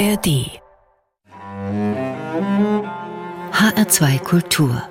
ARD 0.00 0.48
HR2 3.52 4.18
Kultur. 4.20 4.82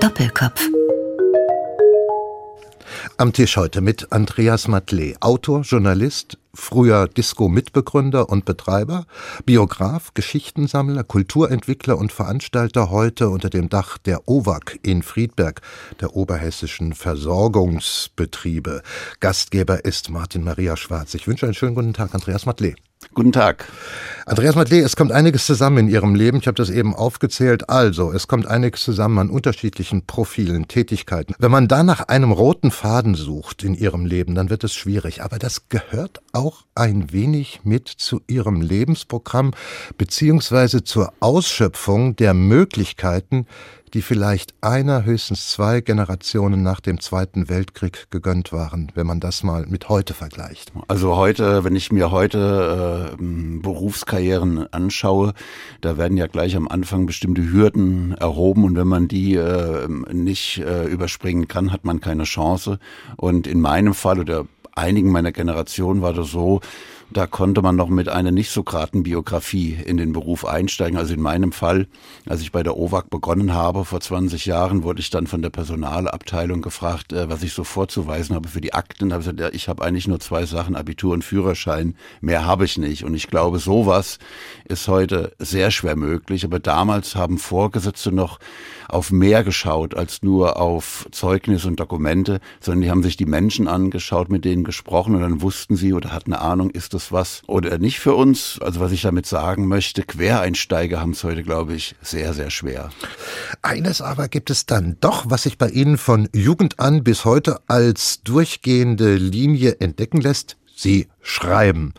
Doppelkopf. 0.00 0.68
Am 3.16 3.32
Tisch 3.32 3.56
heute 3.56 3.80
mit 3.80 4.12
Andreas 4.12 4.68
Matley, 4.68 5.16
Autor, 5.20 5.62
Journalist, 5.62 6.36
früher 6.54 7.08
Disco-Mitbegründer 7.08 8.28
und 8.28 8.44
Betreiber, 8.44 9.06
Biograf, 9.44 10.14
Geschichtensammler, 10.14 11.04
Kulturentwickler 11.04 11.98
und 11.98 12.12
Veranstalter 12.12 12.90
heute 12.90 13.28
unter 13.28 13.50
dem 13.50 13.68
Dach 13.68 13.98
der 13.98 14.28
OWAG 14.28 14.78
in 14.82 15.02
Friedberg, 15.02 15.62
der 16.00 16.16
Oberhessischen 16.16 16.92
Versorgungsbetriebe. 16.94 18.82
Gastgeber 19.20 19.84
ist 19.84 20.10
Martin 20.10 20.44
Maria 20.44 20.76
Schwarz. 20.76 21.14
Ich 21.14 21.26
wünsche 21.26 21.46
einen 21.46 21.54
schönen 21.54 21.74
guten 21.74 21.94
Tag, 21.94 22.14
Andreas 22.14 22.46
Matley. 22.46 22.74
Guten 23.14 23.32
Tag. 23.32 23.66
Andreas 24.26 24.54
Matley, 24.54 24.80
es 24.80 24.94
kommt 24.94 25.10
einiges 25.10 25.46
zusammen 25.46 25.78
in 25.78 25.88
Ihrem 25.88 26.14
Leben. 26.14 26.38
Ich 26.38 26.46
habe 26.46 26.54
das 26.54 26.70
eben 26.70 26.94
aufgezählt. 26.94 27.68
Also, 27.68 28.12
es 28.12 28.28
kommt 28.28 28.46
einiges 28.46 28.82
zusammen 28.84 29.18
an 29.18 29.30
unterschiedlichen 29.30 30.06
Profilen, 30.06 30.68
Tätigkeiten. 30.68 31.34
Wenn 31.38 31.50
man 31.50 31.66
da 31.66 31.82
nach 31.82 32.08
einem 32.08 32.30
roten 32.30 32.70
Faden 32.70 33.14
sucht 33.14 33.64
in 33.64 33.74
Ihrem 33.74 34.06
Leben, 34.06 34.34
dann 34.34 34.50
wird 34.50 34.64
es 34.64 34.74
schwierig. 34.74 35.22
Aber 35.22 35.38
das 35.38 35.68
gehört 35.68 36.20
auch 36.32 36.64
ein 36.74 37.10
wenig 37.10 37.60
mit 37.64 37.88
zu 37.88 38.20
Ihrem 38.28 38.60
Lebensprogramm 38.60 39.52
beziehungsweise 39.98 40.84
zur 40.84 41.12
Ausschöpfung 41.20 42.16
der 42.16 42.34
Möglichkeiten, 42.34 43.46
die 43.94 44.02
vielleicht 44.02 44.54
einer, 44.60 45.04
höchstens 45.04 45.50
zwei 45.50 45.80
Generationen 45.80 46.62
nach 46.62 46.80
dem 46.80 47.00
Zweiten 47.00 47.48
Weltkrieg 47.48 48.10
gegönnt 48.10 48.52
waren, 48.52 48.92
wenn 48.94 49.06
man 49.06 49.20
das 49.20 49.42
mal 49.42 49.66
mit 49.66 49.88
heute 49.88 50.14
vergleicht. 50.14 50.72
Also 50.88 51.16
heute, 51.16 51.64
wenn 51.64 51.76
ich 51.76 51.92
mir 51.92 52.10
heute 52.10 53.16
äh, 53.18 53.22
Berufskarrieren 53.62 54.72
anschaue, 54.72 55.34
da 55.80 55.96
werden 55.96 56.16
ja 56.16 56.26
gleich 56.26 56.56
am 56.56 56.68
Anfang 56.68 57.06
bestimmte 57.06 57.50
Hürden 57.50 58.12
erhoben 58.12 58.64
und 58.64 58.76
wenn 58.76 58.88
man 58.88 59.08
die 59.08 59.34
äh, 59.34 59.88
nicht 60.12 60.58
äh, 60.58 60.86
überspringen 60.86 61.48
kann, 61.48 61.72
hat 61.72 61.84
man 61.84 62.00
keine 62.00 62.24
Chance. 62.24 62.78
Und 63.16 63.46
in 63.46 63.60
meinem 63.60 63.94
Fall 63.94 64.20
oder 64.20 64.46
einigen 64.74 65.10
meiner 65.10 65.32
Generation 65.32 66.02
war 66.02 66.12
das 66.12 66.30
so, 66.30 66.60
da 67.12 67.26
konnte 67.26 67.60
man 67.60 67.74
noch 67.76 67.88
mit 67.88 68.08
einer 68.08 68.30
nicht 68.30 68.50
so 68.50 68.62
geraden 68.62 69.02
Biografie 69.02 69.76
in 69.84 69.96
den 69.96 70.12
Beruf 70.12 70.44
einsteigen. 70.44 70.96
Also 70.96 71.14
in 71.14 71.20
meinem 71.20 71.50
Fall, 71.52 71.88
als 72.26 72.40
ich 72.40 72.52
bei 72.52 72.62
der 72.62 72.76
OWAG 72.76 73.10
begonnen 73.10 73.52
habe 73.52 73.84
vor 73.84 74.00
20 74.00 74.46
Jahren, 74.46 74.84
wurde 74.84 75.00
ich 75.00 75.10
dann 75.10 75.26
von 75.26 75.42
der 75.42 75.50
Personalabteilung 75.50 76.62
gefragt, 76.62 77.12
äh, 77.12 77.28
was 77.28 77.42
ich 77.42 77.52
so 77.52 77.64
vorzuweisen 77.64 78.36
habe 78.36 78.48
für 78.48 78.60
die 78.60 78.74
Akten. 78.74 79.08
Da 79.08 79.14
habe 79.14 79.22
ich 79.22 79.26
gesagt, 79.26 79.40
ja, 79.40 79.56
ich 79.56 79.68
habe 79.68 79.84
eigentlich 79.84 80.06
nur 80.06 80.20
zwei 80.20 80.46
Sachen, 80.46 80.76
Abitur 80.76 81.12
und 81.12 81.24
Führerschein. 81.24 81.96
Mehr 82.20 82.44
habe 82.46 82.64
ich 82.64 82.78
nicht. 82.78 83.04
Und 83.04 83.14
ich 83.14 83.26
glaube, 83.26 83.58
sowas 83.58 84.18
ist 84.68 84.86
heute 84.86 85.32
sehr 85.38 85.70
schwer 85.70 85.96
möglich. 85.96 86.44
Aber 86.44 86.60
damals 86.60 87.16
haben 87.16 87.38
Vorgesetzte 87.38 88.12
noch 88.12 88.38
auf 88.88 89.10
mehr 89.10 89.44
geschaut 89.44 89.94
als 89.94 90.22
nur 90.22 90.60
auf 90.60 91.06
Zeugnisse 91.10 91.68
und 91.68 91.80
Dokumente, 91.80 92.40
sondern 92.60 92.82
die 92.82 92.90
haben 92.90 93.02
sich 93.02 93.16
die 93.16 93.26
Menschen 93.26 93.68
angeschaut, 93.68 94.28
mit 94.28 94.44
denen 94.44 94.64
gesprochen 94.64 95.14
und 95.14 95.22
dann 95.22 95.42
wussten 95.42 95.76
sie 95.76 95.92
oder 95.92 96.12
hatten 96.12 96.32
eine 96.32 96.42
Ahnung, 96.42 96.70
ist 96.70 96.94
das 96.94 96.99
was 97.10 97.42
oder 97.46 97.78
nicht 97.78 97.98
für 98.00 98.14
uns. 98.14 98.58
Also 98.60 98.80
was 98.80 98.92
ich 98.92 99.02
damit 99.02 99.26
sagen 99.26 99.66
möchte, 99.66 100.02
Quereinsteiger 100.02 101.00
haben 101.00 101.12
es 101.12 101.24
heute, 101.24 101.42
glaube 101.42 101.74
ich, 101.74 101.94
sehr, 102.02 102.34
sehr 102.34 102.50
schwer. 102.50 102.90
Eines 103.62 104.00
aber 104.00 104.28
gibt 104.28 104.50
es 104.50 104.66
dann 104.66 104.96
doch, 105.00 105.24
was 105.28 105.44
sich 105.44 105.58
bei 105.58 105.68
Ihnen 105.68 105.98
von 105.98 106.28
Jugend 106.34 106.78
an 106.78 107.02
bis 107.02 107.24
heute 107.24 107.60
als 107.66 108.22
durchgehende 108.22 109.16
Linie 109.16 109.76
entdecken 109.80 110.20
lässt. 110.20 110.56
Sie 110.76 111.08
schreiben. 111.20 111.94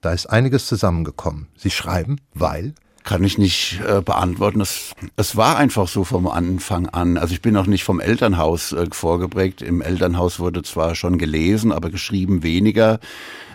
Da 0.00 0.12
ist 0.12 0.26
einiges 0.26 0.66
zusammengekommen. 0.66 1.48
Sie 1.56 1.70
schreiben, 1.70 2.16
weil 2.34 2.74
kann 3.04 3.24
ich 3.24 3.38
nicht 3.38 3.80
äh, 3.86 4.00
beantworten. 4.00 4.60
Es, 4.60 4.94
es 5.16 5.36
war 5.36 5.56
einfach 5.56 5.88
so 5.88 6.04
vom 6.04 6.28
Anfang 6.28 6.88
an. 6.88 7.16
Also 7.16 7.34
ich 7.34 7.42
bin 7.42 7.56
auch 7.56 7.66
nicht 7.66 7.84
vom 7.84 8.00
Elternhaus 8.00 8.72
äh, 8.72 8.86
vorgeprägt. 8.92 9.62
Im 9.62 9.80
Elternhaus 9.80 10.38
wurde 10.38 10.62
zwar 10.62 10.94
schon 10.94 11.18
gelesen, 11.18 11.72
aber 11.72 11.90
geschrieben 11.90 12.42
weniger 12.42 13.00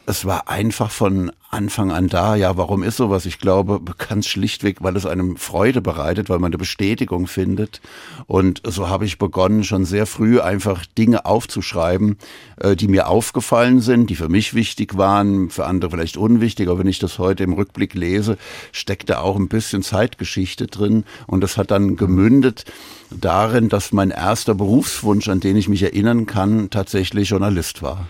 es 0.09 0.23
war 0.23 0.47
einfach 0.47 0.89
von 0.89 1.33
Anfang 1.51 1.91
an 1.91 2.07
da. 2.07 2.35
Ja, 2.35 2.55
warum 2.55 2.81
ist 2.81 2.95
sowas? 2.95 3.25
Ich 3.25 3.39
glaube, 3.39 3.81
ganz 4.07 4.25
schlichtweg, 4.25 4.77
weil 4.79 4.95
es 4.95 5.05
einem 5.05 5.35
Freude 5.35 5.81
bereitet, 5.81 6.29
weil 6.29 6.39
man 6.39 6.47
eine 6.47 6.57
Bestätigung 6.57 7.27
findet. 7.27 7.81
Und 8.25 8.61
so 8.65 8.87
habe 8.87 9.03
ich 9.03 9.17
begonnen, 9.17 9.65
schon 9.65 9.83
sehr 9.83 10.05
früh 10.05 10.39
einfach 10.39 10.85
Dinge 10.85 11.25
aufzuschreiben, 11.25 12.17
äh, 12.55 12.77
die 12.77 12.87
mir 12.87 13.09
aufgefallen 13.09 13.81
sind, 13.81 14.09
die 14.09 14.15
für 14.15 14.29
mich 14.29 14.53
wichtig 14.53 14.97
waren, 14.97 15.49
für 15.49 15.65
andere 15.65 15.91
vielleicht 15.91 16.15
unwichtig. 16.15 16.69
Aber 16.69 16.79
wenn 16.79 16.87
ich 16.87 16.99
das 16.99 17.19
heute 17.19 17.43
im 17.43 17.51
Rückblick 17.51 17.93
lese, 17.93 18.37
steckt 18.71 19.09
da 19.09 19.19
auch 19.19 19.35
ein 19.35 19.49
bisschen 19.49 19.83
Zeitgeschichte 19.83 20.67
drin. 20.67 21.03
Und 21.27 21.41
das 21.41 21.57
hat 21.57 21.69
dann 21.69 21.97
gemündet 21.97 22.63
darin, 23.11 23.67
dass 23.67 23.91
mein 23.91 24.11
erster 24.11 24.55
Berufswunsch, 24.55 25.27
an 25.27 25.41
den 25.41 25.57
ich 25.57 25.67
mich 25.67 25.83
erinnern 25.83 26.27
kann, 26.27 26.69
tatsächlich 26.69 27.29
Journalist 27.29 27.81
war 27.81 28.07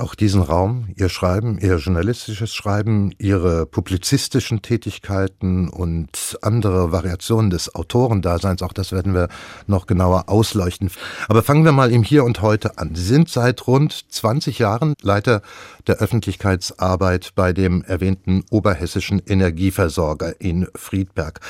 auch 0.00 0.14
diesen 0.14 0.42
Raum, 0.42 0.88
Ihr 0.96 1.08
Schreiben, 1.08 1.58
Ihr 1.58 1.76
journalistisches 1.76 2.54
Schreiben, 2.54 3.12
Ihre 3.18 3.66
publizistischen 3.66 4.62
Tätigkeiten 4.62 5.68
und 5.68 6.38
andere 6.42 6.92
Variationen 6.92 7.50
des 7.50 7.74
Autorendaseins, 7.74 8.62
auch 8.62 8.72
das 8.72 8.92
werden 8.92 9.14
wir 9.14 9.28
noch 9.66 9.86
genauer 9.86 10.28
ausleuchten. 10.28 10.90
Aber 11.28 11.42
fangen 11.42 11.64
wir 11.64 11.72
mal 11.72 11.92
im 11.92 12.02
Hier 12.02 12.24
und 12.24 12.42
Heute 12.42 12.78
an. 12.78 12.94
Sie 12.94 13.04
sind 13.04 13.28
seit 13.28 13.66
rund 13.66 14.06
20 14.10 14.58
Jahren 14.58 14.94
Leiter 15.02 15.42
der 15.86 15.96
Öffentlichkeitsarbeit 15.96 17.32
bei 17.34 17.52
dem 17.52 17.82
erwähnten 17.82 18.44
oberhessischen 18.50 19.20
Energieversorger 19.24 20.40
in 20.40 20.66
Friedberg. 20.74 21.40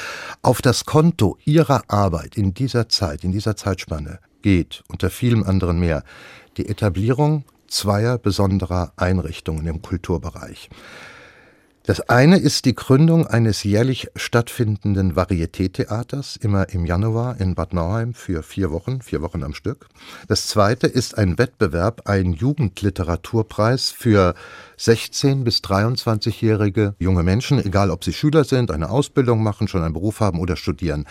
Auf 0.42 0.62
das 0.62 0.84
Konto 0.84 1.38
Ihrer 1.44 1.82
Arbeit 1.88 2.36
in 2.36 2.54
dieser 2.54 2.88
Zeit, 2.88 3.24
in 3.24 3.32
dieser 3.32 3.56
Zeitspanne 3.56 4.18
geht 4.42 4.82
unter 4.88 5.10
vielem 5.10 5.44
anderen 5.44 5.78
mehr 5.80 6.02
die 6.56 6.68
Etablierung 6.68 7.44
zweier 7.70 8.18
besonderer 8.18 8.92
Einrichtungen 8.96 9.66
im 9.66 9.80
Kulturbereich. 9.80 10.68
Das 11.84 12.08
eine 12.08 12.36
ist 12.36 12.66
die 12.66 12.74
Gründung 12.74 13.26
eines 13.26 13.64
jährlich 13.64 14.08
stattfindenden 14.14 15.16
Varieté-Theaters, 15.16 16.36
immer 16.36 16.68
im 16.68 16.84
Januar 16.84 17.40
in 17.40 17.54
Bad 17.54 17.72
Nauheim 17.72 18.12
für 18.12 18.42
vier 18.42 18.70
Wochen, 18.70 19.00
vier 19.00 19.22
Wochen 19.22 19.42
am 19.42 19.54
Stück. 19.54 19.88
Das 20.28 20.46
zweite 20.46 20.86
ist 20.86 21.16
ein 21.16 21.38
Wettbewerb, 21.38 22.02
ein 22.04 22.34
Jugendliteraturpreis 22.34 23.90
für 23.90 24.34
16- 24.78 25.42
bis 25.42 25.60
23-jährige 25.60 26.94
junge 26.98 27.22
Menschen, 27.22 27.58
egal 27.58 27.90
ob 27.90 28.04
sie 28.04 28.12
Schüler 28.12 28.44
sind, 28.44 28.70
eine 28.70 28.90
Ausbildung 28.90 29.42
machen, 29.42 29.66
schon 29.66 29.82
einen 29.82 29.94
Beruf 29.94 30.20
haben 30.20 30.38
oder 30.38 30.56
studieren. 30.56 31.06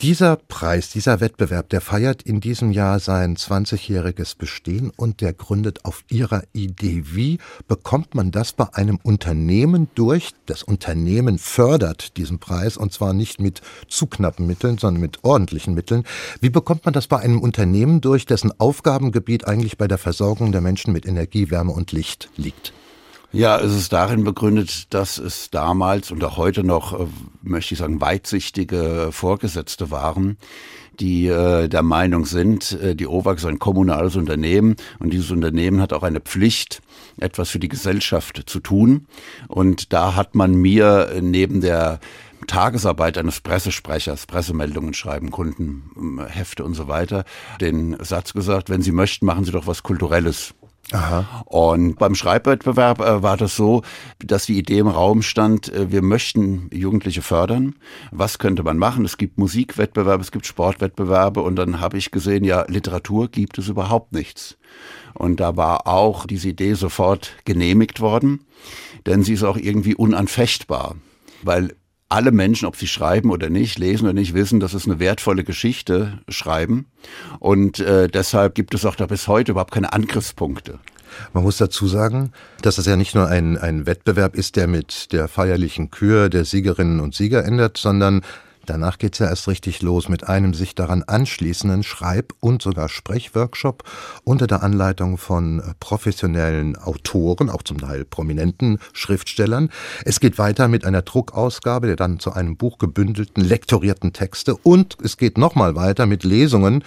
Dieser 0.00 0.36
Preis, 0.36 0.90
dieser 0.90 1.18
Wettbewerb, 1.18 1.70
der 1.70 1.80
feiert 1.80 2.22
in 2.22 2.40
diesem 2.40 2.70
Jahr 2.70 3.00
sein 3.00 3.36
20-jähriges 3.36 4.38
Bestehen 4.38 4.92
und 4.96 5.20
der 5.20 5.32
gründet 5.32 5.84
auf 5.84 6.04
Ihrer 6.08 6.44
Idee. 6.52 7.02
Wie 7.06 7.38
bekommt 7.66 8.14
man 8.14 8.30
das 8.30 8.52
bei 8.52 8.72
einem 8.74 9.00
Unternehmen 9.02 9.88
durch? 9.96 10.34
Das 10.46 10.62
Unternehmen 10.62 11.38
fördert 11.38 12.16
diesen 12.16 12.38
Preis 12.38 12.76
und 12.76 12.92
zwar 12.92 13.12
nicht 13.12 13.40
mit 13.40 13.60
zu 13.88 14.06
knappen 14.06 14.46
Mitteln, 14.46 14.78
sondern 14.78 15.00
mit 15.00 15.24
ordentlichen 15.24 15.74
Mitteln. 15.74 16.04
Wie 16.40 16.50
bekommt 16.50 16.84
man 16.84 16.94
das 16.94 17.08
bei 17.08 17.18
einem 17.18 17.40
Unternehmen 17.40 18.00
durch, 18.00 18.24
dessen 18.24 18.52
Aufgabengebiet 18.60 19.48
eigentlich 19.48 19.78
bei 19.78 19.88
der 19.88 19.98
Versorgung 19.98 20.52
der 20.52 20.60
Menschen 20.60 20.92
mit 20.92 21.06
Energie, 21.06 21.50
Wärme 21.50 21.72
und 21.72 21.90
Licht 21.90 22.30
liegt? 22.36 22.72
Ja, 23.30 23.58
es 23.58 23.74
ist 23.74 23.92
darin 23.92 24.24
begründet, 24.24 24.94
dass 24.94 25.18
es 25.18 25.50
damals 25.50 26.10
und 26.10 26.24
auch 26.24 26.38
heute 26.38 26.64
noch, 26.64 26.98
äh, 26.98 27.06
möchte 27.42 27.74
ich 27.74 27.78
sagen, 27.78 28.00
weitsichtige 28.00 29.10
Vorgesetzte 29.12 29.90
waren, 29.90 30.38
die 30.98 31.26
äh, 31.26 31.68
der 31.68 31.82
Meinung 31.82 32.24
sind, 32.24 32.72
äh, 32.80 32.96
die 32.96 33.06
OWAG 33.06 33.36
ist 33.36 33.44
ein 33.44 33.58
kommunales 33.58 34.16
Unternehmen 34.16 34.76
und 34.98 35.12
dieses 35.12 35.30
Unternehmen 35.30 35.82
hat 35.82 35.92
auch 35.92 36.04
eine 36.04 36.20
Pflicht, 36.20 36.80
etwas 37.18 37.50
für 37.50 37.58
die 37.58 37.68
Gesellschaft 37.68 38.44
zu 38.46 38.60
tun. 38.60 39.06
Und 39.46 39.92
da 39.92 40.16
hat 40.16 40.34
man 40.34 40.54
mir 40.54 41.20
neben 41.20 41.60
der 41.60 42.00
Tagesarbeit 42.46 43.18
eines 43.18 43.40
Pressesprechers, 43.40 44.26
Pressemeldungen 44.26 44.94
schreiben, 44.94 45.30
Kundenhefte 45.30 46.64
und 46.64 46.72
so 46.72 46.88
weiter, 46.88 47.24
den 47.60 47.96
Satz 48.02 48.32
gesagt, 48.32 48.70
wenn 48.70 48.80
Sie 48.80 48.92
möchten, 48.92 49.26
machen 49.26 49.44
Sie 49.44 49.52
doch 49.52 49.66
was 49.66 49.82
Kulturelles. 49.82 50.54
Aha. 50.92 51.42
Und 51.44 51.98
beim 51.98 52.14
Schreibwettbewerb 52.14 53.00
äh, 53.00 53.22
war 53.22 53.36
das 53.36 53.54
so, 53.54 53.82
dass 54.24 54.46
die 54.46 54.58
Idee 54.58 54.78
im 54.78 54.88
Raum 54.88 55.20
stand, 55.20 55.70
äh, 55.70 55.92
wir 55.92 56.00
möchten 56.00 56.70
Jugendliche 56.72 57.20
fördern. 57.20 57.74
Was 58.10 58.38
könnte 58.38 58.62
man 58.62 58.78
machen? 58.78 59.04
Es 59.04 59.18
gibt 59.18 59.36
Musikwettbewerbe, 59.36 60.22
es 60.22 60.32
gibt 60.32 60.46
Sportwettbewerbe 60.46 61.42
und 61.42 61.56
dann 61.56 61.80
habe 61.80 61.98
ich 61.98 62.10
gesehen, 62.10 62.42
ja, 62.42 62.64
Literatur 62.68 63.28
gibt 63.28 63.58
es 63.58 63.68
überhaupt 63.68 64.12
nichts. 64.12 64.56
Und 65.12 65.40
da 65.40 65.56
war 65.56 65.86
auch 65.86 66.26
diese 66.26 66.48
Idee 66.48 66.74
sofort 66.74 67.32
genehmigt 67.44 68.00
worden, 68.00 68.46
denn 69.04 69.22
sie 69.22 69.34
ist 69.34 69.44
auch 69.44 69.56
irgendwie 69.56 69.94
unanfechtbar, 69.94 70.96
weil 71.42 71.74
alle 72.08 72.32
Menschen, 72.32 72.66
ob 72.66 72.76
sie 72.76 72.86
schreiben 72.86 73.30
oder 73.30 73.50
nicht, 73.50 73.78
lesen 73.78 74.04
oder 74.04 74.14
nicht, 74.14 74.34
wissen, 74.34 74.60
dass 74.60 74.74
es 74.74 74.86
eine 74.86 74.98
wertvolle 74.98 75.44
Geschichte 75.44 76.20
schreiben. 76.28 76.86
Und 77.38 77.80
äh, 77.80 78.08
deshalb 78.08 78.54
gibt 78.54 78.74
es 78.74 78.84
auch 78.84 78.94
da 78.94 79.06
bis 79.06 79.28
heute 79.28 79.52
überhaupt 79.52 79.72
keine 79.74 79.92
Angriffspunkte. 79.92 80.78
Man 81.32 81.42
muss 81.42 81.56
dazu 81.56 81.86
sagen, 81.86 82.32
dass 82.62 82.78
es 82.78 82.86
ja 82.86 82.96
nicht 82.96 83.14
nur 83.14 83.28
ein, 83.28 83.58
ein 83.58 83.86
Wettbewerb 83.86 84.34
ist, 84.34 84.56
der 84.56 84.66
mit 84.66 85.12
der 85.12 85.28
feierlichen 85.28 85.90
Kür 85.90 86.28
der 86.28 86.44
Siegerinnen 86.44 87.00
und 87.00 87.14
Sieger 87.14 87.44
endet, 87.44 87.76
sondern 87.76 88.22
Danach 88.68 88.98
geht's 88.98 89.18
ja 89.18 89.28
erst 89.28 89.48
richtig 89.48 89.80
los 89.80 90.10
mit 90.10 90.28
einem 90.28 90.52
sich 90.52 90.74
daran 90.74 91.02
anschließenden 91.02 91.82
Schreib- 91.82 92.34
und 92.40 92.60
sogar 92.60 92.90
Sprechworkshop 92.90 93.82
unter 94.24 94.46
der 94.46 94.62
Anleitung 94.62 95.16
von 95.16 95.60
äh, 95.60 95.62
professionellen 95.80 96.76
Autoren, 96.76 97.48
auch 97.48 97.62
zum 97.62 97.78
Teil 97.78 98.04
prominenten 98.04 98.78
Schriftstellern. 98.92 99.70
Es 100.04 100.20
geht 100.20 100.36
weiter 100.36 100.68
mit 100.68 100.84
einer 100.84 101.00
Druckausgabe 101.00 101.86
der 101.86 101.96
dann 101.96 102.20
zu 102.20 102.32
einem 102.32 102.58
Buch 102.58 102.76
gebündelten, 102.76 103.42
lektorierten 103.42 104.12
Texte 104.12 104.54
und 104.54 104.98
es 105.02 105.16
geht 105.16 105.38
nochmal 105.38 105.74
weiter 105.74 106.04
mit 106.04 106.22
Lesungen 106.22 106.84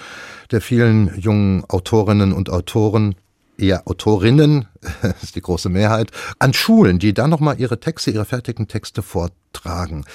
der 0.51 0.62
vielen 0.62 1.19
jungen 1.19 1.63
Autorinnen 1.68 2.31
und 2.31 2.51
Autoren 2.51 3.16
eher 3.57 3.88
Autorinnen, 3.88 4.68
das 5.01 5.24
ist 5.24 5.36
die 5.36 5.42
große 5.42 5.69
Mehrheit, 5.69 6.12
an 6.38 6.54
Schulen, 6.54 7.00
die 7.00 7.16
dann 7.16 7.31
nochmal 7.31 7.60
ihre 7.60 7.80
Texte, 7.80 8.12
ihre 8.12 8.25
fertigen 8.25 8.68
Texte 8.68 9.01
vortragen. 9.01 10.06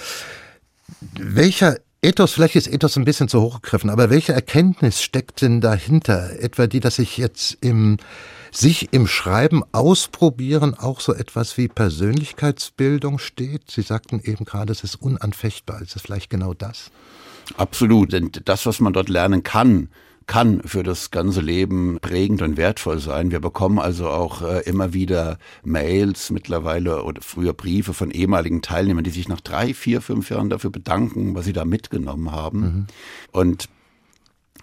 Welcher 1.01 1.77
Ethos, 2.03 2.35
vielleicht 2.35 2.57
ist 2.57 2.69
Ethos 2.69 2.97
ein 2.97 3.05
bisschen 3.05 3.29
zu 3.29 3.41
hochgegriffen, 3.41 3.91
aber 3.91 4.11
welche 4.11 4.33
Erkenntnis 4.33 5.03
steckt 5.03 5.43
denn 5.43 5.61
dahinter? 5.61 6.39
Etwa 6.39 6.67
die, 6.67 6.81
dass 6.81 6.99
ich 6.99 7.17
jetzt 7.17 7.59
im, 7.61 7.97
sich 8.53 8.93
im 8.93 9.07
Schreiben 9.07 9.65
ausprobieren 9.73 10.75
auch 10.75 11.01
so 11.01 11.15
etwas 11.15 11.57
wie 11.57 11.69
Persönlichkeitsbildung 11.69 13.19
steht? 13.19 13.71
Sie 13.71 13.83
sagten 13.83 14.21
eben 14.23 14.45
gerade, 14.45 14.73
es 14.73 14.85
ist 14.85 14.97
unanfechtbar. 14.97 15.83
Ist 15.83 15.97
es 15.97 16.03
vielleicht 16.03 16.31
genau 16.31 16.55
das? 16.55 16.91
Absolut, 17.57 18.13
denn 18.13 18.31
das, 18.45 18.67
was 18.67 18.81
man 18.81 18.93
dort 18.93 19.09
lernen 19.09 19.43
kann, 19.43 19.89
kann 20.27 20.61
für 20.65 20.83
das 20.83 21.11
ganze 21.11 21.41
Leben 21.41 21.99
prägend 22.01 22.43
und 22.43 22.57
wertvoll 22.57 22.99
sein. 22.99 23.31
Wir 23.31 23.41
bekommen 23.41 23.79
also 23.79 24.09
auch 24.09 24.43
äh, 24.43 24.61
immer 24.63 24.93
wieder 24.93 25.39
Mails 25.65 26.31
mittlerweile 26.31 27.05
oder 27.05 27.23
früher 27.23 27.53
Briefe 27.53 27.95
von 27.95 28.11
ehemaligen 28.11 28.61
Teilnehmern, 28.61 29.05
die 29.05 29.11
sich 29.11 29.29
nach 29.29 29.41
drei, 29.41 29.73
vier, 29.73 30.01
fünf 30.01 30.31
Jahren 30.31 30.51
dafür 30.51 30.71
bedanken, 30.71 31.35
was 31.35 31.45
sie 31.45 31.53
da 31.53 31.65
mitgenommen 31.65 32.33
haben. 32.33 32.61
Mhm. 32.61 32.87
Und 33.31 33.69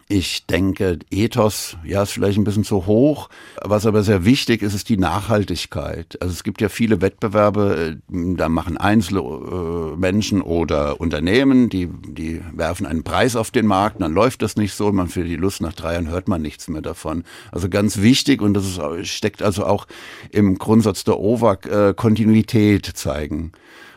ich 0.07 0.45
denke, 0.45 0.99
Ethos, 1.09 1.77
ja, 1.83 2.03
ist 2.03 2.11
vielleicht 2.11 2.37
ein 2.37 2.43
bisschen 2.43 2.63
zu 2.63 2.85
hoch. 2.85 3.29
Was 3.61 3.85
aber 3.85 4.03
sehr 4.03 4.25
wichtig 4.25 4.61
ist, 4.61 4.73
ist 4.73 4.89
die 4.89 4.97
Nachhaltigkeit. 4.97 6.21
Also 6.21 6.33
es 6.33 6.43
gibt 6.43 6.61
ja 6.61 6.69
viele 6.69 7.01
Wettbewerbe, 7.01 7.97
äh, 8.11 8.35
da 8.35 8.49
machen 8.49 8.77
Einzelmenschen 8.77 10.41
äh, 10.41 10.43
oder 10.43 10.99
Unternehmen, 10.99 11.69
die, 11.69 11.87
die 11.87 12.41
werfen 12.53 12.85
einen 12.85 13.03
Preis 13.03 13.35
auf 13.35 13.51
den 13.51 13.65
Markt, 13.65 14.01
dann 14.01 14.13
läuft 14.13 14.41
das 14.41 14.55
nicht 14.55 14.73
so, 14.73 14.91
man 14.91 15.07
für 15.07 15.23
die 15.23 15.35
Lust 15.37 15.61
nach 15.61 15.73
drei 15.73 15.93
Jahren 15.93 16.09
hört 16.09 16.27
man 16.27 16.41
nichts 16.41 16.67
mehr 16.67 16.81
davon. 16.81 17.23
Also 17.51 17.69
ganz 17.69 18.01
wichtig 18.01 18.41
und 18.41 18.53
das 18.53 18.65
ist, 18.65 19.07
steckt 19.07 19.41
also 19.41 19.65
auch 19.65 19.87
im 20.31 20.57
Grundsatz 20.57 21.03
der 21.03 21.19
OVAC 21.19 21.65
äh, 21.65 21.93
Kontinuität 21.95 22.85
zeigen. 22.85 23.51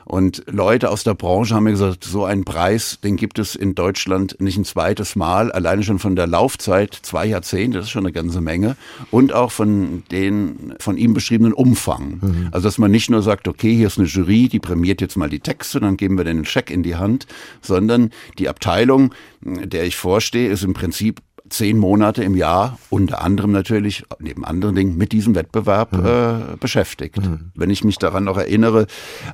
Und 0.06 0.44
Leute 0.47 0.91
aus 0.91 1.03
der 1.03 1.14
Branche 1.14 1.56
haben 1.56 1.64
mir 1.64 1.73
gesagt, 1.73 2.05
so 2.05 2.25
einen 2.25 2.44
Preis, 2.44 3.00
den 3.03 3.17
gibt 3.17 3.41
es 3.41 3.56
in 3.56 3.75
Deutschland 3.75 4.41
nicht 4.41 4.56
ein 4.56 4.64
zweites 4.64 5.17
Mal, 5.17 5.50
alleine 5.50 5.82
schon 5.82 5.99
von 5.99 6.14
der 6.14 6.29
Laufzeit, 6.29 6.97
zwei 7.03 7.26
Jahrzehnte, 7.26 7.79
das 7.79 7.87
ist 7.87 7.91
schon 7.91 8.05
eine 8.05 8.12
ganze 8.12 8.41
Menge, 8.41 8.76
und 9.11 9.32
auch 9.32 9.50
von 9.50 10.05
den 10.12 10.75
von 10.79 10.97
ihm 10.97 11.12
beschriebenen 11.12 11.53
Umfang. 11.53 12.20
Mhm. 12.20 12.49
Also 12.53 12.69
dass 12.69 12.79
man 12.79 12.93
nicht 12.93 13.11
nur 13.11 13.23
sagt, 13.23 13.49
okay, 13.49 13.75
hier 13.75 13.88
ist 13.88 13.99
eine 13.99 14.06
Jury, 14.06 14.49
die 14.49 14.61
prämiert 14.61 15.00
jetzt 15.00 15.17
mal 15.17 15.29
die 15.29 15.41
Texte, 15.41 15.81
dann 15.81 15.97
geben 15.97 16.17
wir 16.17 16.25
den 16.25 16.44
Scheck 16.44 16.70
in 16.70 16.85
die 16.85 16.94
Hand, 16.94 17.26
sondern 17.61 18.11
die 18.38 18.49
Abteilung, 18.49 19.12
der 19.41 19.87
ich 19.87 19.97
vorstehe, 19.97 20.49
ist 20.49 20.62
im 20.62 20.73
Prinzip 20.73 21.20
zehn 21.48 21.78
Monate 21.78 22.22
im 22.22 22.34
Jahr 22.34 22.78
unter 22.90 23.22
anderem 23.22 23.52
natürlich 23.52 24.04
neben 24.19 24.44
anderen 24.44 24.75
Dingen 24.75 24.96
mit 24.96 25.12
diesem 25.12 25.34
Wettbewerb 25.34 25.93
mhm. 25.93 26.06
äh, 26.06 26.56
beschäftigt. 26.58 27.19
Mhm. 27.19 27.52
Wenn 27.54 27.70
ich 27.70 27.84
mich 27.84 27.98
daran 27.98 28.25
noch 28.25 28.37
erinnere, 28.37 28.87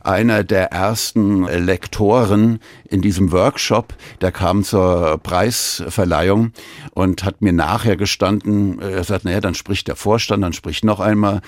einer 0.02 0.44
der 0.44 0.72
ersten 0.72 1.44
Lektoren 1.44 2.58
in 2.88 3.02
diesem 3.02 3.32
Workshop, 3.32 3.94
der 4.20 4.32
kam 4.32 4.64
zur 4.64 5.18
Preisverleihung 5.22 6.52
und 6.92 7.24
hat 7.24 7.42
mir 7.42 7.52
nachher 7.52 7.96
gestanden, 7.96 8.80
äh, 8.80 8.92
er 8.92 9.04
sagt, 9.04 9.24
naja, 9.24 9.40
dann 9.40 9.54
spricht 9.54 9.88
der 9.88 9.96
Vorstand, 9.96 10.42
dann 10.42 10.52
spricht 10.52 10.84
noch 10.84 11.00
einmal, 11.00 11.40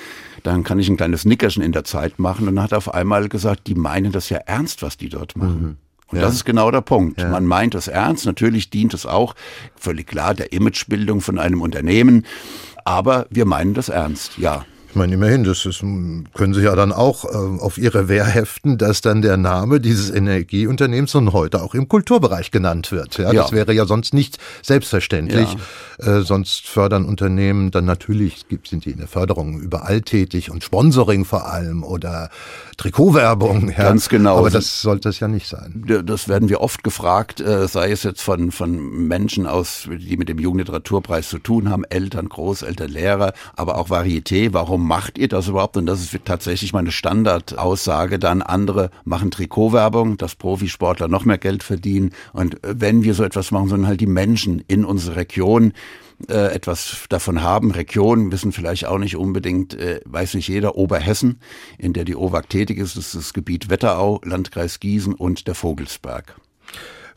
dann 0.43 0.64
kann 0.64 0.78
ich 0.78 0.88
ein 0.88 0.96
kleines 0.96 1.25
Nickerchen 1.25 1.62
in 1.62 1.72
der 1.72 1.84
Zeit 1.84 2.19
machen 2.19 2.49
und 2.49 2.61
hat 2.61 2.72
auf 2.72 2.93
einmal 2.93 3.28
gesagt, 3.28 3.66
die 3.66 3.75
meinen 3.75 4.12
das 4.12 4.28
ja 4.28 4.38
ernst, 4.38 4.82
was 4.82 4.96
die 4.96 5.08
dort 5.08 5.37
machen. 5.37 5.62
Mhm. 5.62 5.83
Und 6.14 6.20
ja. 6.20 6.26
das 6.26 6.34
ist 6.34 6.44
genau 6.44 6.70
der 6.70 6.81
Punkt. 6.81 7.20
Ja. 7.20 7.28
Man 7.28 7.44
meint 7.44 7.75
es 7.75 7.88
ernst. 7.88 8.25
Natürlich 8.25 8.70
dient 8.70 8.94
es 8.94 9.05
auch 9.05 9.34
völlig 9.75 10.06
klar 10.06 10.32
der 10.32 10.52
Imagebildung 10.52 11.20
von 11.20 11.40
einem 11.40 11.61
Unternehmen. 11.61 12.25
Aber 12.84 13.26
wir 13.31 13.46
meinen 13.46 13.75
das 13.75 13.88
ernst, 13.88 14.38
ja. 14.38 14.64
Ich 14.94 14.96
meine, 14.96 15.14
immerhin, 15.14 15.43
das 15.43 15.67
ist, 15.67 15.81
können 15.81 16.55
Sie 16.55 16.62
ja 16.62 16.76
dann 16.76 16.93
auch 16.93 17.25
äh, 17.25 17.61
auf 17.61 17.79
Ihre 17.79 18.06
Wehr 18.08 18.26
heften, 18.26 18.79
dass 18.79 19.00
dann 19.00 19.23
der 19.23 19.37
Name 19.37 19.81
dieses 19.81 20.08
Energieunternehmens 20.08 21.11
von 21.11 21.32
heute 21.32 21.64
auch 21.64 21.75
im 21.75 21.88
Kulturbereich 21.88 22.52
genannt 22.52 22.93
wird. 22.93 23.19
Ja, 23.19 23.32
ja. 23.32 23.43
Das 23.43 23.50
wäre 23.50 23.73
ja 23.73 23.87
sonst 23.87 24.14
nicht 24.14 24.38
selbstverständlich. 24.62 25.56
Ja. 25.99 26.19
Äh, 26.19 26.23
sonst 26.23 26.69
fördern 26.69 27.06
Unternehmen 27.06 27.73
dann 27.73 27.87
natürlich, 27.87 28.46
gibt, 28.46 28.69
sind 28.69 28.85
die 28.85 28.93
in 28.93 28.99
der 28.99 29.08
Förderung 29.08 29.58
überall 29.58 30.00
tätig 30.00 30.52
und 30.52 30.62
Sponsoring 30.62 31.25
vor 31.25 31.47
allem 31.47 31.82
oder 31.82 32.31
Trikotwerbung. 32.76 33.70
Ja. 33.70 33.88
Ganz 33.88 34.08
genau. 34.08 34.38
Aber 34.38 34.50
das 34.50 34.81
sollte 34.81 35.08
es 35.08 35.19
ja 35.19 35.26
nicht 35.26 35.49
sein. 35.49 35.85
Das 36.06 36.29
werden 36.29 36.49
wir 36.49 36.61
oft 36.61 36.85
gefragt, 36.85 37.40
äh, 37.40 37.67
sei 37.67 37.90
es 37.90 38.05
jetzt 38.05 38.23
von, 38.23 38.52
von 38.52 39.08
Menschen 39.08 39.49
aus, 39.49 39.88
die 39.90 40.17
mit 40.17 40.29
dem 40.29 40.38
Jugendliteraturpreis 40.38 41.31
zu 41.31 41.40
tun 41.40 41.69
haben, 41.69 41.82
Eltern, 41.82 42.29
Großeltern, 42.29 42.90
Lehrer, 42.93 43.32
aber 43.56 43.76
auch 43.76 43.88
Varieté. 43.88 44.52
Warum 44.52 44.83
macht 44.84 45.19
ihr 45.19 45.28
das 45.28 45.48
überhaupt? 45.48 45.76
Und 45.76 45.86
das 45.86 46.00
ist 46.00 46.25
tatsächlich 46.25 46.72
meine 46.72 46.92
Standardaussage. 46.92 48.19
Dann 48.19 48.42
andere 48.42 48.90
machen 49.04 49.31
Trikotwerbung, 49.31 50.16
dass 50.16 50.34
Profisportler 50.34 51.08
noch 51.08 51.25
mehr 51.25 51.38
Geld 51.38 51.62
verdienen. 51.62 52.12
Und 52.32 52.58
wenn 52.62 53.02
wir 53.02 53.14
so 53.14 53.25
etwas 53.25 53.50
machen, 53.50 53.69
sondern 53.69 53.88
halt 53.88 54.00
die 54.00 54.06
Menschen 54.06 54.62
in 54.69 54.84
unserer 54.84 55.16
Region, 55.16 55.72
äh, 56.28 56.54
etwas 56.54 57.04
davon 57.08 57.42
haben. 57.42 57.72
Regionen 57.72 58.31
wissen 58.31 58.52
vielleicht 58.52 58.86
auch 58.86 58.98
nicht 58.98 59.16
unbedingt, 59.16 59.75
äh, 59.75 60.00
weiß 60.04 60.34
nicht 60.34 60.48
jeder, 60.48 60.76
Oberhessen, 60.76 61.40
in 61.76 61.92
der 61.92 62.04
die 62.04 62.14
OWAG 62.14 62.48
tätig 62.48 62.78
ist, 62.78 62.96
ist 62.96 63.14
das 63.14 63.34
Gebiet 63.34 63.69
Wetterau, 63.69 64.20
Landkreis 64.25 64.78
Gießen 64.78 65.14
und 65.14 65.48
der 65.48 65.56
Vogelsberg. 65.56 66.37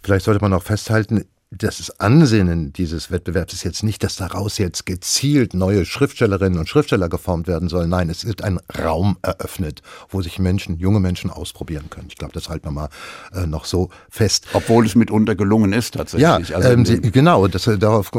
Vielleicht 0.02 0.26
sollte 0.26 0.42
man 0.42 0.54
auch 0.54 0.64
festhalten, 0.64 1.26
das 1.50 1.98
Ansinnen 2.00 2.74
dieses 2.74 3.10
Wettbewerbs 3.10 3.54
ist 3.54 3.64
jetzt 3.64 3.82
nicht, 3.82 4.04
dass 4.04 4.18
daraus 4.18 4.58
jetzt 4.58 4.86
gezielt 4.86 5.54
neue 5.54 5.86
Schriftstellerinnen 5.86 6.60
und 6.60 6.68
Schriftsteller 6.68 7.08
geformt 7.08 7.48
werden 7.48 7.70
sollen. 7.70 7.90
Nein, 7.90 8.10
es 8.10 8.26
wird 8.26 8.44
ein 8.44 8.60
Raum 8.78 9.18
eröffnet, 9.22 9.82
wo 10.10 10.22
sich 10.22 10.40
Menschen, 10.40 10.78
junge 10.78 11.00
Menschen 11.00 11.30
ausprobieren 11.30 11.90
können. 11.90 12.08
Ich 12.10 12.18
glaube, 12.18 12.34
das 12.34 12.50
halten 12.50 12.68
wir 12.68 12.72
mal 12.72 12.90
äh, 13.34 13.48
noch 13.48 13.64
so 13.64 13.90
fest. 14.10 14.48
Obwohl 14.52 14.86
es 14.86 14.96
mitunter 14.96 15.36
gelungen 15.36 15.72
ist 15.72 15.94
tatsächlich. 15.94 16.50
Ja, 16.50 16.56
also 16.56 16.70
ähm, 16.70 16.86
Sie, 16.86 17.00
genau. 17.00 17.48
Das, 17.48 17.66
äh, 17.68 17.78
darauf, 17.78 18.12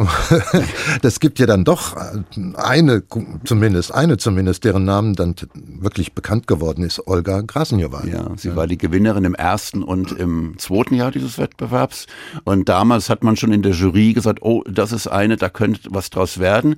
das 1.02 1.20
gibt 1.20 1.38
ja 1.38 1.44
dann 1.44 1.64
doch 1.64 1.96
äh, 1.96 2.22
eine, 2.54 3.02
zumindest 3.44 3.92
eine 3.92 4.16
zumindest, 4.16 4.64
deren 4.64 4.84
Namen 4.84 5.14
dann 5.14 5.34
wirklich 5.54 6.14
bekannt 6.14 6.46
geworden 6.46 6.82
ist, 6.82 7.06
Olga 7.06 7.42
Krasnjewa. 7.42 8.06
Ja, 8.06 8.30
sie 8.36 8.48
ja. 8.48 8.56
war 8.56 8.66
die 8.66 8.78
Gewinnerin 8.78 9.24
im 9.24 9.34
ersten 9.34 9.82
und 9.82 10.12
im 10.12 10.54
zweiten 10.58 10.94
Jahr 10.94 11.10
dieses 11.10 11.36
Wettbewerbs. 11.36 12.06
Und 12.44 12.70
damals 12.70 13.10
hat 13.10 13.17
hat 13.18 13.24
man 13.24 13.36
schon 13.36 13.50
in 13.50 13.62
der 13.62 13.72
Jury 13.72 14.12
gesagt, 14.12 14.42
oh, 14.42 14.62
das 14.62 14.92
ist 14.92 15.08
eine, 15.08 15.36
da 15.36 15.48
könnte 15.48 15.88
was 15.90 16.08
draus 16.08 16.38
werden. 16.38 16.76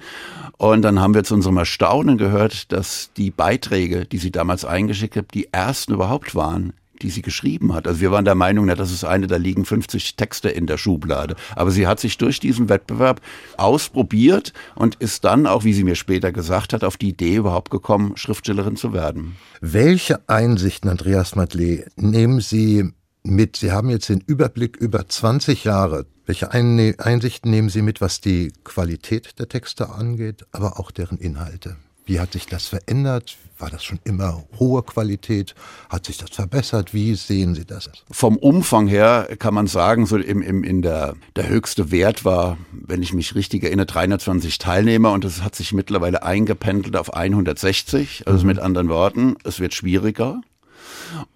Und 0.56 0.80
dann 0.80 0.98
haben 0.98 1.12
wir 1.12 1.22
zu 1.22 1.34
unserem 1.34 1.58
Erstaunen 1.58 2.16
gehört, 2.16 2.72
dass 2.72 3.10
die 3.14 3.30
Beiträge, 3.30 4.06
die 4.06 4.16
sie 4.16 4.30
damals 4.30 4.64
eingeschickt 4.64 5.16
hat, 5.16 5.34
die 5.34 5.52
ersten 5.52 5.92
überhaupt 5.92 6.34
waren, 6.34 6.72
die 7.02 7.10
sie 7.10 7.20
geschrieben 7.20 7.74
hat. 7.74 7.86
Also 7.86 8.00
wir 8.00 8.10
waren 8.10 8.24
der 8.24 8.36
Meinung, 8.36 8.64
na, 8.64 8.74
das 8.74 8.90
ist 8.90 9.04
eine, 9.04 9.26
da 9.26 9.36
liegen 9.36 9.66
50 9.66 10.16
Texte 10.16 10.48
in 10.48 10.66
der 10.66 10.78
Schublade. 10.78 11.36
Aber 11.56 11.70
sie 11.72 11.86
hat 11.86 12.00
sich 12.00 12.16
durch 12.16 12.40
diesen 12.40 12.70
Wettbewerb 12.70 13.20
ausprobiert 13.58 14.54
und 14.74 14.94
ist 14.94 15.24
dann, 15.24 15.46
auch 15.46 15.64
wie 15.64 15.74
sie 15.74 15.84
mir 15.84 15.94
später 15.94 16.32
gesagt 16.32 16.72
hat, 16.72 16.84
auf 16.84 16.96
die 16.96 17.10
Idee 17.10 17.36
überhaupt 17.36 17.70
gekommen, 17.70 18.16
Schriftstellerin 18.16 18.76
zu 18.76 18.94
werden. 18.94 19.36
Welche 19.60 20.26
Einsichten, 20.26 20.88
Andreas 20.88 21.36
Madley, 21.36 21.84
nehmen 21.96 22.40
Sie 22.40 22.94
mit, 23.22 23.56
Sie 23.56 23.72
haben 23.72 23.90
jetzt 23.90 24.08
den 24.08 24.20
Überblick 24.20 24.76
über 24.76 25.08
20 25.08 25.64
Jahre. 25.64 26.06
Welche 26.26 26.52
Einsichten 26.52 27.50
nehmen 27.50 27.68
Sie 27.68 27.82
mit, 27.82 28.00
was 28.00 28.20
die 28.20 28.52
Qualität 28.64 29.38
der 29.38 29.48
Texte 29.48 29.90
angeht, 29.90 30.46
aber 30.52 30.78
auch 30.78 30.90
deren 30.90 31.18
Inhalte? 31.18 31.76
Wie 32.06 32.18
hat 32.18 32.32
sich 32.32 32.46
das 32.46 32.66
verändert? 32.66 33.36
War 33.58 33.70
das 33.70 33.84
schon 33.84 34.00
immer 34.04 34.42
hohe 34.58 34.82
Qualität? 34.82 35.54
Hat 35.88 36.06
sich 36.06 36.18
das 36.18 36.30
verbessert? 36.30 36.92
Wie 36.94 37.14
sehen 37.14 37.54
Sie 37.54 37.64
das? 37.64 37.90
Vom 38.10 38.36
Umfang 38.36 38.88
her 38.88 39.28
kann 39.38 39.54
man 39.54 39.66
sagen, 39.66 40.06
so 40.06 40.16
im, 40.16 40.42
im, 40.42 40.64
in 40.64 40.82
der, 40.82 41.14
der 41.36 41.48
höchste 41.48 41.90
Wert 41.92 42.24
war, 42.24 42.58
wenn 42.72 43.02
ich 43.02 43.12
mich 43.12 43.34
richtig 43.34 43.62
erinnere, 43.62 43.86
320 43.86 44.58
Teilnehmer 44.58 45.12
und 45.12 45.24
es 45.24 45.42
hat 45.42 45.54
sich 45.54 45.72
mittlerweile 45.72 46.22
eingependelt 46.22 46.96
auf 46.96 47.14
160. 47.14 48.24
Also 48.26 48.40
mhm. 48.40 48.46
mit 48.46 48.58
anderen 48.58 48.88
Worten, 48.88 49.36
es 49.44 49.60
wird 49.60 49.74
schwieriger. 49.74 50.40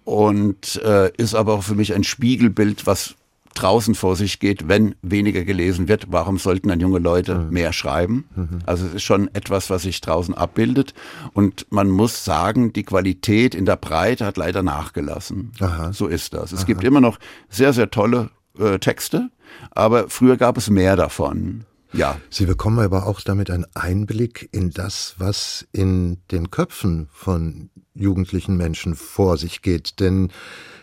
Und 0.03 0.81
äh, 0.83 1.11
ist 1.17 1.35
aber 1.35 1.53
auch 1.53 1.63
für 1.63 1.75
mich 1.75 1.93
ein 1.93 2.03
Spiegelbild, 2.03 2.85
was 2.85 3.15
draußen 3.55 3.95
vor 3.95 4.15
sich 4.15 4.39
geht, 4.39 4.67
wenn 4.67 4.95
weniger 5.01 5.43
gelesen 5.43 5.87
wird. 5.87 6.07
Warum 6.09 6.37
sollten 6.37 6.67
dann 6.67 6.79
junge 6.79 6.99
Leute 6.99 7.35
mhm. 7.35 7.49
mehr 7.51 7.73
schreiben? 7.73 8.25
Mhm. 8.35 8.59
Also 8.65 8.85
es 8.85 8.95
ist 8.95 9.03
schon 9.03 9.33
etwas, 9.33 9.69
was 9.69 9.83
sich 9.83 10.01
draußen 10.01 10.35
abbildet. 10.35 10.93
Und 11.33 11.65
man 11.71 11.89
muss 11.89 12.23
sagen, 12.23 12.73
die 12.73 12.83
Qualität 12.83 13.55
in 13.55 13.65
der 13.65 13.77
Breite 13.77 14.25
hat 14.25 14.37
leider 14.37 14.61
nachgelassen. 14.61 15.53
Aha. 15.59 15.93
So 15.93 16.07
ist 16.07 16.33
das. 16.33 16.51
Es 16.51 16.59
Aha. 16.59 16.65
gibt 16.65 16.83
immer 16.83 17.01
noch 17.01 17.17
sehr, 17.49 17.73
sehr 17.73 17.89
tolle 17.89 18.29
äh, 18.59 18.77
Texte, 18.77 19.29
aber 19.71 20.09
früher 20.09 20.37
gab 20.37 20.57
es 20.57 20.69
mehr 20.69 20.95
davon. 20.95 21.65
Ja. 21.95 22.19
Sie 22.29 22.45
bekommen 22.45 22.79
aber 22.79 23.07
auch 23.07 23.21
damit 23.21 23.49
einen 23.49 23.65
Einblick 23.73 24.49
in 24.51 24.71
das, 24.71 25.15
was 25.17 25.65
in 25.71 26.17
den 26.29 26.51
Köpfen 26.51 27.07
von 27.13 27.69
jugendlichen 27.93 28.57
Menschen 28.57 28.95
vor 28.95 29.37
sich 29.37 29.61
geht. 29.61 30.01
Denn 30.01 30.29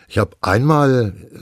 ich 0.07 0.17
habe 0.17 0.35
einmal 0.41 1.13
äh, 1.31 1.37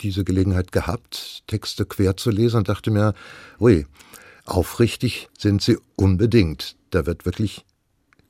diese 0.00 0.24
Gelegenheit 0.24 0.72
gehabt, 0.72 1.42
Texte 1.46 1.86
quer 1.86 2.18
zu 2.18 2.30
lesen 2.30 2.58
und 2.58 2.68
dachte 2.68 2.90
mir, 2.90 3.14
ui, 3.58 3.86
aufrichtig 4.44 5.30
sind 5.38 5.62
sie 5.62 5.78
unbedingt. 5.96 6.76
Da 6.90 7.06
wird 7.06 7.24
wirklich 7.24 7.64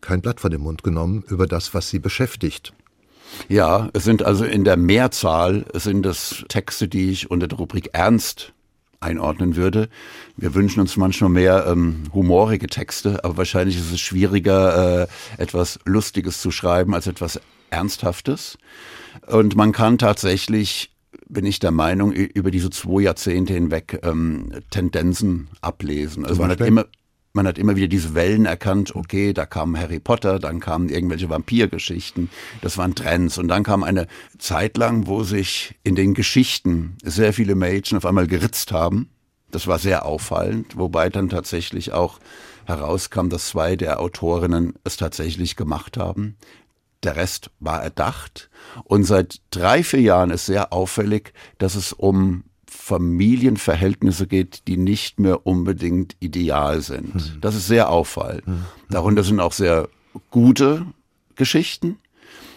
kein 0.01 0.21
Blatt 0.21 0.41
von 0.41 0.53
dem 0.53 0.61
Mund 0.61 0.85
genommen 0.85 1.25
über 1.27 1.49
das, 1.49 1.75
was 1.75 1.91
sie 1.91 1.99
beschäftigt. 1.99 2.73
Ja, 3.49 3.91
es 3.95 4.05
sind 4.05 4.23
also 4.23 4.45
in 4.45 4.65
der 4.65 4.77
Mehrzahl 4.77 5.67
sind 5.75 6.07
es 6.07 6.45
Texte, 6.49 6.87
die 6.87 7.11
ich 7.11 7.31
unter 7.31 7.49
der 7.49 7.59
Rubrik 7.59 7.91
Ernst 7.93 8.55
einordnen 9.01 9.57
würde. 9.57 9.89
Wir 10.37 10.55
wünschen 10.55 10.81
uns 10.81 10.97
manchmal 10.97 11.31
mehr 11.31 11.67
ähm, 11.69 12.05
humorige 12.13 12.67
Texte, 12.67 13.25
aber 13.25 13.37
wahrscheinlich 13.37 13.77
ist 13.77 13.93
es 13.93 14.01
schwieriger, 14.01 15.03
äh, 15.03 15.07
etwas 15.43 15.79
Lustiges 15.85 16.41
zu 16.41 16.51
schreiben 16.51 16.95
als 16.95 17.07
etwas 17.07 17.41
Ernsthaftes. 17.71 18.59
Und 19.27 19.57
man 19.57 19.73
kann 19.73 19.99
tatsächlich 19.99 20.91
bin 21.29 21.45
ich 21.45 21.59
der 21.59 21.71
Meinung, 21.71 22.13
über 22.13 22.51
diese 22.51 22.71
zwei 22.71 23.03
Jahrzehnte 23.03 23.53
hinweg 23.53 24.01
ähm, 24.03 24.51
Tendenzen 24.71 25.49
ablesen. 25.61 26.25
Also 26.25 26.41
man 26.41 26.51
hat 26.51 26.61
immer, 26.61 26.87
man 27.39 27.47
hat 27.47 27.57
immer 27.57 27.77
wieder 27.77 27.87
diese 27.87 28.17
Wellen 28.17 28.47
erkannt, 28.47 28.97
okay, 28.97 29.33
da 29.33 29.47
kam 29.47 29.79
Harry 29.79 30.01
Potter, 30.01 30.41
dann 30.41 30.59
kamen 30.59 30.89
irgendwelche 30.89 31.31
Vampirgeschichten, 31.31 32.31
das 32.63 32.77
waren 32.79 32.97
Trends. 32.97 33.39
Und 33.39 33.47
dann 33.47 33.63
kam 33.63 33.85
eine 33.85 34.09
Zeit 34.39 34.77
lang, 34.77 35.07
wo 35.07 35.23
sich 35.23 35.77
in 35.85 35.95
den 35.95 36.15
Geschichten 36.15 36.97
sehr 37.05 37.33
viele 37.33 37.55
Mädchen 37.55 37.97
auf 37.97 38.05
einmal 38.05 38.27
geritzt 38.27 38.73
haben. 38.73 39.11
Das 39.53 39.69
war 39.69 39.79
sehr 39.79 40.05
auffallend, 40.05 40.77
wobei 40.77 41.11
dann 41.11 41.29
tatsächlich 41.29 41.93
auch 41.93 42.19
herauskam, 42.67 43.29
dass 43.29 43.51
zwei 43.51 43.77
der 43.77 44.01
Autorinnen 44.01 44.75
es 44.83 44.97
tatsächlich 44.97 45.55
gemacht 45.55 45.97
haben. 45.97 46.35
Der 47.05 47.15
Rest 47.15 47.53
war 47.61 47.81
erdacht. 47.81 48.51
Und 48.83 49.05
seit 49.05 49.43
drei, 49.51 49.85
vier 49.85 50.01
Jahren 50.01 50.31
ist 50.31 50.47
sehr 50.47 50.73
auffällig, 50.73 51.33
dass 51.59 51.77
es 51.77 51.93
um 51.93 52.43
Familienverhältnisse 52.89 54.27
geht, 54.27 54.63
die 54.67 54.77
nicht 54.77 55.21
mehr 55.21 55.47
unbedingt 55.47 56.17
ideal 56.21 56.81
sind. 56.81 57.15
Mhm. 57.15 57.41
Das 57.41 57.55
ist 57.55 57.67
sehr 57.67 57.91
auffallend. 57.91 58.47
Mhm. 58.47 58.65
Darunter 58.89 59.23
sind 59.23 59.41
auch 59.41 59.53
sehr 59.53 59.89
gute 60.31 60.87
Geschichten, 61.37 61.99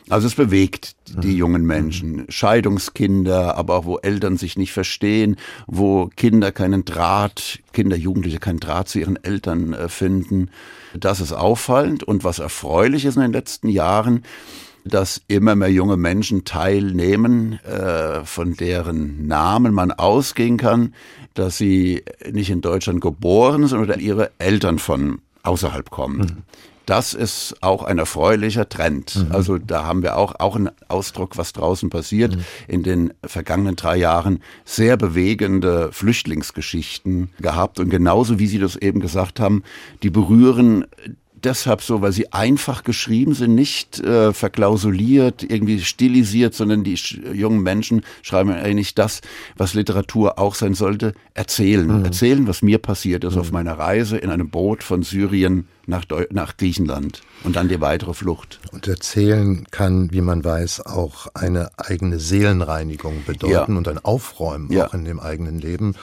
also 0.09 0.27
es 0.27 0.35
bewegt 0.35 0.95
die 1.07 1.29
mhm. 1.29 1.37
jungen 1.37 1.65
Menschen. 1.65 2.25
Scheidungskinder, 2.27 3.55
aber 3.55 3.77
auch 3.77 3.85
wo 3.85 3.97
Eltern 3.97 4.35
sich 4.35 4.57
nicht 4.57 4.73
verstehen, 4.73 5.37
wo 5.67 6.09
Kinder 6.15 6.51
keinen 6.51 6.83
Draht, 6.83 7.59
Kinder, 7.71 7.95
Jugendliche 7.95 8.39
keinen 8.39 8.59
Draht 8.59 8.89
zu 8.89 8.99
ihren 8.99 9.21
Eltern 9.23 9.73
äh, 9.73 9.87
finden. 9.87 10.49
Das 10.93 11.21
ist 11.21 11.31
auffallend 11.31 12.03
und 12.03 12.25
was 12.25 12.39
erfreulich 12.39 13.05
ist 13.05 13.15
in 13.15 13.21
den 13.21 13.31
letzten 13.31 13.69
Jahren, 13.69 14.23
dass 14.83 15.21
immer 15.27 15.55
mehr 15.55 15.71
junge 15.71 15.97
Menschen 15.97 16.43
teilnehmen, 16.43 17.59
äh, 17.65 18.25
von 18.25 18.55
deren 18.55 19.27
Namen 19.27 19.73
man 19.73 19.91
ausgehen 19.91 20.57
kann, 20.57 20.93
dass 21.33 21.57
sie 21.57 22.03
nicht 22.31 22.49
in 22.49 22.61
Deutschland 22.61 23.01
geboren 23.01 23.67
sind 23.67 23.79
oder 23.79 23.99
ihre 23.99 24.31
Eltern 24.37 24.79
von 24.79 25.19
außerhalb 25.43 25.89
kommen. 25.89 26.19
Mhm 26.19 26.43
das 26.91 27.13
ist 27.13 27.55
auch 27.61 27.83
ein 27.83 27.99
erfreulicher 27.99 28.67
Trend. 28.67 29.15
Mhm. 29.15 29.31
Also 29.31 29.57
da 29.57 29.85
haben 29.85 30.01
wir 30.01 30.17
auch, 30.17 30.35
auch 30.39 30.57
einen 30.57 30.71
Ausdruck, 30.89 31.37
was 31.37 31.53
draußen 31.53 31.89
passiert. 31.89 32.35
Mhm. 32.35 32.45
In 32.67 32.83
den 32.83 33.13
vergangenen 33.23 33.77
drei 33.77 33.95
Jahren 33.95 34.41
sehr 34.65 34.97
bewegende 34.97 35.93
Flüchtlingsgeschichten 35.93 37.29
gehabt. 37.39 37.79
Und 37.79 37.89
genauso 37.89 38.39
wie 38.39 38.47
Sie 38.47 38.59
das 38.59 38.75
eben 38.75 38.99
gesagt 38.99 39.39
haben, 39.39 39.63
die 40.03 40.09
berühren 40.09 40.85
deshalb 41.43 41.81
so, 41.81 42.01
weil 42.01 42.11
sie 42.11 42.31
einfach 42.33 42.83
geschrieben 42.83 43.33
sind, 43.33 43.55
nicht 43.55 43.99
äh, 43.99 44.33
verklausuliert, 44.33 45.43
irgendwie 45.43 45.79
stilisiert, 45.81 46.53
sondern 46.53 46.83
die 46.83 46.95
jungen 47.33 47.61
Menschen 47.61 48.03
schreiben 48.21 48.51
eigentlich 48.51 48.95
das, 48.95 49.21
was 49.57 49.73
Literatur 49.73 50.39
auch 50.39 50.55
sein 50.55 50.73
sollte, 50.73 51.13
erzählen. 51.33 51.99
Mhm. 51.99 52.05
Erzählen, 52.05 52.47
was 52.47 52.61
mir 52.61 52.77
passiert 52.77 53.23
ist 53.23 53.35
mhm. 53.35 53.41
auf 53.41 53.51
meiner 53.51 53.77
Reise 53.77 54.17
in 54.17 54.29
einem 54.29 54.49
Boot 54.49 54.83
von 54.83 55.03
Syrien 55.03 55.67
nach, 55.85 56.05
Deu 56.05 56.25
nach 56.31 56.57
Griechenland 56.57 57.21
und 57.43 57.55
dann 57.55 57.67
die 57.67 57.81
weitere 57.81 58.13
Flucht. 58.13 58.59
Und 58.71 58.87
erzählen 58.87 59.65
kann, 59.71 60.11
wie 60.11 60.21
man 60.21 60.43
weiß, 60.43 60.85
auch 60.85 61.27
eine 61.33 61.69
eigene 61.77 62.19
Seelenreinigung 62.19 63.23
bedeuten 63.25 63.73
ja. 63.73 63.77
und 63.77 63.87
ein 63.87 63.99
Aufräumen 63.99 64.71
ja. 64.71 64.87
auch 64.87 64.93
in 64.93 65.05
dem 65.05 65.19
eigenen 65.19 65.59
Leben. 65.59 65.95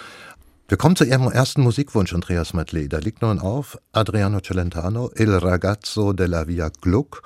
Wir 0.71 0.77
kommen 0.77 0.97
zu 0.97 1.05
Ihrem 1.05 1.31
ersten 1.33 1.63
Musikwunsch, 1.63 2.13
Andreas 2.13 2.53
Matley. 2.53 2.91
Da 2.91 2.99
liegt 2.99 3.23
nun 3.23 3.39
auf 3.39 3.79
Adriano 3.93 4.41
Celentano, 4.43 5.11
Il 5.17 5.35
ragazzo 5.35 6.13
della 6.13 6.47
via 6.47 6.71
Gluck. 6.83 7.23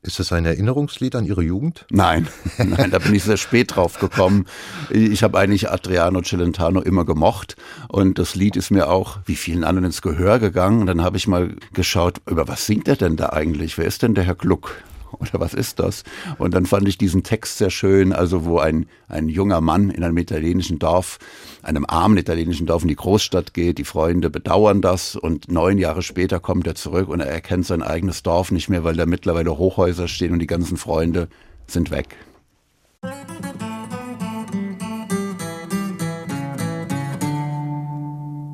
Ist 0.00 0.20
es 0.20 0.32
ein 0.32 0.46
Erinnerungslied 0.46 1.14
an 1.14 1.26
Ihre 1.26 1.42
Jugend? 1.42 1.84
Nein, 1.90 2.28
nein, 2.56 2.90
da 2.90 2.98
bin 2.98 3.14
ich 3.14 3.24
sehr 3.24 3.36
spät 3.36 3.76
drauf 3.76 3.98
gekommen. 3.98 4.46
Ich 4.88 5.22
habe 5.22 5.38
eigentlich 5.38 5.70
Adriano 5.70 6.22
Celentano 6.22 6.80
immer 6.80 7.04
gemocht 7.04 7.56
und 7.88 8.18
das 8.18 8.34
Lied 8.34 8.56
ist 8.56 8.70
mir 8.70 8.88
auch, 8.88 9.18
wie 9.26 9.36
vielen 9.36 9.64
anderen, 9.64 9.84
ins 9.84 10.00
Gehör 10.00 10.38
gegangen. 10.38 10.80
Und 10.80 10.86
dann 10.86 11.02
habe 11.02 11.18
ich 11.18 11.28
mal 11.28 11.56
geschaut, 11.74 12.22
über 12.26 12.48
was 12.48 12.64
singt 12.64 12.88
er 12.88 12.96
denn 12.96 13.16
da 13.16 13.28
eigentlich? 13.28 13.76
Wer 13.76 13.84
ist 13.84 14.00
denn 14.00 14.14
der 14.14 14.24
Herr 14.24 14.34
Gluck? 14.34 14.82
oder 15.18 15.40
was 15.40 15.54
ist 15.54 15.78
das? 15.78 16.04
Und 16.38 16.54
dann 16.54 16.66
fand 16.66 16.88
ich 16.88 16.98
diesen 16.98 17.22
Text 17.22 17.58
sehr 17.58 17.70
schön, 17.70 18.12
also 18.12 18.44
wo 18.44 18.58
ein, 18.58 18.86
ein 19.08 19.28
junger 19.28 19.60
Mann 19.60 19.90
in 19.90 20.04
einem 20.04 20.18
italienischen 20.18 20.78
Dorf, 20.78 21.18
einem 21.62 21.84
armen 21.86 22.18
italienischen 22.18 22.66
Dorf 22.66 22.82
in 22.82 22.88
die 22.88 22.96
Großstadt 22.96 23.54
geht, 23.54 23.78
die 23.78 23.84
Freunde 23.84 24.30
bedauern 24.30 24.80
das 24.80 25.16
und 25.16 25.50
neun 25.50 25.78
Jahre 25.78 26.02
später 26.02 26.40
kommt 26.40 26.66
er 26.66 26.74
zurück 26.74 27.08
und 27.08 27.20
er 27.20 27.26
erkennt 27.26 27.66
sein 27.66 27.82
eigenes 27.82 28.22
Dorf 28.22 28.50
nicht 28.50 28.68
mehr, 28.68 28.84
weil 28.84 28.96
da 28.96 29.06
mittlerweile 29.06 29.56
Hochhäuser 29.56 30.08
stehen 30.08 30.32
und 30.32 30.38
die 30.40 30.46
ganzen 30.46 30.76
Freunde 30.76 31.28
sind 31.66 31.90
weg. 31.90 32.16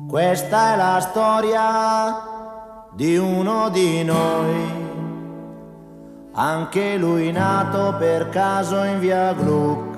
Questa 0.07 0.73
è 0.73 0.77
la 0.77 0.99
storia 1.01 2.35
di 2.95 3.17
uno 3.17 3.69
di 3.69 4.03
noi 4.05 4.84
anche 6.37 6.97
lui 6.97 7.31
nato 7.31 7.95
per 7.97 8.27
caso 8.29 8.83
in 8.83 8.99
via 8.99 9.31
Gluck, 9.33 9.97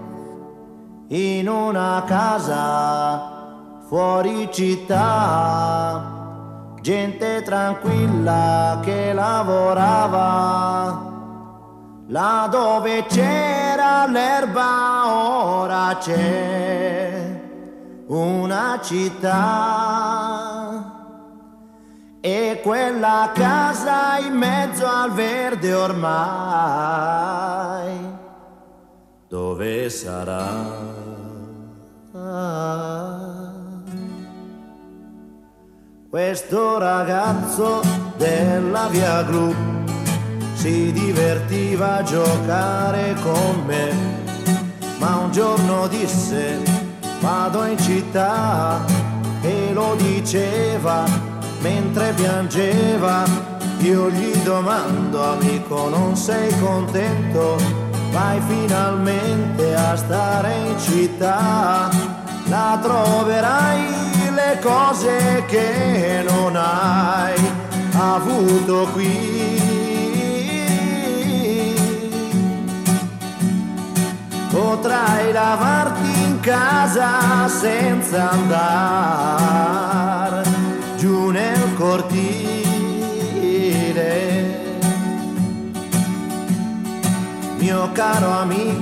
in 1.07 1.47
una 1.49 2.03
casa 2.05 3.81
fuori 3.87 4.47
città, 4.51 6.03
gente 6.81 7.41
tranquilla 7.41 8.79
che 8.83 9.13
lavorava. 9.13 11.05
Là 12.09 12.47
dove 12.49 13.05
c'era 13.07 14.05
l'erba 14.07 15.13
ora 15.13 15.97
c'è 15.99 17.41
una 18.07 18.79
città 18.81 20.26
e 22.29 22.59
quella 22.61 23.31
casa 23.33 24.17
in 24.17 24.33
mezzo 24.33 24.85
al 24.85 25.13
verde 25.13 25.73
ormai, 25.73 26.05
dove 29.29 29.89
sarà? 29.89 31.05
Questo 36.09 36.77
ragazzo 36.77 37.79
della 38.17 38.87
via 38.87 39.23
Gru 39.23 39.55
si 40.53 40.91
divertiva 40.91 41.99
a 41.99 42.03
giocare 42.03 43.15
con 43.21 43.63
me, 43.65 43.89
ma 44.97 45.15
un 45.15 45.31
giorno 45.31 45.87
disse 45.87 46.59
vado 47.21 47.63
in 47.63 47.77
città 47.77 48.83
e 49.41 49.71
lo 49.71 49.95
diceva 49.95 51.36
mentre 51.59 52.13
piangeva, 52.13 53.23
io 53.79 54.09
gli 54.09 54.35
domando 54.37 55.23
amico 55.33 55.89
non 55.89 56.15
sei 56.15 56.51
contento, 56.59 57.57
vai 58.11 58.41
finalmente 58.47 59.75
a 59.75 59.95
stare 59.95 60.55
in 60.55 60.79
città, 60.79 61.89
la 62.45 62.79
troverai 62.81 63.85
le 64.33 64.59
cose 64.61 65.43
che 65.47 66.23
non 66.27 66.55
hai 66.55 67.35
avuto 67.93 68.87
qui. 68.93 69.57
potrai 74.49 75.31
lavarti 75.31 76.23
in 76.23 76.39
casa 76.39 77.47
senza 77.47 78.31
andare 78.31 79.26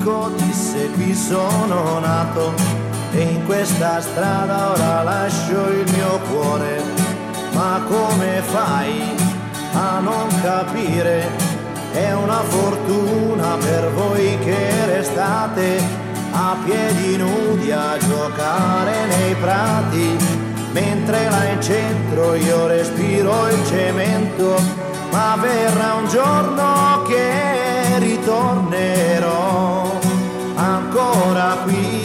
amico 0.05 0.29
disse 0.37 0.89
qui 0.91 1.15
sono 1.15 1.99
nato 1.99 2.53
e 3.11 3.21
in 3.21 3.45
questa 3.45 3.99
strada 4.01 4.71
ora 4.71 5.03
lascio 5.03 5.69
il 5.69 5.91
mio 5.93 6.19
cuore, 6.29 6.81
ma 7.53 7.81
come 7.87 8.41
fai 8.41 9.15
a 9.73 9.99
non 9.99 10.27
capire? 10.41 11.27
È 11.91 12.13
una 12.13 12.41
fortuna 12.41 13.55
per 13.57 13.91
voi 13.93 14.37
che 14.39 14.85
restate 14.85 15.81
a 16.31 16.57
piedi 16.63 17.17
nudi 17.17 17.71
a 17.71 17.97
giocare 17.97 19.05
nei 19.05 19.33
prati, 19.35 20.17
mentre 20.71 21.29
là 21.29 21.45
in 21.45 21.61
centro 21.61 22.35
io 22.35 22.67
respiro 22.67 23.47
il 23.47 23.65
cemento, 23.65 24.61
ma 25.11 25.37
verrà 25.39 25.93
un 25.93 26.07
giorno 26.09 27.01
che 27.07 27.97
ritornerò 27.99 29.94
ancora 31.15 31.57
qui. 31.63 32.03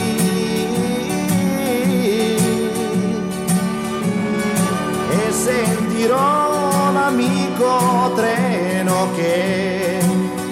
E 5.09 5.31
sentirò 5.31 6.91
l'amico 6.93 8.13
treno 8.15 9.09
che 9.15 9.99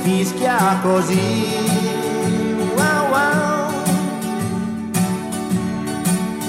fischia 0.01 0.79
così. 0.81 1.55
Wow, 2.75 3.09
wow. 3.09 3.71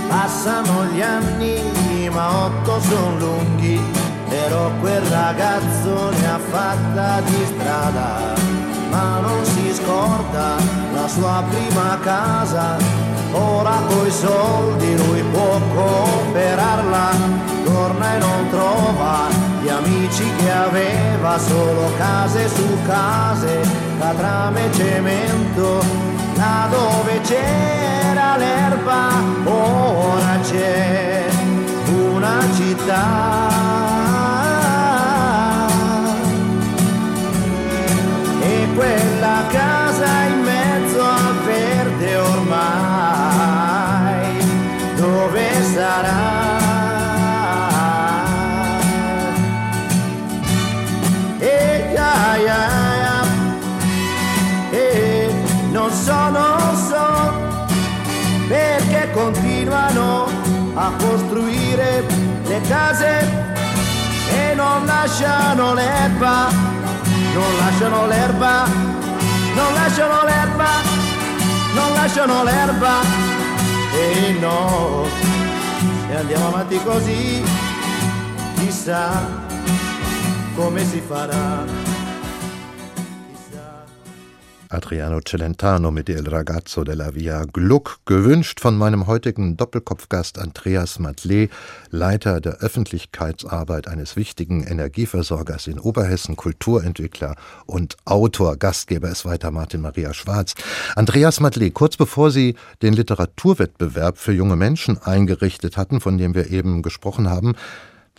Passano 0.08 0.84
gli 0.92 1.00
anni, 1.00 2.08
ma 2.10 2.44
otto 2.46 2.80
sono 2.80 3.18
lunghi, 3.18 3.80
però 4.28 4.70
quel 4.80 5.02
ragazzo 5.02 6.10
ne 6.10 6.28
ha 6.28 6.38
fatta 6.38 7.20
di 7.20 7.46
strada, 7.46 8.34
ma 8.90 9.20
non 9.20 9.44
si 9.44 9.72
scorda 9.72 10.56
la 10.92 11.08
sua 11.08 11.42
prima 11.48 11.98
casa, 12.02 12.76
ora 13.32 13.80
coi 13.88 14.10
soldi 14.10 14.96
lui 14.96 15.22
può 15.32 15.58
comprarla, 15.74 17.10
torna 17.64 18.14
e 18.14 18.18
non 18.18 18.48
trova 18.50 19.28
gli 19.62 19.68
amici 19.68 20.24
che 20.36 20.50
aveva 20.50 21.38
solo 21.38 21.92
case 21.96 22.48
su 22.48 22.76
case, 22.86 23.60
catrame 23.98 24.66
e 24.66 24.72
cemento, 24.72 25.84
là 26.34 26.68
dove 26.70 27.20
c'era 27.22 28.36
l'erba, 28.36 29.08
ora 29.44 30.38
c'è 30.42 31.28
una 31.88 32.38
città. 32.56 33.99
Quella 38.80 39.44
casa 39.50 40.22
in 40.22 40.40
mezzo 40.40 41.02
al 41.02 41.34
verde 41.44 42.16
ormai, 42.16 42.64
dove 44.96 45.62
sarà? 45.74 46.40
continuano 59.12 60.28
a 60.74 60.92
costruire 60.98 62.04
le 62.44 62.60
case 62.62 63.28
e 64.28 64.54
non 64.54 64.86
lasciano 64.86 65.74
l'erba, 65.74 66.69
non 67.34 67.56
lasciano 67.58 68.06
l'erba, 68.06 68.64
non 69.54 69.74
lasciano 69.74 70.24
l'erba, 70.24 70.68
non 71.74 71.92
lasciano 71.92 72.42
l'erba. 72.44 73.00
E 73.92 74.36
no, 74.40 75.06
se 76.08 76.16
andiamo 76.16 76.48
avanti 76.48 76.80
così, 76.82 77.42
chissà 78.56 79.26
come 80.54 80.84
si 80.84 81.00
farà. 81.06 81.79
Adriano 84.70 85.20
Celentano 85.20 85.90
mit 85.90 86.08
Il 86.08 86.28
Ragazzo 86.28 86.84
della 86.84 87.12
Via 87.12 87.44
Gluck, 87.44 87.98
gewünscht 88.04 88.60
von 88.60 88.78
meinem 88.78 89.08
heutigen 89.08 89.56
Doppelkopfgast 89.56 90.38
Andreas 90.38 91.00
Matlé, 91.00 91.50
Leiter 91.90 92.40
der 92.40 92.58
Öffentlichkeitsarbeit 92.58 93.88
eines 93.88 94.14
wichtigen 94.14 94.62
Energieversorgers 94.62 95.66
in 95.66 95.80
Oberhessen, 95.80 96.36
Kulturentwickler 96.36 97.34
und 97.66 97.96
Autor. 98.04 98.56
Gastgeber 98.56 99.08
ist 99.08 99.24
weiter 99.24 99.50
Martin 99.50 99.80
Maria 99.80 100.14
Schwarz. 100.14 100.54
Andreas 100.94 101.40
Matlé, 101.40 101.72
kurz 101.72 101.96
bevor 101.96 102.30
Sie 102.30 102.54
den 102.80 102.94
Literaturwettbewerb 102.94 104.18
für 104.18 104.32
junge 104.32 104.54
Menschen 104.54 105.02
eingerichtet 105.02 105.76
hatten, 105.76 106.00
von 106.00 106.16
dem 106.16 106.36
wir 106.36 106.48
eben 106.52 106.82
gesprochen 106.82 107.28
haben, 107.28 107.56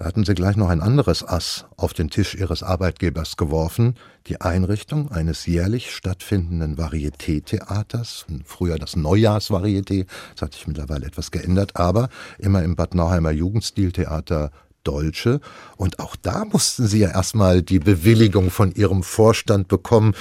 da 0.02 0.08
hatten 0.08 0.26
sie 0.26 0.34
gleich 0.34 0.56
noch 0.56 0.70
ein 0.70 0.82
anderes 0.82 1.24
Ass 1.24 1.66
auf 1.78 1.94
den 1.94 2.10
Tisch 2.10 2.34
ihres 2.34 2.64
Arbeitgebers 2.64 3.38
geworfen, 3.38 3.98
die 4.26 4.42
Einrichtung 4.42 5.12
eines 5.12 5.46
jährlich 5.46 5.92
stattfindenden 5.92 6.76
Varieté-Theaters, 6.76 8.26
früher 8.44 8.80
das 8.80 8.96
Neujahrsvarieté, 8.96 10.08
das 10.34 10.42
hat 10.42 10.54
sich 10.56 10.66
mittlerweile 10.66 11.06
etwas 11.06 11.30
geändert, 11.30 11.76
aber 11.76 12.10
immer 12.40 12.64
im 12.64 12.76
Bad 12.76 12.96
Nauheimer 12.96 13.30
Jugendstiltheater 13.30 14.50
Dolce. 14.84 15.40
Und 15.78 16.00
auch 16.00 16.16
da 16.16 16.46
mussten 16.46 16.88
sie 16.88 17.02
ja 17.02 17.12
erstmal 17.12 17.62
die 17.62 17.78
Bewilligung 17.78 18.50
von 18.50 18.72
ihrem 18.72 19.04
Vorstand 19.04 19.68
bekommen, 19.68 20.16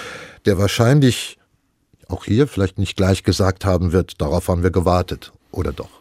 der 0.45 0.59
wahrscheinlich 0.59 1.38
auch 2.07 2.27
hier 2.27 2.49
vielleicht 2.49 2.77
nicht 2.77 2.99
gleich 2.99 3.23
gesagt 3.23 3.64
haben 3.64 3.93
wird, 3.93 4.21
darauf 4.21 4.49
haben 4.49 4.62
wir 4.62 4.73
gewartet, 4.73 5.33
oder 5.53 5.73
doch? 5.73 6.00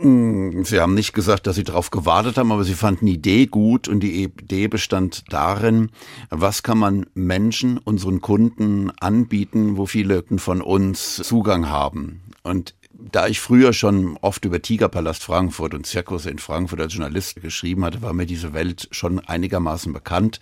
Hm, 0.00 0.64
sie 0.64 0.80
haben 0.80 0.94
nicht 0.94 1.12
gesagt, 1.12 1.46
dass 1.48 1.56
Sie 1.56 1.64
darauf 1.64 1.90
gewartet 1.90 2.38
haben, 2.38 2.52
aber 2.52 2.62
Sie 2.62 2.74
fanden 2.74 3.06
die 3.06 3.14
Idee 3.14 3.46
gut 3.46 3.88
und 3.88 4.00
die 4.00 4.22
Idee 4.22 4.68
bestand 4.68 5.24
darin, 5.28 5.90
was 6.30 6.62
kann 6.62 6.78
man 6.78 7.06
Menschen, 7.14 7.78
unseren 7.78 8.20
Kunden 8.20 8.92
anbieten, 9.00 9.76
wo 9.76 9.86
viele 9.86 10.22
von 10.36 10.62
uns 10.62 11.16
Zugang 11.16 11.68
haben. 11.68 12.22
Und 12.44 12.74
da 12.92 13.26
ich 13.26 13.40
früher 13.40 13.72
schon 13.72 14.16
oft 14.20 14.44
über 14.44 14.62
Tigerpalast 14.62 15.22
Frankfurt 15.22 15.74
und 15.74 15.86
Zirkus 15.86 16.26
in 16.26 16.38
Frankfurt 16.38 16.80
als 16.80 16.94
Journalist 16.94 17.40
geschrieben 17.40 17.84
hatte, 17.84 18.02
war 18.02 18.12
mir 18.12 18.26
diese 18.26 18.52
Welt 18.52 18.88
schon 18.92 19.18
einigermaßen 19.18 19.92
bekannt. 19.92 20.38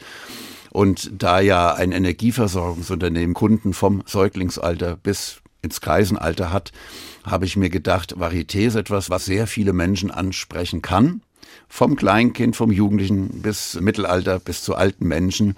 Und 0.70 1.10
da 1.16 1.40
ja 1.40 1.72
ein 1.72 1.92
Energieversorgungsunternehmen 1.92 3.32
Kunden 3.32 3.72
vom 3.72 4.02
Säuglingsalter 4.04 4.96
bis 4.96 5.40
ins 5.62 5.80
Kreisenalter 5.80 6.52
hat, 6.52 6.72
habe 7.24 7.44
ich 7.44 7.56
mir 7.56 7.70
gedacht, 7.70 8.16
Varieté 8.16 8.66
ist 8.66 8.76
etwas, 8.76 9.10
was 9.10 9.24
sehr 9.24 9.46
viele 9.46 9.72
Menschen 9.72 10.10
ansprechen 10.10 10.82
kann. 10.82 11.22
Vom 11.68 11.96
Kleinkind, 11.96 12.56
vom 12.56 12.70
Jugendlichen 12.70 13.42
bis 13.42 13.80
Mittelalter, 13.80 14.38
bis 14.38 14.62
zu 14.62 14.74
alten 14.74 15.06
Menschen. 15.06 15.56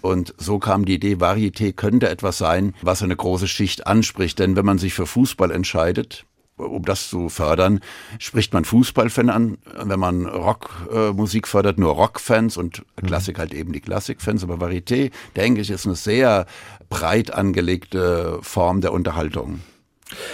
Und 0.00 0.34
so 0.38 0.58
kam 0.58 0.84
die 0.84 0.94
Idee, 0.94 1.16
Varieté 1.16 1.72
könnte 1.72 2.08
etwas 2.08 2.38
sein, 2.38 2.74
was 2.80 3.02
eine 3.02 3.16
große 3.16 3.48
Schicht 3.48 3.86
anspricht. 3.86 4.38
Denn 4.38 4.56
wenn 4.56 4.64
man 4.64 4.78
sich 4.78 4.94
für 4.94 5.06
Fußball 5.06 5.50
entscheidet, 5.50 6.24
um 6.60 6.84
das 6.84 7.08
zu 7.08 7.28
fördern, 7.28 7.80
spricht 8.18 8.52
man 8.52 8.64
Fußballfan 8.64 9.30
an. 9.30 9.58
Wenn 9.82 10.00
man 10.00 10.26
Rockmusik 10.26 11.46
äh, 11.46 11.48
fördert, 11.48 11.78
nur 11.78 11.92
Rockfans 11.92 12.56
und 12.56 12.82
mhm. 13.00 13.06
Klassik 13.06 13.38
halt 13.38 13.54
eben 13.54 13.72
die 13.72 13.80
Klassikfans. 13.80 14.44
Aber 14.44 14.56
Varieté, 14.56 15.10
denke 15.36 15.60
ich, 15.60 15.70
ist 15.70 15.86
eine 15.86 15.96
sehr 15.96 16.46
breit 16.88 17.32
angelegte 17.32 18.38
Form 18.42 18.80
der 18.80 18.92
Unterhaltung. 18.92 19.60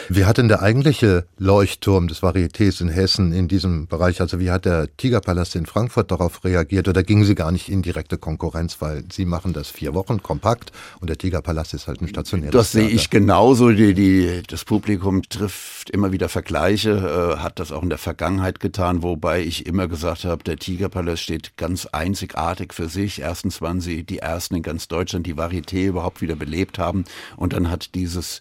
Wie 0.08 0.24
hat 0.24 0.38
denn 0.38 0.48
der 0.48 0.62
eigentliche 0.62 1.26
Leuchtturm 1.38 2.08
des 2.08 2.22
Varietés 2.22 2.80
in 2.80 2.88
Hessen 2.88 3.32
in 3.32 3.48
diesem 3.48 3.86
Bereich, 3.86 4.20
also 4.20 4.40
wie 4.40 4.50
hat 4.50 4.64
der 4.64 4.88
Tigerpalast 4.96 5.56
in 5.56 5.66
Frankfurt 5.66 6.10
darauf 6.10 6.44
reagiert 6.44 6.88
oder 6.88 7.02
gingen 7.02 7.24
Sie 7.24 7.34
gar 7.34 7.52
nicht 7.52 7.68
in 7.68 7.82
direkte 7.82 8.18
Konkurrenz, 8.18 8.76
weil 8.80 9.04
Sie 9.12 9.24
machen 9.24 9.52
das 9.52 9.68
vier 9.68 9.94
Wochen 9.94 10.22
kompakt 10.22 10.72
und 11.00 11.10
der 11.10 11.18
Tigerpalast 11.18 11.74
ist 11.74 11.88
halt 11.88 12.00
ein 12.00 12.08
stationäres 12.08 12.52
Das 12.52 12.72
sehe 12.72 12.88
ich 12.88 13.10
genauso. 13.10 13.70
Die, 13.70 13.94
die, 13.94 14.42
das 14.46 14.64
Publikum 14.64 15.22
trifft 15.22 15.90
immer 15.90 16.12
wieder 16.12 16.28
Vergleiche, 16.28 17.36
äh, 17.36 17.42
hat 17.42 17.58
das 17.58 17.72
auch 17.72 17.82
in 17.82 17.88
der 17.88 17.98
Vergangenheit 17.98 18.60
getan, 18.60 19.02
wobei 19.02 19.42
ich 19.42 19.66
immer 19.66 19.88
gesagt 19.88 20.24
habe, 20.24 20.42
der 20.44 20.56
Tigerpalast 20.56 21.22
steht 21.22 21.56
ganz 21.56 21.86
einzigartig 21.86 22.72
für 22.72 22.88
sich. 22.88 23.20
Erstens 23.20 23.60
waren 23.60 23.80
sie 23.80 24.04
die 24.04 24.18
ersten 24.18 24.56
in 24.56 24.62
ganz 24.62 24.88
Deutschland, 24.88 25.26
die 25.26 25.34
Varieté 25.34 25.86
überhaupt 25.86 26.20
wieder 26.22 26.36
belebt 26.36 26.78
haben 26.78 27.04
und 27.36 27.52
dann 27.52 27.70
hat 27.70 27.94
dieses 27.94 28.40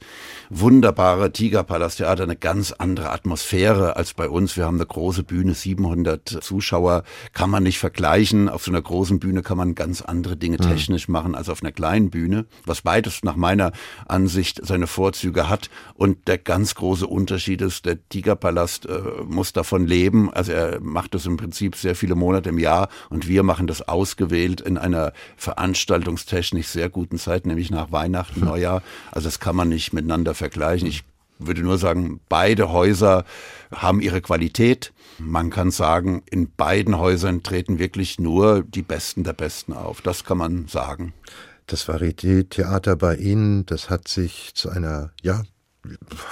wunderbare 0.49 1.24
Hambacher 1.25 1.33
Tigerpalasttheater 1.33 2.23
eine 2.23 2.35
ganz 2.35 2.71
andere 2.71 3.11
Atmosphäre 3.11 3.95
als 3.95 4.13
bei 4.13 4.29
uns. 4.29 4.57
Wir 4.57 4.65
haben 4.65 4.75
eine 4.75 4.85
große 4.85 5.23
Bühne, 5.23 5.53
700 5.53 6.43
Zuschauer, 6.43 7.03
kann 7.33 7.49
man 7.49 7.63
nicht 7.63 7.79
vergleichen. 7.79 8.49
Auf 8.49 8.63
so 8.63 8.71
einer 8.71 8.81
großen 8.81 9.19
Bühne 9.19 9.41
kann 9.41 9.57
man 9.57 9.75
ganz 9.75 10.01
andere 10.01 10.37
Dinge 10.37 10.57
mhm. 10.59 10.67
technisch 10.69 11.07
machen 11.07 11.35
als 11.35 11.49
auf 11.49 11.63
einer 11.63 11.71
kleinen 11.71 12.09
Bühne, 12.09 12.45
was 12.65 12.81
beides 12.81 13.23
nach 13.23 13.35
meiner 13.35 13.71
Ansicht 14.07 14.61
seine 14.63 14.87
Vorzüge 14.87 15.49
hat. 15.49 15.69
Und 15.95 16.27
der 16.27 16.37
ganz 16.37 16.75
große 16.75 17.07
Unterschied 17.07 17.61
ist, 17.61 17.85
der 17.85 17.97
Tigerpalast 18.09 18.85
äh, 18.85 19.23
muss 19.25 19.53
davon 19.53 19.87
leben. 19.87 20.31
Also 20.33 20.51
er 20.51 20.79
macht 20.81 21.15
das 21.15 21.25
im 21.25 21.37
Prinzip 21.37 21.75
sehr 21.75 21.95
viele 21.95 22.15
Monate 22.15 22.49
im 22.49 22.59
Jahr 22.59 22.89
und 23.09 23.27
wir 23.27 23.43
machen 23.43 23.67
das 23.67 23.87
ausgewählt 23.87 24.61
in 24.61 24.77
einer 24.77 25.13
veranstaltungstechnisch 25.37 26.67
sehr 26.67 26.89
guten 26.89 27.17
Zeit, 27.17 27.45
nämlich 27.45 27.71
nach 27.71 27.91
Weihnachten. 27.91 28.39
Neujahr. 28.45 28.83
Also 29.11 29.27
das 29.27 29.39
kann 29.39 29.55
man 29.55 29.69
nicht 29.69 29.93
miteinander 29.93 30.35
vergleichen. 30.35 30.87
Ich 30.87 31.03
würde 31.39 31.61
nur 31.61 31.77
sagen, 31.77 32.19
beide 32.29 32.71
Häuser 32.71 33.25
haben 33.71 34.01
ihre 34.01 34.21
Qualität. 34.21 34.93
Man 35.17 35.49
kann 35.49 35.71
sagen, 35.71 36.23
in 36.29 36.51
beiden 36.51 36.97
Häusern 36.97 37.43
treten 37.43 37.79
wirklich 37.79 38.19
nur 38.19 38.63
die 38.63 38.81
Besten 38.81 39.23
der 39.23 39.33
Besten 39.33 39.73
auf. 39.73 40.01
Das 40.01 40.23
kann 40.23 40.37
man 40.37 40.67
sagen. 40.67 41.13
Das 41.67 41.87
Varieté-Theater 41.87 42.95
bei 42.95 43.15
Ihnen, 43.15 43.65
das 43.65 43.89
hat 43.89 44.07
sich 44.07 44.51
zu 44.53 44.69
einer, 44.69 45.11
ja, 45.23 45.43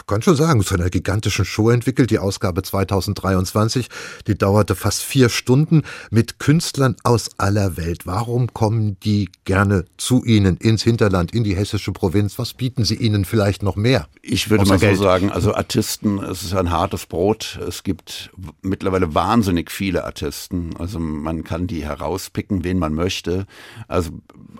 kann 0.07 0.21
schon 0.21 0.35
sagen, 0.35 0.63
zu 0.63 0.75
einer 0.75 0.89
gigantischen 0.89 1.45
Show 1.45 1.69
entwickelt. 1.69 2.11
Die 2.11 2.19
Ausgabe 2.19 2.63
2023, 2.63 3.87
die 4.27 4.37
dauerte 4.37 4.75
fast 4.75 5.01
vier 5.01 5.29
Stunden 5.29 5.83
mit 6.11 6.39
Künstlern 6.39 6.95
aus 7.03 7.31
aller 7.37 7.77
Welt. 7.77 8.05
Warum 8.05 8.53
kommen 8.53 8.97
die 9.01 9.29
gerne 9.45 9.85
zu 9.97 10.23
Ihnen 10.23 10.57
ins 10.57 10.83
Hinterland, 10.83 11.33
in 11.33 11.43
die 11.43 11.55
hessische 11.55 11.91
Provinz? 11.91 12.39
Was 12.39 12.53
bieten 12.53 12.83
Sie 12.85 12.95
ihnen 12.95 13.25
vielleicht 13.25 13.63
noch 13.63 13.75
mehr? 13.75 14.07
Ich 14.21 14.49
würde 14.49 14.65
mal 14.65 14.79
Geld? 14.79 14.97
so 14.97 15.03
sagen, 15.03 15.31
also 15.31 15.53
Artisten, 15.53 16.19
es 16.19 16.43
ist 16.43 16.53
ein 16.53 16.71
hartes 16.71 17.05
Brot. 17.05 17.59
Es 17.67 17.83
gibt 17.83 18.31
mittlerweile 18.61 19.13
wahnsinnig 19.13 19.71
viele 19.71 20.03
Artisten. 20.05 20.75
Also 20.77 20.99
man 20.99 21.43
kann 21.43 21.67
die 21.67 21.83
herauspicken, 21.83 22.63
wen 22.63 22.79
man 22.79 22.93
möchte. 22.93 23.45
Also 23.87 24.11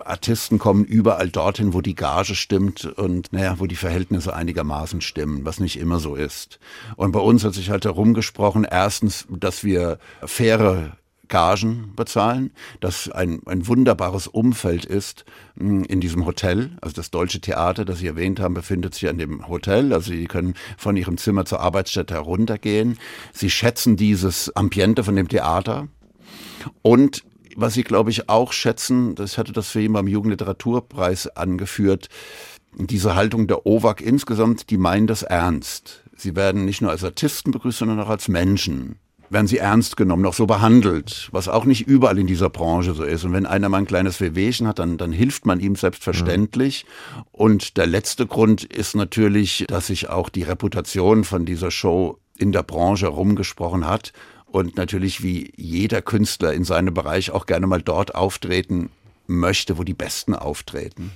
Artisten 0.04 0.58
kommen 0.58 0.84
überall 0.84 1.28
dorthin, 1.30 1.72
wo 1.72 1.80
die 1.80 1.94
Gage 1.94 2.34
stimmt 2.34 2.84
und 2.84 3.32
naja, 3.32 3.56
wo 3.58 3.66
die 3.66 3.76
Verhältnisse 3.76 4.34
einigermaßen 4.34 4.83
einigermaßen 4.84 5.00
stimmen, 5.00 5.44
was 5.44 5.60
nicht 5.60 5.78
immer 5.78 5.98
so 5.98 6.14
ist. 6.14 6.58
Und 6.96 7.12
bei 7.12 7.20
uns 7.20 7.44
hat 7.44 7.54
sich 7.54 7.70
halt 7.70 7.84
herumgesprochen, 7.84 8.66
erstens, 8.70 9.26
dass 9.30 9.64
wir 9.64 9.98
faire 10.24 10.96
Gagen 11.28 11.92
bezahlen, 11.96 12.50
dass 12.80 13.10
ein, 13.10 13.40
ein 13.46 13.66
wunderbares 13.66 14.26
Umfeld 14.26 14.84
ist 14.84 15.24
hm, 15.56 15.84
in 15.84 16.00
diesem 16.00 16.26
Hotel. 16.26 16.72
Also 16.82 16.94
das 16.94 17.10
Deutsche 17.10 17.40
Theater, 17.40 17.86
das 17.86 17.98
Sie 17.98 18.06
erwähnt 18.06 18.40
haben, 18.40 18.54
befindet 18.54 18.94
sich 18.94 19.08
an 19.08 19.16
dem 19.16 19.48
Hotel. 19.48 19.92
Also 19.94 20.12
Sie 20.12 20.26
können 20.26 20.54
von 20.76 20.96
Ihrem 20.96 21.16
Zimmer 21.16 21.46
zur 21.46 21.60
Arbeitsstätte 21.60 22.14
heruntergehen. 22.14 22.98
Sie 23.32 23.48
schätzen 23.48 23.96
dieses 23.96 24.54
Ambiente 24.54 25.02
von 25.02 25.16
dem 25.16 25.28
Theater. 25.28 25.88
Und 26.82 27.24
was 27.56 27.74
Sie, 27.74 27.84
glaube 27.84 28.10
ich, 28.10 28.28
auch 28.28 28.52
schätzen, 28.52 29.14
das 29.14 29.38
hatte 29.38 29.52
das 29.52 29.68
für 29.68 29.80
ihn 29.80 29.92
beim 29.92 30.08
Jugendliteraturpreis 30.08 31.28
angeführt, 31.28 32.08
diese 32.78 33.14
Haltung 33.14 33.46
der 33.46 33.66
OWAG 33.66 34.00
insgesamt, 34.00 34.70
die 34.70 34.78
meinen 34.78 35.06
das 35.06 35.22
ernst. 35.22 36.04
Sie 36.16 36.36
werden 36.36 36.64
nicht 36.64 36.80
nur 36.80 36.90
als 36.90 37.04
Artisten 37.04 37.50
begrüßt, 37.50 37.78
sondern 37.78 38.00
auch 38.00 38.08
als 38.08 38.28
Menschen. 38.28 38.96
Werden 39.30 39.46
sie 39.46 39.58
ernst 39.58 39.96
genommen, 39.96 40.26
auch 40.26 40.34
so 40.34 40.46
behandelt, 40.46 41.28
was 41.32 41.48
auch 41.48 41.64
nicht 41.64 41.86
überall 41.86 42.18
in 42.18 42.26
dieser 42.26 42.50
Branche 42.50 42.94
so 42.94 43.04
ist. 43.04 43.24
Und 43.24 43.32
wenn 43.32 43.46
einer 43.46 43.68
mal 43.68 43.78
ein 43.78 43.86
kleines 43.86 44.20
Wehwehchen 44.20 44.68
hat, 44.68 44.78
dann, 44.78 44.96
dann 44.98 45.12
hilft 45.12 45.46
man 45.46 45.60
ihm 45.60 45.76
selbstverständlich. 45.76 46.84
Mhm. 47.16 47.22
Und 47.32 47.76
der 47.76 47.86
letzte 47.86 48.26
Grund 48.26 48.64
ist 48.64 48.94
natürlich, 48.94 49.64
dass 49.66 49.88
sich 49.88 50.08
auch 50.08 50.28
die 50.28 50.42
Reputation 50.42 51.24
von 51.24 51.46
dieser 51.46 51.70
Show 51.70 52.18
in 52.36 52.52
der 52.52 52.62
Branche 52.62 53.06
herumgesprochen 53.06 53.86
hat 53.86 54.12
und 54.46 54.76
natürlich 54.76 55.22
wie 55.22 55.52
jeder 55.56 56.02
Künstler 56.02 56.52
in 56.52 56.64
seinem 56.64 56.94
Bereich 56.94 57.30
auch 57.30 57.46
gerne 57.46 57.66
mal 57.66 57.82
dort 57.82 58.14
auftreten 58.14 58.90
möchte, 59.26 59.78
wo 59.78 59.84
die 59.84 59.94
Besten 59.94 60.34
auftreten. 60.34 61.10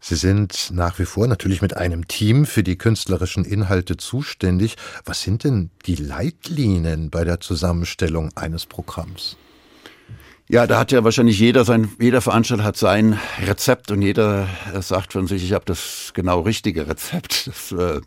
Sie 0.00 0.16
sind 0.16 0.70
nach 0.72 0.98
wie 0.98 1.04
vor 1.04 1.26
natürlich 1.26 1.60
mit 1.60 1.76
einem 1.76 2.08
Team 2.08 2.46
für 2.46 2.62
die 2.62 2.78
künstlerischen 2.78 3.44
Inhalte 3.44 3.98
zuständig. 3.98 4.76
Was 5.04 5.22
sind 5.22 5.44
denn 5.44 5.70
die 5.86 5.96
Leitlinien 5.96 7.10
bei 7.10 7.22
der 7.24 7.40
Zusammenstellung 7.40 8.30
eines 8.34 8.64
Programms? 8.64 9.36
Ja, 10.48 10.66
da 10.66 10.80
hat 10.80 10.90
ja 10.90 11.04
wahrscheinlich 11.04 11.38
jeder 11.38 11.64
sein, 11.64 11.92
jeder 12.00 12.22
Veranstalter 12.22 12.64
hat 12.64 12.76
sein 12.76 13.20
Rezept 13.46 13.92
und 13.92 14.02
jeder 14.02 14.48
sagt 14.80 15.12
von 15.12 15.28
sich, 15.28 15.44
ich 15.44 15.52
habe 15.52 15.64
das 15.66 16.10
genau 16.14 16.40
richtige 16.40 16.88
Rezept. 16.88 17.50
Das 17.70 17.72
äh, 17.72 18.00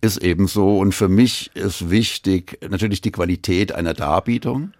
ist 0.00 0.18
eben 0.18 0.46
so. 0.46 0.78
Und 0.78 0.92
für 0.92 1.08
mich 1.08 1.50
ist 1.54 1.90
wichtig 1.90 2.58
natürlich 2.68 3.00
die 3.00 3.10
Qualität 3.10 3.72
einer 3.72 3.94
Darbietung, 3.94 4.72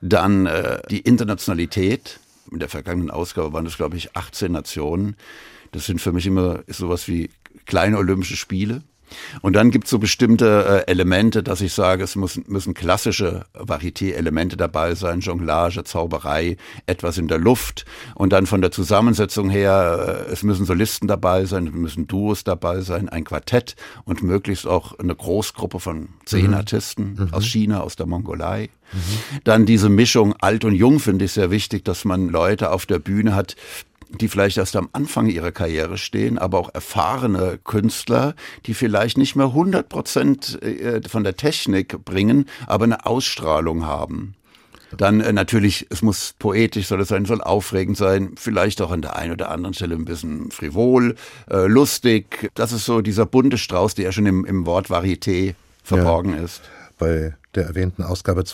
dann 0.00 0.46
äh, 0.46 0.82
die 0.90 1.00
Internationalität 1.00 2.18
in 2.50 2.58
der 2.58 2.68
vergangenen 2.68 3.10
Ausgabe 3.10 3.52
waren 3.52 3.66
es, 3.66 3.76
glaube 3.76 3.96
ich, 3.96 4.16
18 4.16 4.52
Nationen. 4.52 5.16
Das 5.72 5.86
sind 5.86 6.00
für 6.00 6.12
mich 6.12 6.26
immer 6.26 6.62
sowas 6.68 7.08
wie 7.08 7.30
kleine 7.66 7.98
Olympische 7.98 8.36
Spiele. 8.36 8.82
Und 9.42 9.54
dann 9.54 9.70
gibt 9.70 9.84
es 9.84 9.90
so 9.90 9.98
bestimmte 9.98 10.84
äh, 10.86 10.90
Elemente, 10.90 11.42
dass 11.42 11.60
ich 11.60 11.72
sage, 11.72 12.04
es 12.04 12.16
muss, 12.16 12.40
müssen 12.46 12.74
klassische 12.74 13.46
Varieté-Elemente 13.54 14.56
dabei 14.56 14.94
sein, 14.94 15.20
Jonglage, 15.20 15.84
Zauberei, 15.84 16.56
etwas 16.86 17.18
in 17.18 17.28
der 17.28 17.38
Luft. 17.38 17.84
Und 18.14 18.32
dann 18.32 18.46
von 18.46 18.60
der 18.60 18.70
Zusammensetzung 18.70 19.50
her, 19.50 20.26
äh, 20.28 20.32
es 20.32 20.42
müssen 20.42 20.64
Solisten 20.64 21.08
dabei 21.08 21.44
sein, 21.44 21.66
es 21.66 21.74
müssen 21.74 22.06
Duos 22.06 22.44
dabei 22.44 22.80
sein, 22.80 23.08
ein 23.08 23.24
Quartett 23.24 23.76
und 24.04 24.22
möglichst 24.22 24.66
auch 24.66 24.98
eine 24.98 25.14
Großgruppe 25.14 25.80
von 25.80 26.08
zehn 26.24 26.48
mhm. 26.48 26.54
Artisten 26.54 27.16
mhm. 27.18 27.28
aus 27.34 27.44
China, 27.44 27.80
aus 27.80 27.96
der 27.96 28.06
Mongolei. 28.06 28.70
Mhm. 28.92 29.40
Dann 29.44 29.66
diese 29.66 29.88
Mischung 29.88 30.34
alt 30.40 30.64
und 30.64 30.74
jung 30.74 31.00
finde 31.00 31.24
ich 31.24 31.32
sehr 31.32 31.50
wichtig, 31.50 31.84
dass 31.84 32.04
man 32.04 32.28
Leute 32.28 32.70
auf 32.70 32.86
der 32.86 32.98
Bühne 32.98 33.34
hat, 33.34 33.56
die 34.20 34.28
vielleicht 34.28 34.56
erst 34.56 34.76
am 34.76 34.88
Anfang 34.92 35.28
ihrer 35.28 35.52
Karriere 35.52 35.98
stehen, 35.98 36.38
aber 36.38 36.58
auch 36.58 36.74
erfahrene 36.74 37.58
Künstler, 37.62 38.34
die 38.66 38.74
vielleicht 38.74 39.18
nicht 39.18 39.36
mehr 39.36 39.46
100 39.46 39.88
Prozent 39.88 40.62
äh, 40.62 41.00
von 41.08 41.24
der 41.24 41.36
Technik 41.36 42.04
bringen, 42.04 42.46
aber 42.66 42.84
eine 42.84 43.06
Ausstrahlung 43.06 43.86
haben. 43.86 44.34
Dann 44.96 45.20
äh, 45.20 45.32
natürlich, 45.32 45.86
es 45.90 46.02
muss 46.02 46.34
poetisch 46.38 46.86
soll 46.86 47.00
es 47.00 47.08
sein, 47.08 47.24
soll 47.24 47.40
aufregend 47.40 47.96
sein, 47.96 48.32
vielleicht 48.36 48.80
auch 48.80 48.90
an 48.90 49.02
der 49.02 49.16
einen 49.16 49.32
oder 49.32 49.50
anderen 49.50 49.74
Stelle 49.74 49.94
ein 49.94 50.04
bisschen 50.04 50.50
frivol, 50.50 51.16
äh, 51.50 51.66
lustig. 51.66 52.50
Das 52.54 52.72
ist 52.72 52.84
so 52.84 53.00
dieser 53.00 53.26
bunte 53.26 53.58
Strauß, 53.58 53.94
der 53.94 54.06
ja 54.06 54.12
schon 54.12 54.26
im, 54.26 54.44
im 54.44 54.66
Wort 54.66 54.88
Varieté 54.88 55.54
verborgen 55.82 56.34
ja. 56.34 56.42
ist. 56.42 56.62
Bei 56.98 57.34
der 57.54 57.66
erwähnten 57.66 58.02
Ausgabe 58.02 58.44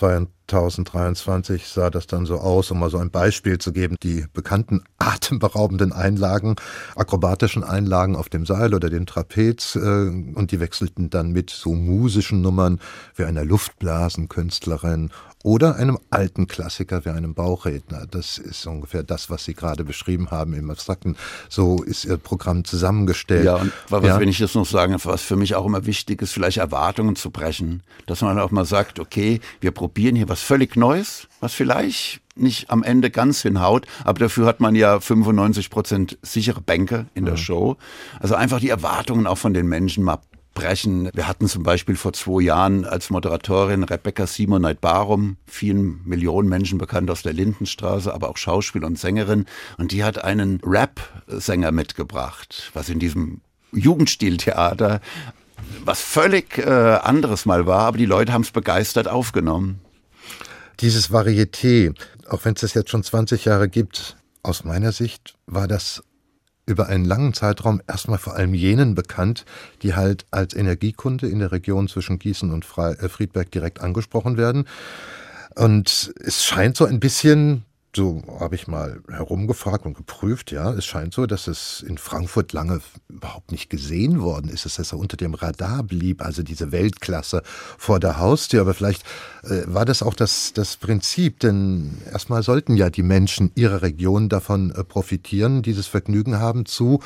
2023 0.51 1.67
sah 1.67 1.91
das 1.91 2.07
dann 2.07 2.27
so 2.27 2.39
aus, 2.39 2.71
um 2.71 2.81
mal 2.81 2.91
so 2.91 2.99
ein 2.99 3.11
Beispiel 3.11 3.59
zu 3.59 3.73
geben. 3.73 3.97
Die 4.03 4.27
bekannten 4.33 4.83
atemberaubenden 4.99 5.93
Einlagen, 5.93 6.57
akrobatischen 6.97 7.65
Einlagen 7.65 8.17
auf 8.17 8.29
dem 8.29 8.47
Seil 8.47 8.75
oder 8.75 8.91
dem 8.91 9.07
Trapez 9.07 9.77
äh, 9.77 9.79
und 9.79 10.51
die 10.51 10.61
wechselten 10.61 11.11
dann 11.11 11.31
mit 11.31 11.51
so 11.51 11.73
musischen 11.75 12.41
Nummern 12.41 12.81
wie 13.17 13.25
einer 13.25 13.45
Luftblasenkünstlerin 13.45 15.11
oder 15.43 15.77
einem 15.77 15.99
alten 16.11 16.47
Klassiker 16.47 17.05
wie 17.05 17.11
einem 17.11 17.35
Bauchredner. 17.35 18.07
Das 18.11 18.37
ist 18.37 18.67
ungefähr 18.67 19.03
das, 19.03 19.31
was 19.31 19.45
Sie 19.45 19.55
gerade 19.55 19.85
beschrieben 19.85 20.31
haben 20.31 20.53
im 20.53 20.71
Abstrakten. 20.71 21.17
So 21.49 21.83
ist 21.83 22.05
Ihr 22.05 22.19
Programm 22.19 22.65
zusammengestellt. 22.65 23.47
Ja, 23.47 23.57
und 23.57 23.73
was, 23.89 24.05
ja. 24.05 24.21
wenn 24.21 24.29
ich 24.29 24.39
das 24.39 24.55
noch 24.55 24.67
sagen 24.67 24.97
was 25.03 25.23
für 25.23 25.37
mich 25.37 25.55
auch 25.55 25.65
immer 25.65 25.87
wichtig 25.87 26.21
ist, 26.21 26.33
vielleicht 26.33 26.59
Erwartungen 26.59 27.17
zu 27.17 27.31
brechen. 27.31 27.83
Dass 28.07 28.21
man 28.21 28.39
auch 28.39 28.51
mal 28.51 28.67
sagt, 28.67 29.01
okay, 29.01 29.41
wir 29.61 29.71
probieren 29.71 30.15
hier 30.15 30.29
was 30.29 30.40
völlig 30.41 30.77
Neues, 30.77 31.29
was 31.41 31.55
vielleicht 31.55 32.21
nicht 32.35 32.71
am 32.71 32.83
Ende 32.83 33.11
ganz 33.11 33.43
hinhaut, 33.43 33.87
aber 34.05 34.21
dafür 34.21 34.47
hat 34.47 34.61
man 34.61 34.75
ja 34.75 35.01
95 35.01 35.71
Prozent 35.71 36.19
sichere 36.23 36.61
Bänke 36.61 37.07
in 37.15 37.25
der 37.25 37.35
mhm. 37.35 37.39
Show. 37.39 37.77
Also 38.19 38.35
einfach 38.35 38.61
die 38.61 38.71
Erwartungen 38.71 39.27
auch 39.27 39.39
von 39.39 39.55
den 39.55 39.67
Menschen 39.67 40.05
mal 40.05 40.19
brechen. 40.55 41.11
Wir 41.15 41.29
hatten 41.29 41.47
zum 41.47 41.63
Beispiel 41.63 41.97
vor 41.97 42.13
zwei 42.13 42.43
Jahren 42.43 42.85
als 42.85 43.11
Moderatorin 43.11 43.85
Rebecca 43.85 44.27
Simonite 44.27 44.81
Barum, 44.81 45.37
vielen 45.47 46.01
Millionen 46.05 46.49
Menschen 46.49 46.79
bekannt 46.79 47.11
aus 47.11 47.23
der 47.23 47.33
Lindenstraße, 47.33 48.13
aber 48.13 48.29
auch 48.29 48.37
Schauspiel 48.37 48.85
und 48.85 48.99
Sängerin. 48.99 49.47
Und 49.79 49.93
die 49.93 50.03
hat 50.03 50.25
einen 50.25 50.61
Rap-Sänger 50.65 51.73
mitgebracht, 51.73 52.71
was 52.75 52.89
in 52.89 52.99
diesem 52.99 53.41
Jugendstiltheater 53.73 55.01
was 55.85 56.01
völlig 56.01 56.59
äh, 56.59 56.71
anderes 56.71 57.47
mal 57.47 57.67
war, 57.67 57.87
aber 57.87 57.99
die 57.99 58.07
Leute 58.07 58.33
haben 58.33 58.43
es 58.43 58.51
begeistert 58.51 59.09
aufgenommen. 59.09 59.81
Dieses 60.81 61.11
Varieté, 61.11 61.95
auch 62.29 62.45
wenn 62.45 62.55
es 62.55 62.63
das 62.63 62.75
jetzt 62.75 62.91
schon 62.91 63.03
20 63.03 63.45
Jahre 63.45 63.69
gibt, 63.69 64.17
aus 64.43 64.65
meiner 64.65 64.93
Sicht 64.93 65.35
war 65.47 65.69
das 65.69 66.03
über 66.65 66.87
einen 66.87 67.05
langen 67.05 67.35
Zeitraum 67.35 67.83
erstmal 67.87 68.19
vor 68.19 68.35
allem 68.37 68.55
jenen 68.55 68.95
bekannt, 68.95 69.45
die 69.83 69.95
halt 69.95 70.25
als 70.31 70.55
Energiekunde 70.55 71.29
in 71.29 71.41
der 71.41 71.53
Region 71.53 71.89
zwischen 71.89 72.19
Gießen 72.19 72.51
und 72.51 72.65
äh, 72.79 73.09
Friedberg 73.09 73.51
direkt 73.51 73.81
angesprochen 73.81 74.37
werden. 74.37 74.67
Und 75.57 76.15
es 76.25 76.45
scheint 76.45 76.77
so 76.77 76.87
ein 76.87 77.01
bisschen 77.01 77.65
so 77.95 78.23
habe 78.39 78.55
ich 78.55 78.69
mal 78.69 79.01
herumgefragt 79.11 79.85
und 79.85 79.97
geprüft, 79.97 80.53
ja, 80.53 80.73
es 80.73 80.85
scheint 80.85 81.13
so, 81.13 81.27
dass 81.27 81.49
es 81.49 81.83
in 81.87 81.99
Frankfurt 81.99 82.53
lange 82.53 82.81
überhaupt 83.09 83.51
nicht 83.51 83.69
gesehen 83.69 84.21
worden 84.21 84.49
ist, 84.49 84.65
dass 84.65 84.79
es 84.79 84.93
unter 84.93 85.17
dem 85.17 85.35
Radar 85.35 85.83
blieb, 85.83 86.23
also 86.23 86.43
diese 86.43 86.71
Weltklasse 86.71 87.43
vor 87.45 87.99
der 87.99 88.19
Haustür. 88.19 88.61
Aber 88.61 88.75
vielleicht 88.75 89.03
äh, 89.43 89.63
war 89.67 89.85
das 89.85 90.03
auch 90.03 90.15
das, 90.15 90.53
das 90.53 90.77
Prinzip, 90.77 91.41
denn 91.41 91.99
erstmal 92.11 92.45
sollten 92.45 92.77
ja 92.77 92.91
die 92.91 93.03
Menschen 93.03 93.51
ihrer 93.57 93.83
Region 93.83 94.29
davon 94.29 94.71
äh, 94.71 94.85
profitieren, 94.85 95.63
dieses 95.63 95.89
Vergnügen 95.89 96.39
haben 96.39 96.67
zu 96.67 97.01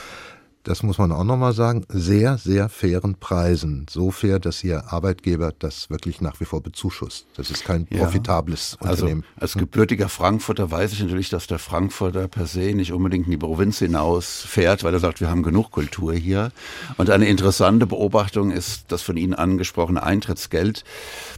das 0.65 0.83
muss 0.83 0.99
man 0.99 1.13
auch 1.13 1.25
nochmal 1.25 1.53
sagen, 1.53 1.85
sehr, 1.89 2.39
sehr 2.39 2.69
fairen 2.69 3.15
Preisen. 3.15 3.87
So 3.89 4.11
fair, 4.11 4.39
dass 4.41 4.65
Ihr 4.65 4.93
Arbeitgeber 4.93 5.53
das 5.59 5.91
wirklich 5.91 6.21
nach 6.21 6.41
wie 6.41 6.47
vor 6.47 6.63
bezuschusst. 6.63 7.27
Das 7.37 7.51
ist 7.51 7.65
kein 7.65 7.87
ja. 7.91 7.99
profitables 7.99 8.77
also, 8.81 9.05
Unternehmen. 9.05 9.25
Also 9.37 9.43
als 9.43 9.55
gebürtiger 9.55 10.09
Frankfurter 10.09 10.71
weiß 10.71 10.93
ich 10.95 11.01
natürlich, 11.01 11.29
dass 11.29 11.47
der 11.47 11.59
Frankfurter 11.59 12.29
per 12.29 12.47
se 12.47 12.75
nicht 12.75 12.93
unbedingt 12.93 13.27
in 13.27 13.33
die 13.33 13.37
Provinz 13.37 13.79
hinaus 13.79 14.45
fährt, 14.49 14.85
weil 14.85 14.95
er 14.95 15.01
sagt, 15.01 15.21
wir 15.21 15.31
haben 15.31 15.43
genug 15.43 15.71
Kultur 15.71 16.15
hier. 16.15 16.51
Und 16.97 17.11
eine 17.11 17.27
interessante 17.27 17.87
Beobachtung 17.87 18.51
ist 18.51 18.87
das 18.89 19.03
von 19.03 19.17
Ihnen 19.17 19.35
angesprochene 19.35 20.03
Eintrittsgeld, 20.03 20.83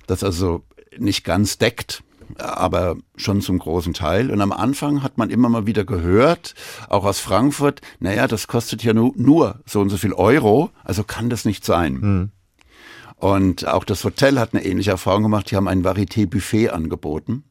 das 0.06 0.22
also 0.22 0.62
nicht 0.98 1.24
ganz 1.24 1.58
deckt, 1.58 2.02
aber 2.38 2.96
schon 3.16 3.40
zum 3.40 3.58
großen 3.58 3.94
Teil. 3.94 4.30
Und 4.30 4.40
am 4.40 4.52
Anfang 4.52 5.02
hat 5.02 5.18
man 5.18 5.30
immer 5.30 5.48
mal 5.48 5.66
wieder 5.66 5.84
gehört, 5.84 6.54
auch 6.88 7.04
aus 7.04 7.20
Frankfurt, 7.20 7.80
naja, 8.00 8.26
das 8.28 8.46
kostet 8.46 8.82
ja 8.82 8.92
nur, 8.92 9.12
nur 9.16 9.60
so 9.66 9.80
und 9.80 9.90
so 9.90 9.96
viel 9.96 10.12
Euro, 10.12 10.70
also 10.84 11.04
kann 11.04 11.30
das 11.30 11.44
nicht 11.44 11.64
sein. 11.64 11.92
Mhm. 11.94 12.30
Und 13.16 13.66
auch 13.66 13.84
das 13.84 14.04
Hotel 14.04 14.38
hat 14.38 14.52
eine 14.52 14.64
ähnliche 14.64 14.90
Erfahrung 14.90 15.22
gemacht. 15.22 15.50
Die 15.50 15.56
haben 15.56 15.68
ein 15.68 15.84
Varieté-Buffet 15.84 16.68
angeboten. 16.70 17.44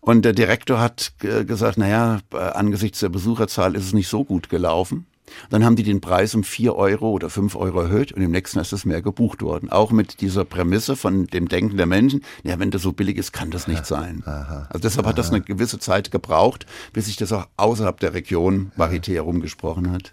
Und 0.00 0.24
der 0.24 0.32
Direktor 0.32 0.80
hat 0.80 1.12
gesagt, 1.18 1.78
naja, 1.78 2.20
angesichts 2.30 3.00
der 3.00 3.10
Besucherzahl 3.10 3.74
ist 3.74 3.84
es 3.84 3.92
nicht 3.92 4.08
so 4.08 4.24
gut 4.24 4.48
gelaufen. 4.48 5.06
Dann 5.50 5.64
haben 5.64 5.76
die 5.76 5.82
den 5.82 6.00
Preis 6.00 6.34
um 6.34 6.44
vier 6.44 6.76
Euro 6.76 7.10
oder 7.10 7.30
fünf 7.30 7.56
Euro 7.56 7.80
erhöht 7.82 8.12
und 8.12 8.22
im 8.22 8.30
nächsten 8.30 8.58
ist 8.58 8.72
es 8.72 8.84
mehr 8.84 9.02
gebucht 9.02 9.42
worden. 9.42 9.70
Auch 9.70 9.90
mit 9.90 10.20
dieser 10.20 10.44
Prämisse 10.44 10.96
von 10.96 11.26
dem 11.26 11.48
Denken 11.48 11.76
der 11.76 11.86
Menschen, 11.86 12.22
ja, 12.42 12.58
wenn 12.58 12.70
das 12.70 12.82
so 12.82 12.92
billig 12.92 13.16
ist, 13.16 13.32
kann 13.32 13.50
das 13.50 13.66
nicht 13.66 13.86
sein. 13.86 14.22
Aha, 14.24 14.66
also 14.70 14.82
deshalb 14.82 15.06
aha. 15.06 15.10
hat 15.10 15.18
das 15.18 15.30
eine 15.30 15.40
gewisse 15.40 15.78
Zeit 15.78 16.10
gebraucht, 16.10 16.66
bis 16.92 17.06
sich 17.06 17.16
das 17.16 17.32
auch 17.32 17.46
außerhalb 17.56 17.98
der 18.00 18.14
Region 18.14 18.72
Varieté 18.76 19.14
herumgesprochen 19.14 19.90
hat. 19.92 20.12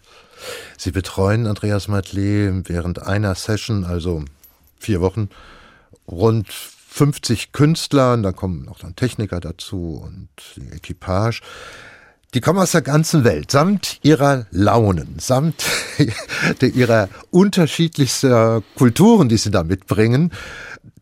Sie 0.78 0.92
betreuen 0.92 1.48
Andreas 1.48 1.88
Matley 1.88 2.52
während 2.66 3.02
einer 3.02 3.36
Session, 3.36 3.86
also 3.86 4.26
vier 4.78 5.02
Wochen, 5.02 5.30
rund 6.08 6.52
50 6.52 7.54
Künstler, 7.54 8.14
und 8.14 8.24
da 8.24 8.32
kommen 8.32 8.68
auch 8.70 8.80
dann 8.80 8.96
Techniker 8.96 9.40
dazu 9.40 10.02
und 10.06 10.30
die 10.56 10.76
Equipage. 10.76 11.42
Die 12.34 12.42
kommen 12.42 12.58
aus 12.58 12.72
der 12.72 12.82
ganzen 12.82 13.24
Welt, 13.24 13.52
samt 13.52 14.00
ihrer 14.02 14.48
Launen, 14.50 15.20
samt 15.20 15.66
ihrer 16.62 17.08
unterschiedlichsten 17.30 18.64
Kulturen, 18.76 19.30
die 19.30 19.38
sie 19.38 19.52
da 19.52 19.64
mitbringen. 19.64 20.32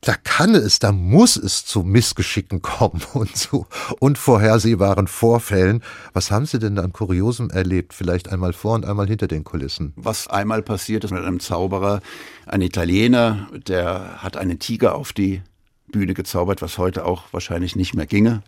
Da 0.01 0.15
kann 0.15 0.55
es, 0.55 0.79
da 0.79 0.91
muss 0.91 1.37
es 1.37 1.63
zu 1.65 1.83
Missgeschicken 1.83 2.61
kommen 2.61 3.01
und 3.13 3.37
zu 3.37 3.65
unvorhersehbaren 3.99 5.07
Vorfällen. 5.07 5.83
Was 6.11 6.31
haben 6.31 6.45
Sie 6.45 6.59
denn 6.59 6.75
da 6.75 6.83
an 6.83 6.91
Kuriosum 6.91 7.49
erlebt? 7.49 7.93
Vielleicht 7.93 8.29
einmal 8.29 8.51
vor 8.51 8.75
und 8.75 8.85
einmal 8.85 9.07
hinter 9.07 9.27
den 9.27 9.45
Kulissen. 9.45 9.93
Was 9.95 10.27
einmal 10.27 10.61
passiert 10.61 11.05
ist 11.05 11.11
mit 11.11 11.23
einem 11.23 11.39
Zauberer, 11.39 12.01
ein 12.45 12.61
Italiener, 12.61 13.47
der 13.67 14.21
hat 14.21 14.35
einen 14.35 14.59
Tiger 14.59 14.95
auf 14.95 15.13
die 15.13 15.43
Bühne 15.91 16.13
gezaubert, 16.13 16.61
was 16.61 16.77
heute 16.77 17.05
auch 17.05 17.25
wahrscheinlich 17.31 17.75
nicht 17.75 17.93
mehr 17.93 18.05
ginge. 18.05 18.41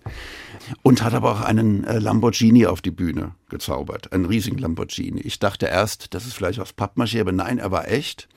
Und 0.81 1.03
hat 1.03 1.13
aber 1.13 1.31
auch 1.31 1.41
einen 1.41 1.83
äh, 1.83 1.99
Lamborghini 1.99 2.65
auf 2.65 2.81
die 2.81 2.91
Bühne 2.91 3.35
gezaubert, 3.49 4.13
einen 4.13 4.25
riesigen 4.25 4.57
Lamborghini. 4.57 5.21
Ich 5.21 5.39
dachte 5.39 5.65
erst, 5.67 6.13
das 6.13 6.25
ist 6.25 6.33
vielleicht 6.33 6.59
aus 6.59 6.71
Pappmaché, 6.75 7.21
aber 7.21 7.31
nein, 7.31 7.59
er 7.59 7.71
war 7.71 7.87
echt. 7.87 8.29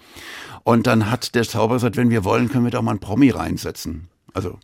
Und 0.65 0.87
dann 0.87 1.11
hat 1.11 1.35
der 1.35 1.45
Zauberer 1.45 1.77
gesagt, 1.77 1.97
wenn 1.97 2.11
wir 2.11 2.25
wollen, 2.25 2.49
können 2.49 2.65
wir 2.65 2.71
doch 2.71 2.83
mal 2.83 2.91
einen 2.91 3.01
Promi 3.01 3.31
reinsetzen. 3.31 4.09
Also 4.35 4.59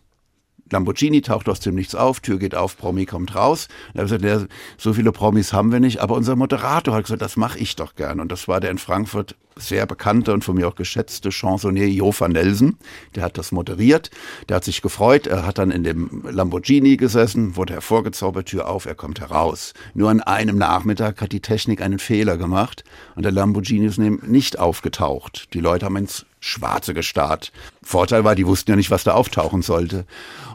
Lamborghini 0.73 1.21
taucht 1.21 1.47
aus 1.47 1.59
dem 1.59 1.75
Nichts 1.75 1.95
auf, 1.95 2.19
Tür 2.19 2.37
geht 2.37 2.55
auf, 2.55 2.77
Promi 2.77 3.05
kommt 3.05 3.35
raus. 3.35 3.67
Er 3.93 4.03
hat 4.03 4.21
gesagt, 4.21 4.51
so 4.77 4.93
viele 4.93 5.11
Promis 5.11 5.53
haben 5.53 5.71
wir 5.71 5.79
nicht, 5.79 5.99
aber 5.99 6.15
unser 6.15 6.35
Moderator 6.35 6.95
hat 6.95 7.03
gesagt, 7.03 7.21
das 7.21 7.37
mache 7.37 7.59
ich 7.59 7.75
doch 7.75 7.95
gern. 7.95 8.19
Und 8.19 8.31
das 8.31 8.47
war 8.47 8.59
der 8.59 8.71
in 8.71 8.77
Frankfurt 8.77 9.35
sehr 9.55 9.85
bekannte 9.85 10.33
und 10.33 10.43
von 10.43 10.55
mir 10.55 10.67
auch 10.67 10.75
geschätzte 10.75 11.29
Chansonnier 11.31 11.87
Jo 11.87 12.13
van 12.17 12.31
Nelsen. 12.31 12.77
Der 13.15 13.23
hat 13.23 13.37
das 13.37 13.51
moderiert, 13.51 14.09
der 14.49 14.55
hat 14.57 14.63
sich 14.63 14.81
gefreut, 14.81 15.27
er 15.27 15.45
hat 15.45 15.59
dann 15.59 15.71
in 15.71 15.83
dem 15.83 16.23
Lamborghini 16.27 16.97
gesessen, 16.97 17.55
wurde 17.55 17.73
hervorgezaubert, 17.73 18.47
Tür 18.47 18.67
auf, 18.67 18.85
er 18.85 18.95
kommt 18.95 19.19
heraus. 19.19 19.73
Nur 19.93 20.09
an 20.09 20.21
einem 20.21 20.57
Nachmittag 20.57 21.21
hat 21.21 21.31
die 21.31 21.39
Technik 21.39 21.81
einen 21.81 21.99
Fehler 21.99 22.37
gemacht 22.37 22.83
und 23.15 23.23
der 23.23 23.31
Lamborghini 23.31 23.85
ist 23.85 23.99
nicht 23.99 24.59
aufgetaucht. 24.59 25.53
Die 25.53 25.59
Leute 25.59 25.85
haben 25.85 25.97
ins 25.97 26.25
Schwarze 26.43 26.93
gestarrt. 26.93 27.53
Vorteil 27.81 28.25
war, 28.25 28.35
die 28.35 28.45
wussten 28.45 28.71
ja 28.71 28.75
nicht, 28.75 28.91
was 28.91 29.05
da 29.05 29.13
auftauchen 29.13 29.61
sollte. 29.61 30.05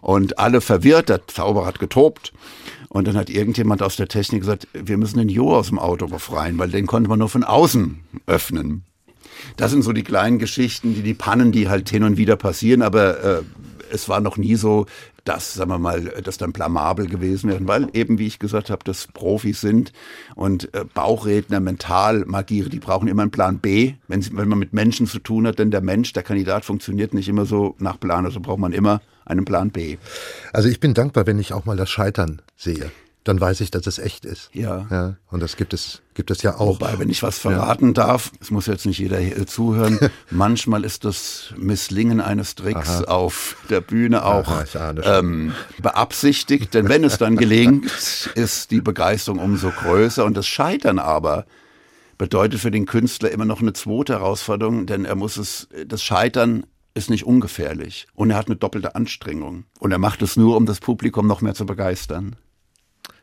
Und 0.02 0.38
alle 0.38 0.60
verwirrt, 0.60 1.08
der 1.08 1.26
Zauberer 1.26 1.64
hat 1.64 1.78
getobt. 1.78 2.34
Und 2.90 3.08
dann 3.08 3.16
hat 3.16 3.30
irgendjemand 3.30 3.82
aus 3.82 3.96
der 3.96 4.08
Technik 4.08 4.42
gesagt, 4.42 4.68
wir 4.72 4.98
müssen 4.98 5.18
den 5.18 5.30
Jo 5.30 5.54
aus 5.54 5.68
dem 5.68 5.78
Auto 5.78 6.06
befreien, 6.06 6.58
weil 6.58 6.70
den 6.70 6.86
konnte 6.86 7.08
man 7.08 7.18
nur 7.18 7.30
von 7.30 7.42
außen 7.42 8.00
öffnen. 8.26 8.84
Das 9.56 9.70
sind 9.70 9.82
so 9.82 9.92
die 9.92 10.04
kleinen 10.04 10.38
Geschichten, 10.38 10.94
die, 10.94 11.02
die 11.02 11.14
Pannen, 11.14 11.52
die 11.52 11.68
halt 11.68 11.88
hin 11.88 12.02
und 12.02 12.18
wieder 12.18 12.36
passieren, 12.36 12.82
aber 12.82 13.24
äh, 13.24 13.42
es 13.92 14.08
war 14.08 14.20
noch 14.20 14.36
nie 14.36 14.54
so, 14.54 14.86
dass, 15.24 15.54
sagen 15.54 15.70
wir 15.70 15.78
mal, 15.78 16.12
das 16.22 16.38
dann 16.38 16.52
blamabel 16.52 17.06
gewesen 17.06 17.50
wäre, 17.50 17.66
weil 17.66 17.88
eben, 17.92 18.18
wie 18.18 18.26
ich 18.26 18.38
gesagt 18.38 18.70
habe, 18.70 18.82
das 18.84 19.06
Profis 19.08 19.60
sind 19.60 19.92
und 20.34 20.72
äh, 20.74 20.84
Bauchredner, 20.94 21.60
Mentalmagiere, 21.60 22.68
die 22.68 22.80
brauchen 22.80 23.08
immer 23.08 23.22
einen 23.22 23.30
Plan 23.30 23.58
B, 23.58 23.94
wenn, 24.08 24.22
sie, 24.22 24.36
wenn 24.36 24.48
man 24.48 24.58
mit 24.58 24.72
Menschen 24.72 25.06
zu 25.06 25.18
tun 25.18 25.46
hat, 25.46 25.58
denn 25.58 25.70
der 25.70 25.82
Mensch, 25.82 26.12
der 26.12 26.22
Kandidat 26.22 26.64
funktioniert 26.64 27.12
nicht 27.14 27.28
immer 27.28 27.44
so 27.44 27.74
nach 27.78 28.00
Plan, 28.00 28.24
also 28.24 28.40
braucht 28.40 28.60
man 28.60 28.72
immer 28.72 29.00
einen 29.26 29.44
Plan 29.44 29.70
B. 29.70 29.98
Also 30.52 30.68
ich 30.68 30.80
bin 30.80 30.94
dankbar, 30.94 31.26
wenn 31.26 31.38
ich 31.38 31.52
auch 31.52 31.66
mal 31.66 31.76
das 31.76 31.90
Scheitern 31.90 32.40
sehe 32.56 32.90
dann 33.28 33.40
weiß 33.40 33.60
ich, 33.60 33.70
dass 33.70 33.86
es 33.86 33.98
echt 33.98 34.24
ist. 34.24 34.48
Ja. 34.54 34.86
ja. 34.90 35.16
Und 35.30 35.40
das 35.40 35.56
gibt 35.56 35.74
es, 35.74 36.00
gibt 36.14 36.30
es 36.30 36.40
ja 36.40 36.56
auch. 36.56 36.80
Wobei, 36.80 36.98
wenn 36.98 37.10
ich 37.10 37.22
was 37.22 37.38
verraten 37.38 37.88
ja. 37.88 37.92
darf, 37.92 38.32
es 38.40 38.50
muss 38.50 38.66
jetzt 38.66 38.86
nicht 38.86 38.98
jeder 38.98 39.18
hier 39.18 39.46
zuhören, 39.46 39.98
manchmal 40.30 40.82
ist 40.82 41.04
das 41.04 41.52
Misslingen 41.58 42.22
eines 42.22 42.54
Tricks 42.54 42.88
Aha. 42.88 43.04
auf 43.04 43.56
der 43.68 43.82
Bühne 43.82 44.24
auch 44.24 44.48
Aha, 44.48 44.94
ähm, 45.04 45.52
beabsichtigt, 45.82 46.72
denn 46.72 46.88
wenn 46.88 47.04
es 47.04 47.18
dann 47.18 47.36
gelingt, 47.36 47.92
ist 48.34 48.70
die 48.70 48.80
Begeisterung 48.80 49.40
umso 49.40 49.70
größer 49.72 50.24
und 50.24 50.34
das 50.34 50.46
Scheitern 50.46 50.98
aber 50.98 51.44
bedeutet 52.16 52.60
für 52.60 52.70
den 52.70 52.86
Künstler 52.86 53.30
immer 53.30 53.44
noch 53.44 53.60
eine 53.60 53.74
zweite 53.74 54.14
Herausforderung, 54.14 54.86
denn 54.86 55.04
er 55.04 55.16
muss 55.16 55.36
es, 55.36 55.68
das 55.86 56.02
Scheitern 56.02 56.64
ist 56.94 57.10
nicht 57.10 57.24
ungefährlich 57.24 58.06
und 58.14 58.30
er 58.30 58.38
hat 58.38 58.46
eine 58.46 58.56
doppelte 58.56 58.94
Anstrengung 58.94 59.64
und 59.78 59.92
er 59.92 59.98
macht 59.98 60.22
es 60.22 60.36
nur, 60.38 60.56
um 60.56 60.64
das 60.64 60.80
Publikum 60.80 61.26
noch 61.26 61.42
mehr 61.42 61.54
zu 61.54 61.66
begeistern. 61.66 62.36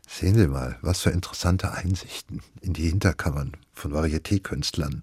Sehen 0.07 0.35
Sie 0.35 0.47
mal, 0.47 0.77
was 0.81 1.01
für 1.01 1.09
interessante 1.09 1.71
Einsichten 1.71 2.41
in 2.61 2.73
die 2.73 2.89
Hinterkammern 2.89 3.53
von 3.73 3.91
Varieté-Künstlern 3.91 5.01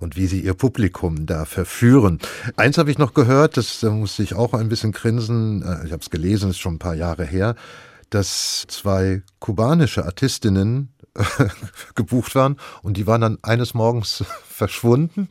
und 0.00 0.16
wie 0.16 0.26
sie 0.26 0.40
ihr 0.40 0.54
Publikum 0.54 1.26
da 1.26 1.44
verführen. 1.44 2.18
Eins 2.56 2.78
habe 2.78 2.90
ich 2.90 2.98
noch 2.98 3.14
gehört, 3.14 3.56
das 3.56 3.80
da 3.80 3.90
musste 3.90 4.22
ich 4.22 4.34
auch 4.34 4.54
ein 4.54 4.68
bisschen 4.68 4.92
grinsen, 4.92 5.62
äh, 5.62 5.86
ich 5.86 5.92
habe 5.92 6.00
es 6.00 6.10
gelesen, 6.10 6.50
ist 6.50 6.58
schon 6.58 6.74
ein 6.74 6.78
paar 6.78 6.94
Jahre 6.94 7.24
her, 7.24 7.56
dass 8.10 8.64
zwei 8.68 9.22
kubanische 9.40 10.04
Artistinnen 10.04 10.94
gebucht 11.94 12.34
waren 12.34 12.56
und 12.82 12.96
die 12.96 13.06
waren 13.06 13.20
dann 13.20 13.38
eines 13.42 13.74
Morgens 13.74 14.24
verschwunden 14.48 15.28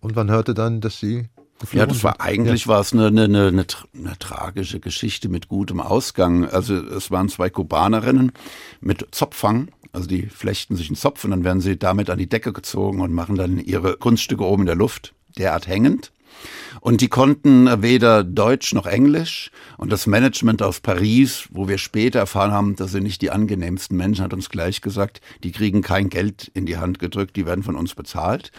und 0.00 0.16
man 0.16 0.30
hörte 0.30 0.54
dann, 0.54 0.80
dass 0.80 0.98
sie 0.98 1.28
ja, 1.72 1.86
das 1.86 2.04
war 2.04 2.20
eigentlich 2.20 2.64
ja. 2.64 2.68
war 2.68 2.80
es 2.80 2.92
eine, 2.92 3.06
eine, 3.06 3.24
eine, 3.24 3.48
eine, 3.48 4.18
tragische 4.18 4.80
Geschichte 4.80 5.28
mit 5.28 5.48
gutem 5.48 5.80
Ausgang. 5.80 6.48
Also 6.48 6.74
es 6.74 7.10
waren 7.10 7.28
zwei 7.28 7.50
Kubanerinnen 7.50 8.32
mit 8.80 9.08
Zopfang. 9.10 9.68
Also 9.92 10.06
die 10.06 10.26
flechten 10.26 10.76
sich 10.76 10.88
einen 10.88 10.96
Zopf 10.96 11.24
und 11.24 11.32
dann 11.32 11.44
werden 11.44 11.60
sie 11.60 11.76
damit 11.76 12.10
an 12.10 12.18
die 12.18 12.28
Decke 12.28 12.52
gezogen 12.52 13.00
und 13.00 13.12
machen 13.12 13.36
dann 13.36 13.58
ihre 13.58 13.96
Kunststücke 13.96 14.44
oben 14.44 14.62
in 14.62 14.66
der 14.66 14.76
Luft, 14.76 15.14
derart 15.36 15.66
hängend. 15.66 16.12
Und 16.80 17.00
die 17.00 17.08
konnten 17.08 17.82
weder 17.82 18.24
Deutsch 18.24 18.72
noch 18.72 18.86
Englisch. 18.86 19.50
Und 19.76 19.92
das 19.92 20.06
Management 20.06 20.62
aus 20.62 20.80
Paris, 20.80 21.48
wo 21.50 21.68
wir 21.68 21.78
später 21.78 22.18
erfahren 22.18 22.52
haben, 22.52 22.76
dass 22.76 22.92
sie 22.92 23.00
nicht 23.00 23.22
die 23.22 23.30
angenehmsten 23.30 23.96
Menschen, 23.96 24.24
hat 24.24 24.32
uns 24.32 24.48
gleich 24.48 24.80
gesagt, 24.80 25.20
die 25.42 25.52
kriegen 25.52 25.82
kein 25.82 26.08
Geld 26.08 26.50
in 26.54 26.66
die 26.66 26.78
Hand 26.78 26.98
gedrückt, 26.98 27.36
die 27.36 27.46
werden 27.46 27.62
von 27.62 27.76
uns 27.76 27.94
bezahlt. 27.94 28.50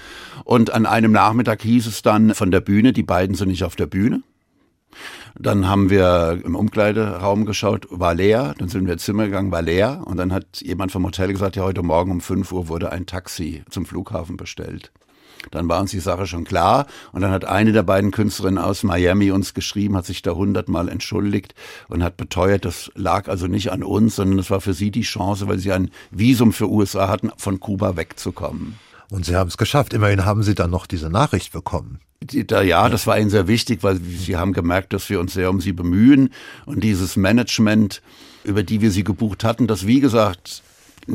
Und 0.43 0.71
an 0.71 0.85
einem 0.85 1.11
Nachmittag 1.11 1.61
hieß 1.63 1.87
es 1.87 2.01
dann 2.01 2.35
von 2.35 2.51
der 2.51 2.61
Bühne, 2.61 2.93
die 2.93 3.03
beiden 3.03 3.35
sind 3.35 3.49
nicht 3.49 3.63
auf 3.63 3.75
der 3.75 3.87
Bühne. 3.87 4.21
Dann 5.39 5.67
haben 5.67 5.89
wir 5.89 6.41
im 6.43 6.55
Umkleideraum 6.55 7.45
geschaut, 7.45 7.87
war 7.89 8.13
leer. 8.13 8.53
Dann 8.57 8.67
sind 8.67 8.85
wir 8.85 8.93
ins 8.93 9.05
Zimmer 9.05 9.25
gegangen, 9.25 9.51
war 9.51 9.61
leer. 9.61 10.01
Und 10.05 10.17
dann 10.17 10.33
hat 10.33 10.61
jemand 10.61 10.91
vom 10.91 11.05
Hotel 11.05 11.31
gesagt, 11.31 11.55
ja, 11.55 11.63
heute 11.63 11.83
Morgen 11.83 12.11
um 12.11 12.21
5 12.21 12.51
Uhr 12.51 12.67
wurde 12.67 12.91
ein 12.91 13.05
Taxi 13.05 13.63
zum 13.69 13.85
Flughafen 13.85 14.37
bestellt. 14.37 14.91
Dann 15.49 15.67
war 15.67 15.81
uns 15.81 15.91
die 15.91 15.99
Sache 15.99 16.27
schon 16.27 16.43
klar. 16.43 16.87
Und 17.11 17.21
dann 17.21 17.31
hat 17.31 17.45
eine 17.45 17.71
der 17.71 17.83
beiden 17.83 18.11
Künstlerinnen 18.11 18.63
aus 18.63 18.83
Miami 18.83 19.31
uns 19.31 19.53
geschrieben, 19.53 19.97
hat 19.97 20.05
sich 20.05 20.21
da 20.21 20.31
hundertmal 20.31 20.89
entschuldigt 20.89 21.55
und 21.87 22.03
hat 22.03 22.17
beteuert, 22.17 22.65
das 22.65 22.91
lag 22.95 23.27
also 23.27 23.47
nicht 23.47 23.71
an 23.71 23.83
uns, 23.83 24.15
sondern 24.15 24.39
es 24.39 24.51
war 24.51 24.61
für 24.61 24.73
sie 24.73 24.91
die 24.91 25.01
Chance, 25.01 25.47
weil 25.47 25.57
sie 25.57 25.71
ein 25.71 25.89
Visum 26.11 26.53
für 26.53 26.69
USA 26.69 27.07
hatten, 27.07 27.31
von 27.37 27.59
Kuba 27.59 27.95
wegzukommen. 27.97 28.77
Und 29.09 29.25
Sie 29.25 29.35
haben 29.35 29.49
es 29.49 29.57
geschafft. 29.57 29.93
Immerhin 29.93 30.23
haben 30.23 30.41
Sie 30.41 30.55
dann 30.55 30.71
noch 30.71 30.87
diese 30.87 31.09
Nachricht 31.09 31.51
bekommen. 31.51 31.99
Da, 32.21 32.61
ja, 32.61 32.87
das 32.87 33.07
war 33.07 33.19
ihnen 33.19 33.29
sehr 33.29 33.47
wichtig, 33.47 33.83
weil 33.83 33.99
sie 33.99 34.37
haben 34.37 34.53
gemerkt, 34.53 34.93
dass 34.93 35.09
wir 35.09 35.19
uns 35.19 35.33
sehr 35.33 35.49
um 35.49 35.59
sie 35.59 35.73
bemühen. 35.73 36.29
Und 36.65 36.83
dieses 36.83 37.17
Management, 37.17 38.01
über 38.43 38.61
die 38.63 38.79
wir 38.79 38.91
sie 38.91 39.03
gebucht 39.03 39.43
hatten, 39.43 39.65
das 39.65 39.87
wie 39.87 39.99
gesagt 39.99 40.61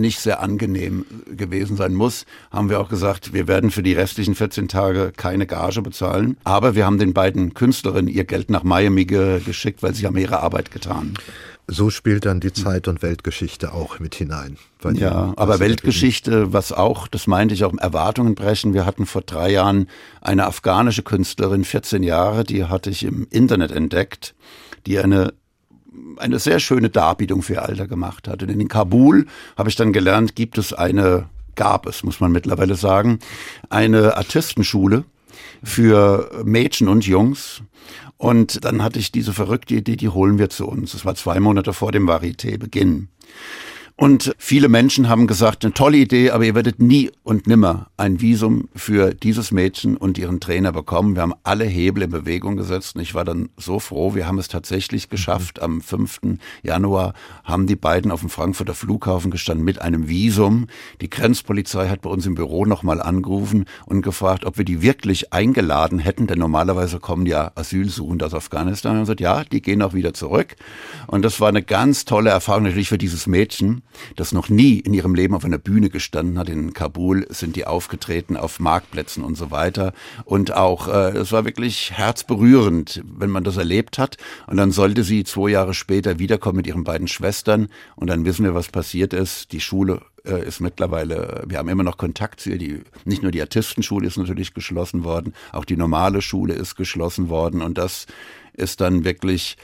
nicht 0.00 0.20
sehr 0.20 0.40
angenehm 0.40 1.04
gewesen 1.35 1.76
sein 1.76 1.94
muss, 1.94 2.26
haben 2.50 2.70
wir 2.70 2.80
auch 2.80 2.88
gesagt, 2.88 3.32
wir 3.32 3.48
werden 3.48 3.70
für 3.70 3.82
die 3.82 3.92
restlichen 3.92 4.35
14 4.35 4.68
Tage 4.68 5.12
keine 5.16 5.46
Gage 5.46 5.82
bezahlen. 5.82 6.37
Aber 6.44 6.74
wir 6.74 6.87
haben 6.87 6.98
den 6.98 7.12
beiden 7.12 7.54
Künstlerinnen 7.54 8.09
ihr 8.09 8.24
Geld 8.24 8.50
nach 8.50 8.62
Miami 8.62 9.04
ge 9.04 9.40
geschickt, 9.40 9.82
weil 9.82 9.94
sie 9.94 10.06
haben 10.06 10.16
ihre 10.16 10.40
Arbeit 10.40 10.70
getan. 10.70 11.14
So 11.68 11.90
spielt 11.90 12.26
dann 12.26 12.38
die 12.38 12.52
Zeit- 12.52 12.87
und 12.87 13.02
Weltgeschichte 13.02 13.72
auch 13.72 13.98
mit 13.98 14.14
hinein. 14.14 14.56
Ja, 14.94 15.32
aber 15.37 15.59
Weltgeschichte, 15.59 16.52
was 16.52 16.70
auch, 16.70 17.09
das 17.09 17.26
meinte 17.26 17.54
ich 17.54 17.64
auch, 17.64 17.76
Erwartungen 17.76 18.37
brechen. 18.37 18.72
Wir 18.72 18.87
hatten 18.87 19.04
vor 19.04 19.22
drei 19.22 19.50
Jahren 19.50 19.88
eine 20.20 20.46
afghanische 20.46 21.02
Künstlerin, 21.02 21.64
14 21.64 22.04
Jahre, 22.04 22.44
die 22.44 22.64
hatte 22.64 22.90
ich 22.90 23.02
im 23.02 23.26
Internet 23.30 23.72
entdeckt, 23.72 24.37
die 24.87 25.00
eine 25.00 25.32
eine 26.16 26.38
sehr 26.38 26.61
schöne 26.61 26.90
Darbietung 26.90 27.42
für 27.42 27.54
ihr 27.54 27.62
Alter 27.62 27.87
gemacht 27.87 28.28
hat. 28.28 28.42
Und 28.42 28.48
in 28.48 28.68
Kabul 28.68 29.26
habe 29.56 29.68
ich 29.68 29.76
dann 29.76 29.92
gelernt, 29.92 30.37
gibt 30.37 30.59
es 30.59 30.72
eine, 30.72 31.28
gab 31.54 31.87
es, 31.87 32.02
muss 32.02 32.20
man 32.20 32.32
mittlerweile 32.32 32.74
sagen, 32.74 33.18
eine 33.70 34.16
Artistenschule 34.16 35.04
für 35.62 36.42
Mädchen 36.44 36.88
und 36.88 37.06
Jungs. 37.06 37.62
Und 38.18 38.64
dann 38.64 38.82
hatte 38.82 38.98
ich 38.98 39.12
diese 39.12 39.32
verrückte 39.32 39.74
Idee, 39.74 39.96
die 39.96 40.09
holen 40.09 40.38
wir 40.38 40.48
zu 40.48 40.66
uns. 40.66 40.92
Das 40.92 41.04
war 41.04 41.14
zwei 41.14 41.38
Monate 41.38 41.72
vor 41.72 41.92
dem 41.92 42.09
Varieté-Beginn. 42.09 43.09
Und 43.98 44.35
viele 44.37 44.68
Menschen 44.68 45.09
haben 45.09 45.26
gesagt, 45.26 45.64
eine 45.64 45.72
tolle 45.72 45.96
Idee, 45.96 46.30
aber 46.30 46.44
ihr 46.44 46.54
werdet 46.54 46.80
nie 46.80 47.11
und 47.22 47.46
nimmer 47.46 47.87
ein 47.96 48.20
Visum 48.20 48.68
für 48.74 49.14
dieses 49.14 49.52
Mädchen 49.52 49.96
und 49.96 50.18
ihren 50.18 50.38
Trainer 50.38 50.70
bekommen. 50.70 51.14
Wir 51.14 51.22
haben 51.22 51.32
alle 51.44 51.64
Hebel 51.64 52.02
in 52.02 52.11
Bewegung 52.11 52.56
gesetzt 52.59 52.96
und 52.96 53.00
ich 53.00 53.14
war 53.14 53.24
dann 53.24 53.48
so 53.56 53.80
froh. 53.80 54.14
Wir 54.14 54.26
haben 54.26 54.38
es 54.38 54.48
tatsächlich 54.48 55.09
geschafft. 55.09 55.62
Am 55.62 55.80
5. 55.80 56.20
Januar 56.62 57.14
haben 57.42 57.66
die 57.66 57.74
beiden 57.74 58.11
auf 58.11 58.20
dem 58.20 58.28
Frankfurter 58.28 58.74
Flughafen 58.74 59.30
gestanden 59.30 59.64
mit 59.64 59.80
einem 59.80 60.11
Visum. 60.11 60.66
Die 61.00 61.09
Grenzpolizei 61.09 61.88
hat 61.88 62.02
bei 62.02 62.11
uns 62.11 62.26
im 62.26 62.35
Büro 62.35 62.66
nochmal 62.66 63.00
angerufen 63.00 63.64
und 63.87 64.02
gefragt, 64.02 64.44
ob 64.44 64.59
wir 64.59 64.66
die 64.66 64.82
wirklich 64.82 65.32
eingeladen 65.32 66.00
hätten, 66.00 66.26
denn 66.26 66.38
normalerweise 66.38 67.00
kommen 67.00 67.24
ja 67.24 67.50
Asylsuchende 67.54 68.26
aus 68.26 68.35
Afghanistan 68.35 68.96
und 68.96 69.02
gesagt, 69.04 69.22
ja, 69.22 69.42
die 69.44 69.62
gehen 69.62 69.80
auch 69.80 69.94
wieder 69.94 70.12
zurück. 70.12 70.54
Und 71.06 71.24
das 71.24 71.40
war 71.40 71.48
eine 71.48 71.62
ganz 71.62 72.04
tolle 72.04 72.28
Erfahrung 72.28 72.64
natürlich 72.64 72.90
für 72.90 72.98
dieses 72.98 73.26
Mädchen 73.26 73.80
das 74.16 74.33
noch 74.33 74.49
nie 74.49 74.79
in 74.79 74.94
ihrem 74.94 75.14
Leben 75.14 75.35
auf 75.35 75.44
einer 75.44 75.59
Bühne 75.59 75.90
gestanden 75.90 76.38
hat. 76.38 76.49
In 76.49 76.72
Kabul 76.72 77.27
sind 77.31 77.57
die 77.57 77.66
aufgetreten 77.66 78.37
auf 78.37 78.61
Marktplätzen 78.61 79.25
und 79.25 79.37
so 79.37 79.51
weiter. 79.51 79.92
Und 80.25 80.55
auch, 80.55 80.88
äh, 80.88 81.16
es 81.16 81.33
war 81.33 81.44
wirklich 81.44 81.92
herzberührend, 81.92 83.03
wenn 83.07 83.31
man 83.31 83.44
das 83.44 83.57
erlebt 83.57 83.99
hat. 83.99 84.16
Und 84.46 84.57
dann 84.57 84.72
sollte 84.72 85.05
sie 85.05 85.25
zwei 85.25 85.51
Jahre 85.51 85.75
später 85.75 86.18
wiederkommen 86.18 86.57
mit 86.57 86.66
ihren 86.66 86.85
beiden 86.85 87.09
Schwestern. 87.09 87.68
Und 87.96 88.09
dann 88.09 88.25
wissen 88.25 88.44
wir, 88.44 88.55
was 88.55 88.68
passiert 88.68 89.12
ist. 89.12 89.53
Die 89.53 89.61
Schule 89.61 90.01
äh, 90.27 90.46
ist 90.46 90.61
mittlerweile, 90.61 91.44
wir 91.46 91.59
haben 91.59 91.68
immer 91.68 91.85
noch 91.85 91.96
Kontakt 91.96 92.40
zu 92.40 92.51
ihr. 92.51 92.59
Die, 92.59 92.83
nicht 93.05 93.22
nur 93.22 93.33
die 93.33 93.40
Artistenschule 93.40 94.07
ist 94.07 94.16
natürlich 94.16 94.55
geschlossen 94.55 95.05
worden, 95.05 95.35
auch 95.53 95.64
die 95.64 95.77
normale 95.77 96.22
Schule 96.22 96.55
ist 96.55 96.77
geschlossen 96.77 97.29
worden. 97.29 97.62
Und 97.62 97.79
das 97.79 98.07
ist 98.55 98.81
dann 98.81 99.05
wirklich, 99.05 99.57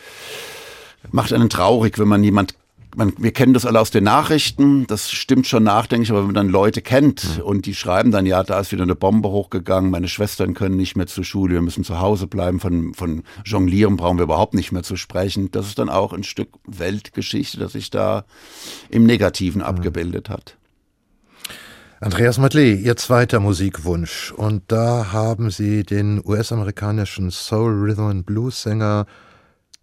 macht 1.11 1.33
einen 1.33 1.51
traurig, 1.51 1.99
wenn 1.99 2.09
man 2.09 2.25
jemand 2.25 2.55
man, 2.97 3.13
wir 3.19 3.33
kennen 3.33 3.55
das 3.55 3.67
alle 3.67 3.81
aus 3.81 3.91
den 3.91 4.05
Nachrichten, 4.05 4.87
das 4.87 5.11
stimmt 5.11 5.47
schon 5.47 5.63
nachdenklich, 5.63 6.11
aber 6.11 6.21
wenn 6.21 6.27
man 6.27 6.35
dann 6.35 6.49
Leute 6.49 6.83
kennt 6.83 7.41
und 7.43 7.67
die 7.67 7.75
schreiben 7.75 8.11
dann, 8.11 8.27
ja, 8.27 8.43
da 8.43 8.61
ist 8.61 8.73
wieder 8.73 8.83
eine 8.83 8.95
Bombe 8.95 9.31
hochgegangen, 9.31 9.91
meine 9.91 10.09
Schwestern 10.09 10.55
können 10.55 10.77
nicht 10.77 10.97
mehr 10.97 11.07
zur 11.07 11.25
Schule, 11.25 11.55
wir 11.55 11.63
müssen 11.63 11.85
zu 11.85 12.01
Hause 12.01 12.27
bleiben, 12.27 12.61
von, 12.61 12.95
von 12.95 13.23
Jonglieren 13.45 13.97
brauchen 13.97 14.19
wir 14.19 14.25
überhaupt 14.25 14.55
nicht 14.55 14.73
mehr 14.73 14.83
zu 14.83 14.97
sprechen. 14.97 15.51
Das 15.51 15.67
ist 15.67 15.79
dann 15.79 15.89
auch 15.89 16.13
ein 16.13 16.25
Stück 16.25 16.49
Weltgeschichte, 16.67 17.59
das 17.59 17.73
sich 17.73 17.91
da 17.91 18.25
im 18.91 19.05
Negativen 19.05 19.63
abgebildet 19.63 20.29
hat. 20.29 20.57
Andreas 22.01 22.37
Matley, 22.39 22.75
Ihr 22.75 22.97
zweiter 22.97 23.39
Musikwunsch. 23.39 24.33
Und 24.33 24.65
da 24.67 25.13
haben 25.13 25.51
Sie 25.51 25.85
den 25.85 26.21
US-amerikanischen 26.25 27.31
Soul 27.31 27.73
Rhythm 27.73 28.07
and 28.07 28.27
Blues 28.27 28.63
Sänger 28.63 29.07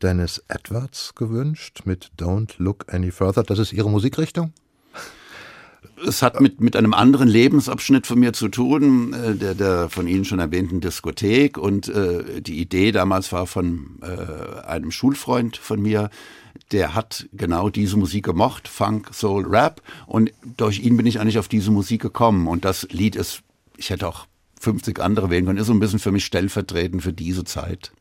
Dennis 0.01 0.43
Edwards 0.47 1.13
gewünscht 1.15 1.81
mit 1.85 2.11
Don't 2.17 2.53
Look 2.57 2.91
Any 2.93 3.11
Further. 3.11 3.43
Das 3.43 3.59
ist 3.59 3.73
Ihre 3.73 3.89
Musikrichtung? 3.89 4.53
Es 6.05 6.21
hat 6.21 6.39
mit, 6.39 6.61
mit 6.61 6.75
einem 6.75 6.93
anderen 6.93 7.27
Lebensabschnitt 7.27 8.07
von 8.07 8.19
mir 8.19 8.33
zu 8.33 8.47
tun, 8.47 9.13
äh, 9.13 9.35
der, 9.35 9.55
der 9.55 9.89
von 9.89 10.07
Ihnen 10.07 10.25
schon 10.25 10.39
erwähnten 10.39 10.81
Diskothek. 10.81 11.57
Und 11.57 11.89
äh, 11.89 12.41
die 12.41 12.59
Idee 12.59 12.91
damals 12.91 13.31
war 13.31 13.47
von 13.47 13.99
äh, 14.01 14.61
einem 14.65 14.91
Schulfreund 14.91 15.57
von 15.57 15.81
mir, 15.81 16.09
der 16.71 16.95
hat 16.95 17.27
genau 17.33 17.69
diese 17.69 17.97
Musik 17.97 18.25
gemocht, 18.25 18.67
Funk, 18.67 19.13
Soul, 19.13 19.45
Rap. 19.45 19.81
Und 20.07 20.31
durch 20.57 20.79
ihn 20.79 20.97
bin 20.97 21.05
ich 21.05 21.19
eigentlich 21.19 21.39
auf 21.39 21.47
diese 21.47 21.71
Musik 21.71 22.01
gekommen. 22.01 22.47
Und 22.47 22.65
das 22.65 22.87
Lied 22.91 23.15
ist, 23.15 23.41
ich 23.77 23.89
hätte 23.89 24.07
auch 24.07 24.25
50 24.59 24.99
andere 24.99 25.29
wählen 25.29 25.45
können, 25.45 25.57
ist 25.57 25.67
so 25.67 25.73
ein 25.73 25.79
bisschen 25.79 25.99
für 25.99 26.11
mich 26.11 26.25
stellvertretend 26.25 27.01
für 27.01 27.13
diese 27.13 27.43
Zeit. 27.43 27.91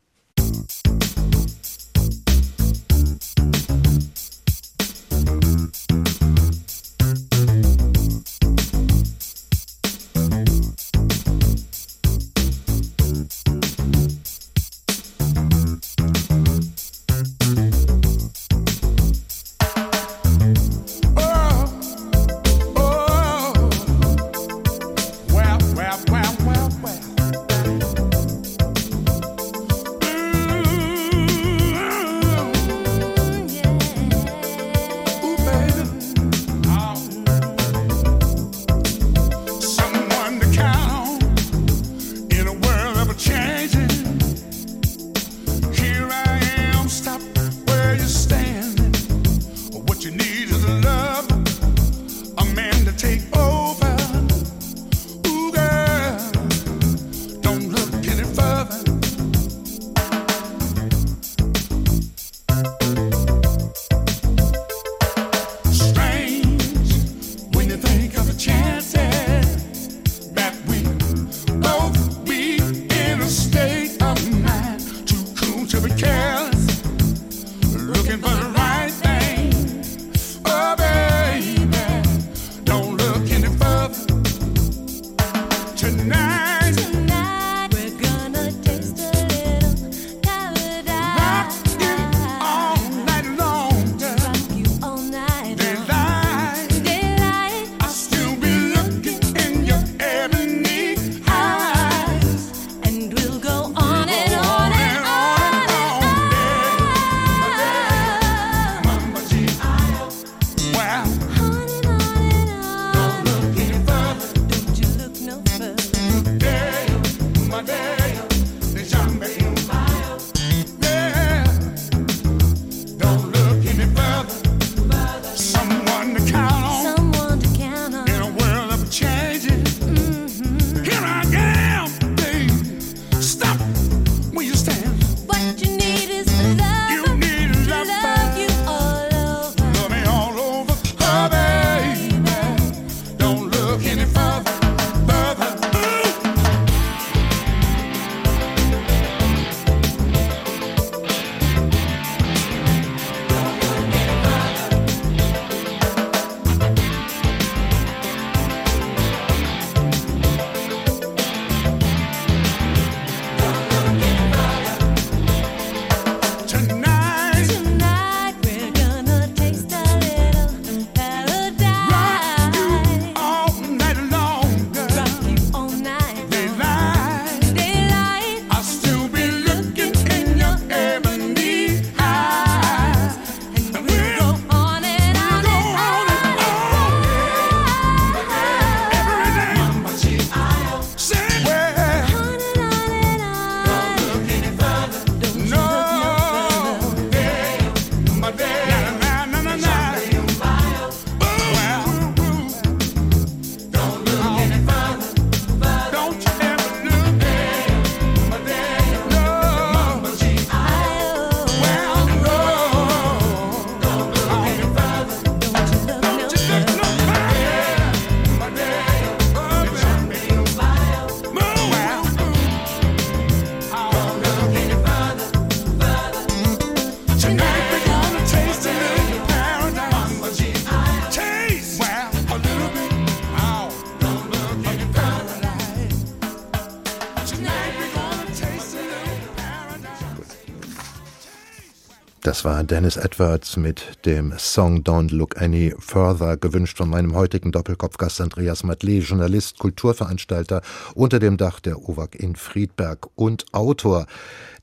Das 242.38 242.44
war 242.44 242.62
Dennis 242.62 242.96
Edwards 242.96 243.56
mit 243.56 244.06
dem 244.06 244.32
Song 244.38 244.84
Don't 244.84 245.12
Look 245.12 245.42
Any 245.42 245.74
Further, 245.76 246.36
gewünscht 246.36 246.76
von 246.76 246.88
meinem 246.88 247.16
heutigen 247.16 247.50
Doppelkopfgast 247.50 248.20
Andreas 248.20 248.62
Matley, 248.62 249.00
Journalist, 249.00 249.58
Kulturveranstalter 249.58 250.62
unter 250.94 251.18
dem 251.18 251.36
Dach 251.36 251.58
der 251.58 251.88
OWAG 251.88 252.14
in 252.14 252.36
Friedberg 252.36 253.08
und 253.16 253.52
Autor. 253.52 254.06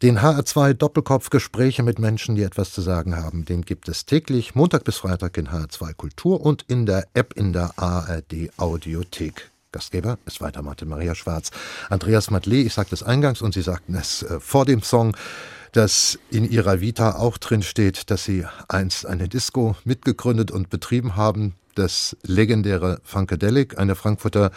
Den 0.01 0.19
HR2 0.19 0.73
Doppelkopf 0.73 1.29
Gespräche 1.29 1.83
mit 1.83 1.99
Menschen, 1.99 2.35
die 2.35 2.43
etwas 2.43 2.71
zu 2.71 2.79
sagen 2.79 3.17
haben, 3.17 3.43
den 3.43 3.63
gibt 3.63 3.89
es 3.89 4.05
täglich, 4.05 4.55
Montag 4.55 4.85
bis 4.85 4.95
Freitag 4.95 5.37
in 5.37 5.49
HR2 5.49 5.95
Kultur 5.95 6.39
und 6.39 6.63
in 6.69 6.85
der 6.85 7.07
App 7.13 7.33
in 7.33 7.51
der 7.51 7.71
ARD 7.75 8.51
Audiothek. 8.55 9.51
Gastgeber 9.73 10.17
ist 10.25 10.39
weiter 10.39 10.61
Martin 10.61 10.87
Maria 10.87 11.13
Schwarz. 11.13 11.51
Andreas 11.89 12.31
Matley, 12.31 12.61
ich 12.61 12.73
sagte 12.73 12.95
es 12.95 13.03
eingangs 13.03 13.41
und 13.41 13.53
Sie 13.53 13.61
sagten 13.61 13.95
es 13.95 14.23
äh, 14.23 14.39
vor 14.39 14.63
dem 14.63 14.81
Song, 14.81 15.17
dass 15.75 16.17
in 16.31 16.49
ihrer 16.49 16.79
Vita 16.79 17.15
auch 17.15 17.37
drin 17.37 17.61
steht, 17.61 18.09
dass 18.09 18.23
sie 18.23 18.45
einst 18.67 19.05
eine 19.05 19.27
Disco 19.27 19.75
mitgegründet 19.83 20.51
und 20.51 20.69
betrieben 20.69 21.15
haben, 21.15 21.55
das 21.75 22.15
legendäre 22.23 23.01
Funkadelic, 23.03 23.77
eine 23.77 23.95
Frankfurter 23.95 24.51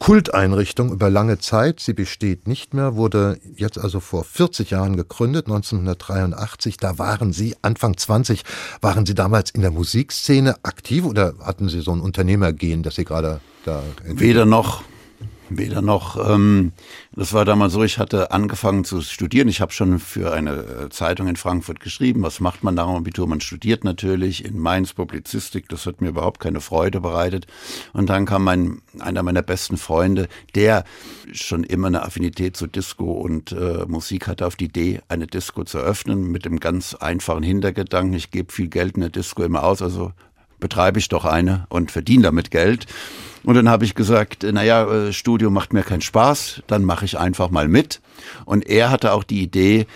Kulteinrichtung 0.00 0.92
über 0.92 1.10
lange 1.10 1.38
Zeit. 1.38 1.80
Sie 1.80 1.92
besteht 1.92 2.46
nicht 2.46 2.72
mehr, 2.72 2.94
wurde 2.94 3.38
jetzt 3.56 3.78
also 3.78 4.00
vor 4.00 4.24
40 4.24 4.70
Jahren 4.70 4.96
gegründet, 4.96 5.46
1983. 5.46 6.76
Da 6.76 6.98
waren 6.98 7.32
Sie, 7.32 7.56
Anfang 7.62 7.96
20, 7.96 8.44
waren 8.80 9.06
Sie 9.06 9.14
damals 9.14 9.50
in 9.50 9.60
der 9.60 9.70
Musikszene 9.70 10.56
aktiv 10.62 11.04
oder 11.04 11.34
hatten 11.42 11.68
Sie 11.68 11.80
so 11.80 11.92
ein 11.92 12.00
Unternehmergehen, 12.00 12.82
dass 12.82 12.96
Sie 12.96 13.04
gerade 13.04 13.40
da... 13.64 13.82
Weder 14.04 14.44
noch. 14.44 14.82
Weder 15.50 15.80
noch. 15.80 16.28
Ähm, 16.28 16.72
das 17.12 17.32
war 17.32 17.44
damals 17.44 17.72
so, 17.72 17.82
ich 17.82 17.98
hatte 17.98 18.32
angefangen 18.32 18.84
zu 18.84 19.00
studieren. 19.00 19.48
Ich 19.48 19.60
habe 19.60 19.72
schon 19.72 19.98
für 19.98 20.32
eine 20.32 20.50
äh, 20.50 20.88
Zeitung 20.90 21.26
in 21.26 21.36
Frankfurt 21.36 21.80
geschrieben. 21.80 22.22
Was 22.22 22.40
macht 22.40 22.62
man 22.62 22.74
nach 22.74 22.86
dem 22.86 22.96
Abitur? 22.96 23.26
Man 23.26 23.40
studiert 23.40 23.82
natürlich 23.82 24.44
in 24.44 24.58
Mainz 24.58 24.92
Publizistik. 24.92 25.68
Das 25.68 25.86
hat 25.86 26.00
mir 26.00 26.10
überhaupt 26.10 26.40
keine 26.40 26.60
Freude 26.60 27.00
bereitet. 27.00 27.46
Und 27.92 28.10
dann 28.10 28.26
kam 28.26 28.44
mein, 28.44 28.82
einer 28.98 29.22
meiner 29.22 29.42
besten 29.42 29.78
Freunde, 29.78 30.28
der 30.54 30.84
schon 31.32 31.64
immer 31.64 31.86
eine 31.86 32.02
Affinität 32.02 32.56
zu 32.56 32.66
Disco 32.66 33.12
und 33.12 33.52
äh, 33.52 33.86
Musik 33.86 34.26
hatte, 34.26 34.46
auf 34.46 34.56
die 34.56 34.66
Idee, 34.66 35.00
eine 35.08 35.26
Disco 35.26 35.64
zu 35.64 35.78
öffnen, 35.78 36.30
mit 36.30 36.44
dem 36.44 36.60
ganz 36.60 36.94
einfachen 36.94 37.42
Hintergedanken, 37.42 38.14
ich 38.14 38.30
gebe 38.30 38.52
viel 38.52 38.68
Geld 38.68 38.96
in 38.96 39.00
der 39.00 39.10
Disco 39.10 39.42
immer 39.42 39.64
aus, 39.64 39.82
also 39.82 40.12
betreibe 40.60 40.98
ich 40.98 41.08
doch 41.08 41.24
eine 41.24 41.66
und 41.68 41.90
verdiene 41.90 42.24
damit 42.24 42.50
Geld. 42.50 42.86
Und 43.44 43.54
dann 43.54 43.68
habe 43.68 43.84
ich 43.84 43.94
gesagt, 43.94 44.42
naja, 44.42 44.84
äh, 44.84 45.12
Studio 45.12 45.50
macht 45.50 45.72
mir 45.72 45.82
keinen 45.82 46.00
Spaß, 46.00 46.62
dann 46.66 46.84
mache 46.84 47.04
ich 47.04 47.18
einfach 47.18 47.50
mal 47.50 47.68
mit. 47.68 48.00
Und 48.44 48.66
er 48.68 48.90
hatte 48.90 49.12
auch 49.12 49.24
die 49.24 49.42
Idee 49.42 49.86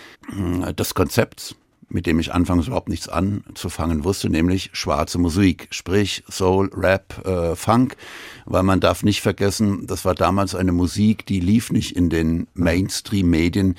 äh, 0.65 0.73
des 0.73 0.93
Konzepts, 0.93 1.55
mit 1.89 2.07
dem 2.07 2.19
ich 2.19 2.33
anfangs 2.33 2.67
überhaupt 2.67 2.89
nichts 2.89 3.07
anzufangen 3.07 4.03
wusste, 4.03 4.29
nämlich 4.29 4.71
schwarze 4.73 5.19
Musik, 5.19 5.67
sprich 5.69 6.23
Soul, 6.29 6.71
Rap, 6.75 7.25
äh, 7.25 7.55
Funk, 7.55 7.95
weil 8.45 8.63
man 8.63 8.79
darf 8.79 9.03
nicht 9.03 9.21
vergessen, 9.21 9.85
das 9.85 10.03
war 10.03 10.15
damals 10.15 10.55
eine 10.55 10.71
Musik, 10.71 11.25
die 11.25 11.39
lief 11.39 11.71
nicht 11.71 11.95
in 11.95 12.09
den 12.09 12.47
Mainstream-Medien, 12.55 13.75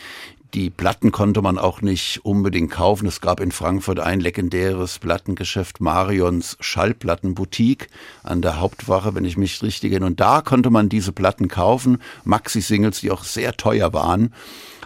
die 0.55 0.71
Platten 0.71 1.11
konnte 1.11 1.43
man 1.43 1.59
auch 1.59 1.83
nicht 1.83 2.25
unbedingt 2.25 2.71
kaufen. 2.71 3.09
Es 3.09 3.21
gab 3.21 3.41
in 3.41 3.51
Frankfurt 3.51 3.99
ein 3.99 4.21
legendäres 4.21 5.01
Plattengeschäft, 5.01 5.81
Marions 5.81 6.57
Schallplattenboutique 6.61 7.89
an 8.23 8.41
der 8.41 8.61
Hauptwache, 8.61 9.17
wenn 9.17 9.25
ich 9.25 9.37
mich 9.37 9.61
richtig 9.63 9.91
erinnere. 9.91 10.11
Und 10.11 10.21
da 10.21 10.43
konnte 10.43 10.71
man 10.71 10.89
diese 10.89 11.11
Platten 11.11 11.49
kaufen, 11.49 11.99
Maxi-Singles, 12.25 13.01
die 13.01 13.11
auch 13.11 13.25
sehr 13.25 13.57
teuer 13.57 13.93
waren. 13.93 14.33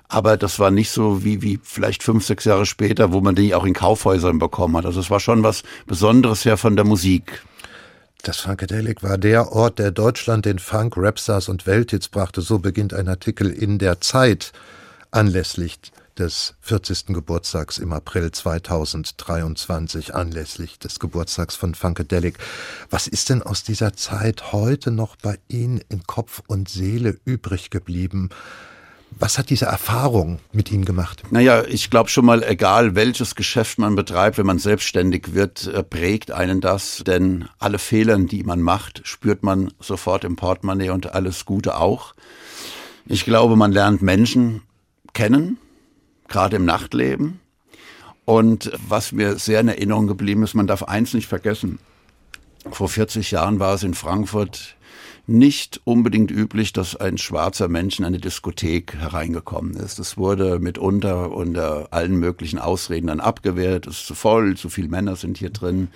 Aber 0.08 0.38
das 0.38 0.58
war 0.58 0.70
nicht 0.70 0.90
so 0.90 1.22
wie, 1.22 1.42
wie 1.42 1.60
vielleicht 1.62 2.02
fünf, 2.02 2.24
sechs 2.24 2.46
Jahre 2.46 2.64
später, 2.64 3.12
wo 3.12 3.20
man 3.20 3.34
die 3.34 3.54
auch 3.54 3.66
in 3.66 3.74
Kaufhäusern 3.74 4.38
bekommen 4.38 4.74
hat. 4.78 4.86
Also 4.86 5.00
es 5.00 5.10
war 5.10 5.20
schon 5.20 5.42
was 5.42 5.64
Besonderes 5.86 6.46
her 6.46 6.56
von 6.56 6.76
der 6.76 6.86
Musik. 6.86 7.42
Das 8.22 8.38
Funkadelic 8.38 9.02
war 9.02 9.18
der 9.18 9.52
Ort, 9.52 9.78
der 9.78 9.90
Deutschland 9.90 10.46
den 10.46 10.58
Funk, 10.58 10.94
Rapstars 10.96 11.50
und 11.50 11.66
Welthits 11.66 12.08
brachte. 12.08 12.40
So 12.40 12.58
beginnt 12.58 12.94
ein 12.94 13.06
Artikel 13.06 13.50
in 13.50 13.78
der 13.78 14.00
Zeit 14.00 14.52
anlässlich 15.10 15.78
des 16.18 16.54
40. 16.60 17.06
Geburtstags 17.08 17.78
im 17.78 17.92
April 17.92 18.30
2023, 18.32 20.14
anlässlich 20.14 20.78
des 20.78 20.98
Geburtstags 20.98 21.56
von 21.56 21.74
Funkadelic. 21.74 22.38
Was 22.90 23.06
ist 23.06 23.30
denn 23.30 23.42
aus 23.42 23.62
dieser 23.62 23.94
Zeit 23.94 24.52
heute 24.52 24.90
noch 24.90 25.16
bei 25.16 25.38
Ihnen 25.48 25.80
in 25.88 26.04
Kopf 26.04 26.42
und 26.46 26.68
Seele 26.68 27.18
übrig 27.24 27.70
geblieben? 27.70 28.30
Was 29.10 29.38
hat 29.38 29.48
diese 29.50 29.64
Erfahrung 29.66 30.38
mit 30.52 30.70
Ihnen 30.70 30.84
gemacht? 30.84 31.22
Naja, 31.30 31.64
ich 31.64 31.88
glaube 31.90 32.10
schon 32.10 32.26
mal, 32.26 32.42
egal 32.42 32.94
welches 32.94 33.34
Geschäft 33.34 33.78
man 33.78 33.96
betreibt, 33.96 34.36
wenn 34.38 34.46
man 34.46 34.58
selbstständig 34.58 35.34
wird, 35.34 35.66
äh, 35.66 35.82
prägt 35.82 36.30
einen 36.30 36.60
das. 36.60 37.02
Denn 37.06 37.48
alle 37.58 37.78
Fehler, 37.78 38.18
die 38.18 38.42
man 38.42 38.60
macht, 38.60 39.00
spürt 39.04 39.42
man 39.42 39.72
sofort 39.80 40.24
im 40.24 40.36
Portemonnaie 40.36 40.90
und 40.90 41.14
alles 41.14 41.46
Gute 41.46 41.78
auch. 41.78 42.14
Ich 43.06 43.24
glaube, 43.24 43.56
man 43.56 43.72
lernt 43.72 44.02
Menschen 44.02 44.60
kennen, 45.12 45.58
gerade 46.28 46.56
im 46.56 46.64
Nachtleben. 46.64 47.40
Und 48.24 48.70
was 48.86 49.12
mir 49.12 49.38
sehr 49.38 49.60
in 49.60 49.68
Erinnerung 49.68 50.06
geblieben 50.06 50.42
ist, 50.42 50.54
man 50.54 50.66
darf 50.66 50.82
eins 50.82 51.14
nicht 51.14 51.28
vergessen. 51.28 51.78
Vor 52.70 52.88
40 52.88 53.30
Jahren 53.30 53.58
war 53.58 53.74
es 53.74 53.82
in 53.82 53.94
Frankfurt 53.94 54.76
nicht 55.28 55.82
unbedingt 55.84 56.30
üblich, 56.30 56.72
dass 56.72 56.96
ein 56.96 57.18
schwarzer 57.18 57.68
Mensch 57.68 57.98
in 57.98 58.06
eine 58.06 58.18
Diskothek 58.18 58.94
hereingekommen 58.94 59.74
ist. 59.74 59.98
Es 59.98 60.16
wurde 60.16 60.58
mitunter 60.58 61.32
unter 61.32 61.88
allen 61.90 62.16
möglichen 62.16 62.58
Ausreden 62.58 63.08
dann 63.08 63.20
abgewehrt. 63.20 63.86
Es 63.86 63.98
ist 63.98 64.06
zu 64.06 64.14
voll, 64.14 64.56
zu 64.56 64.70
viele 64.70 64.88
Männer 64.88 65.16
sind 65.16 65.36
hier 65.36 65.50
drin. 65.50 65.88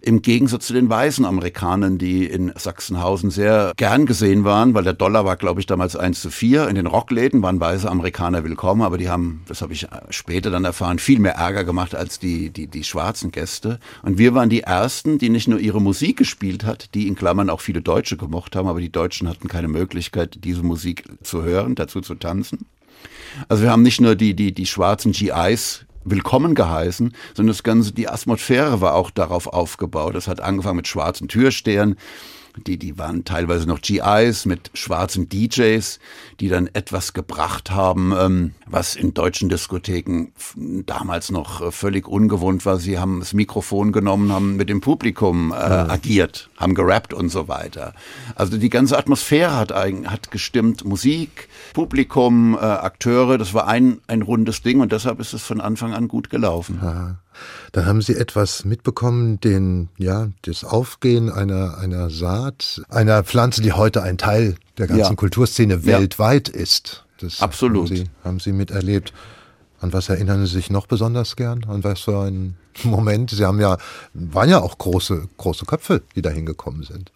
Im 0.00 0.22
Gegensatz 0.22 0.66
zu 0.66 0.72
den 0.72 0.88
weißen 0.88 1.26
Amerikanern, 1.26 1.98
die 1.98 2.24
in 2.24 2.50
Sachsenhausen 2.56 3.30
sehr 3.30 3.72
gern 3.76 4.06
gesehen 4.06 4.44
waren, 4.44 4.72
weil 4.72 4.84
der 4.84 4.94
Dollar 4.94 5.26
war, 5.26 5.36
glaube 5.36 5.60
ich, 5.60 5.66
damals 5.66 5.94
eins 5.94 6.22
zu 6.22 6.30
vier. 6.30 6.66
In 6.68 6.74
den 6.74 6.86
Rockläden 6.86 7.42
waren 7.42 7.60
weiße 7.60 7.90
Amerikaner 7.90 8.42
willkommen, 8.42 8.80
aber 8.80 8.96
die 8.96 9.10
haben, 9.10 9.42
das 9.48 9.60
habe 9.60 9.74
ich 9.74 9.86
später 10.08 10.50
dann 10.50 10.64
erfahren, 10.64 10.98
viel 10.98 11.18
mehr 11.18 11.34
Ärger 11.34 11.64
gemacht 11.64 11.94
als 11.94 12.18
die, 12.20 12.48
die, 12.48 12.68
die 12.68 12.84
schwarzen 12.84 13.32
Gäste. 13.32 13.80
Und 14.02 14.16
wir 14.16 14.34
waren 14.34 14.48
die 14.48 14.62
Ersten, 14.62 15.18
die 15.18 15.28
nicht 15.28 15.46
nur 15.46 15.60
ihre 15.60 15.82
Musik 15.82 16.16
gespielt 16.16 16.64
hat, 16.64 16.94
die 16.94 17.06
in 17.06 17.16
Klammern 17.16 17.50
auch 17.50 17.60
viele 17.60 17.82
Deutsche 17.82 18.16
gemocht 18.16 18.56
haben, 18.56 18.66
aber 18.66 18.77
die 18.80 18.92
Deutschen 18.92 19.28
hatten 19.28 19.48
keine 19.48 19.68
Möglichkeit, 19.68 20.44
diese 20.44 20.62
Musik 20.62 21.04
zu 21.22 21.42
hören, 21.42 21.74
dazu 21.74 22.00
zu 22.00 22.14
tanzen. 22.14 22.66
Also 23.48 23.62
wir 23.62 23.70
haben 23.70 23.82
nicht 23.82 24.00
nur 24.00 24.16
die, 24.16 24.34
die, 24.34 24.52
die 24.52 24.66
schwarzen 24.66 25.12
GIs 25.12 25.84
willkommen 26.04 26.54
geheißen, 26.54 27.14
sondern 27.34 27.52
das 27.52 27.62
ganze, 27.62 27.92
die 27.92 28.08
Atmosphäre 28.08 28.80
war 28.80 28.94
auch 28.94 29.10
darauf 29.10 29.46
aufgebaut. 29.46 30.14
Das 30.14 30.28
hat 30.28 30.40
angefangen 30.40 30.76
mit 30.76 30.88
schwarzen 30.88 31.28
Türstehern, 31.28 31.96
die, 32.66 32.76
die 32.76 32.98
waren 32.98 33.24
teilweise 33.24 33.66
noch 33.66 33.80
GIs 33.80 34.46
mit 34.46 34.70
schwarzen 34.74 35.28
DJs, 35.28 35.98
die 36.40 36.48
dann 36.48 36.68
etwas 36.72 37.12
gebracht 37.12 37.70
haben, 37.70 38.12
ähm, 38.18 38.54
was 38.66 38.96
in 38.96 39.14
deutschen 39.14 39.48
Diskotheken 39.48 40.32
damals 40.86 41.30
noch 41.30 41.60
äh, 41.60 41.70
völlig 41.70 42.08
ungewohnt 42.08 42.66
war. 42.66 42.78
Sie 42.78 42.98
haben 42.98 43.20
das 43.20 43.32
Mikrofon 43.34 43.92
genommen, 43.92 44.32
haben 44.32 44.56
mit 44.56 44.68
dem 44.68 44.80
Publikum 44.80 45.52
äh, 45.52 45.56
ja. 45.56 45.88
agiert, 45.88 46.50
haben 46.56 46.74
gerappt 46.74 47.14
und 47.14 47.28
so 47.28 47.48
weiter. 47.48 47.94
Also 48.34 48.56
die 48.56 48.70
ganze 48.70 48.98
Atmosphäre 48.98 49.56
hat, 49.56 49.72
hat 49.72 50.30
gestimmt. 50.30 50.84
Musik, 50.84 51.48
Publikum, 51.74 52.54
äh, 52.54 52.58
Akteure, 52.58 53.38
das 53.38 53.54
war 53.54 53.68
ein, 53.68 54.00
ein 54.06 54.22
rundes 54.22 54.62
Ding 54.62 54.80
und 54.80 54.92
deshalb 54.92 55.20
ist 55.20 55.32
es 55.32 55.42
von 55.42 55.60
Anfang 55.60 55.94
an 55.94 56.08
gut 56.08 56.30
gelaufen. 56.30 56.78
Aha. 56.82 57.18
Dann 57.72 57.86
haben 57.86 58.02
Sie 58.02 58.14
etwas 58.14 58.64
mitbekommen, 58.64 59.40
den, 59.40 59.88
ja, 59.98 60.28
das 60.42 60.64
Aufgehen 60.64 61.30
einer, 61.30 61.78
einer 61.78 62.10
Saat, 62.10 62.82
einer 62.88 63.24
Pflanze, 63.24 63.62
die 63.62 63.72
heute 63.72 64.02
ein 64.02 64.18
Teil 64.18 64.56
der 64.78 64.86
ganzen 64.86 65.02
ja. 65.02 65.14
Kulturszene 65.14 65.84
weltweit 65.84 66.48
ja. 66.48 66.54
ist. 66.54 67.04
Das 67.20 67.40
Absolut. 67.40 67.90
Haben 67.90 67.96
Sie, 67.96 68.04
haben 68.24 68.40
Sie 68.40 68.52
miterlebt. 68.52 69.12
An 69.80 69.92
was 69.92 70.08
erinnern 70.08 70.44
Sie 70.44 70.52
sich 70.52 70.70
noch 70.70 70.86
besonders 70.86 71.36
gern? 71.36 71.64
An 71.68 71.84
was 71.84 72.00
für 72.00 72.20
einen 72.20 72.56
Moment? 72.82 73.30
Sie 73.30 73.44
haben 73.44 73.60
ja, 73.60 73.78
waren 74.14 74.48
ja 74.48 74.60
auch 74.60 74.78
große, 74.78 75.28
große 75.36 75.66
Köpfe, 75.66 76.02
die 76.16 76.22
da 76.22 76.30
hingekommen 76.30 76.82
sind. 76.82 77.12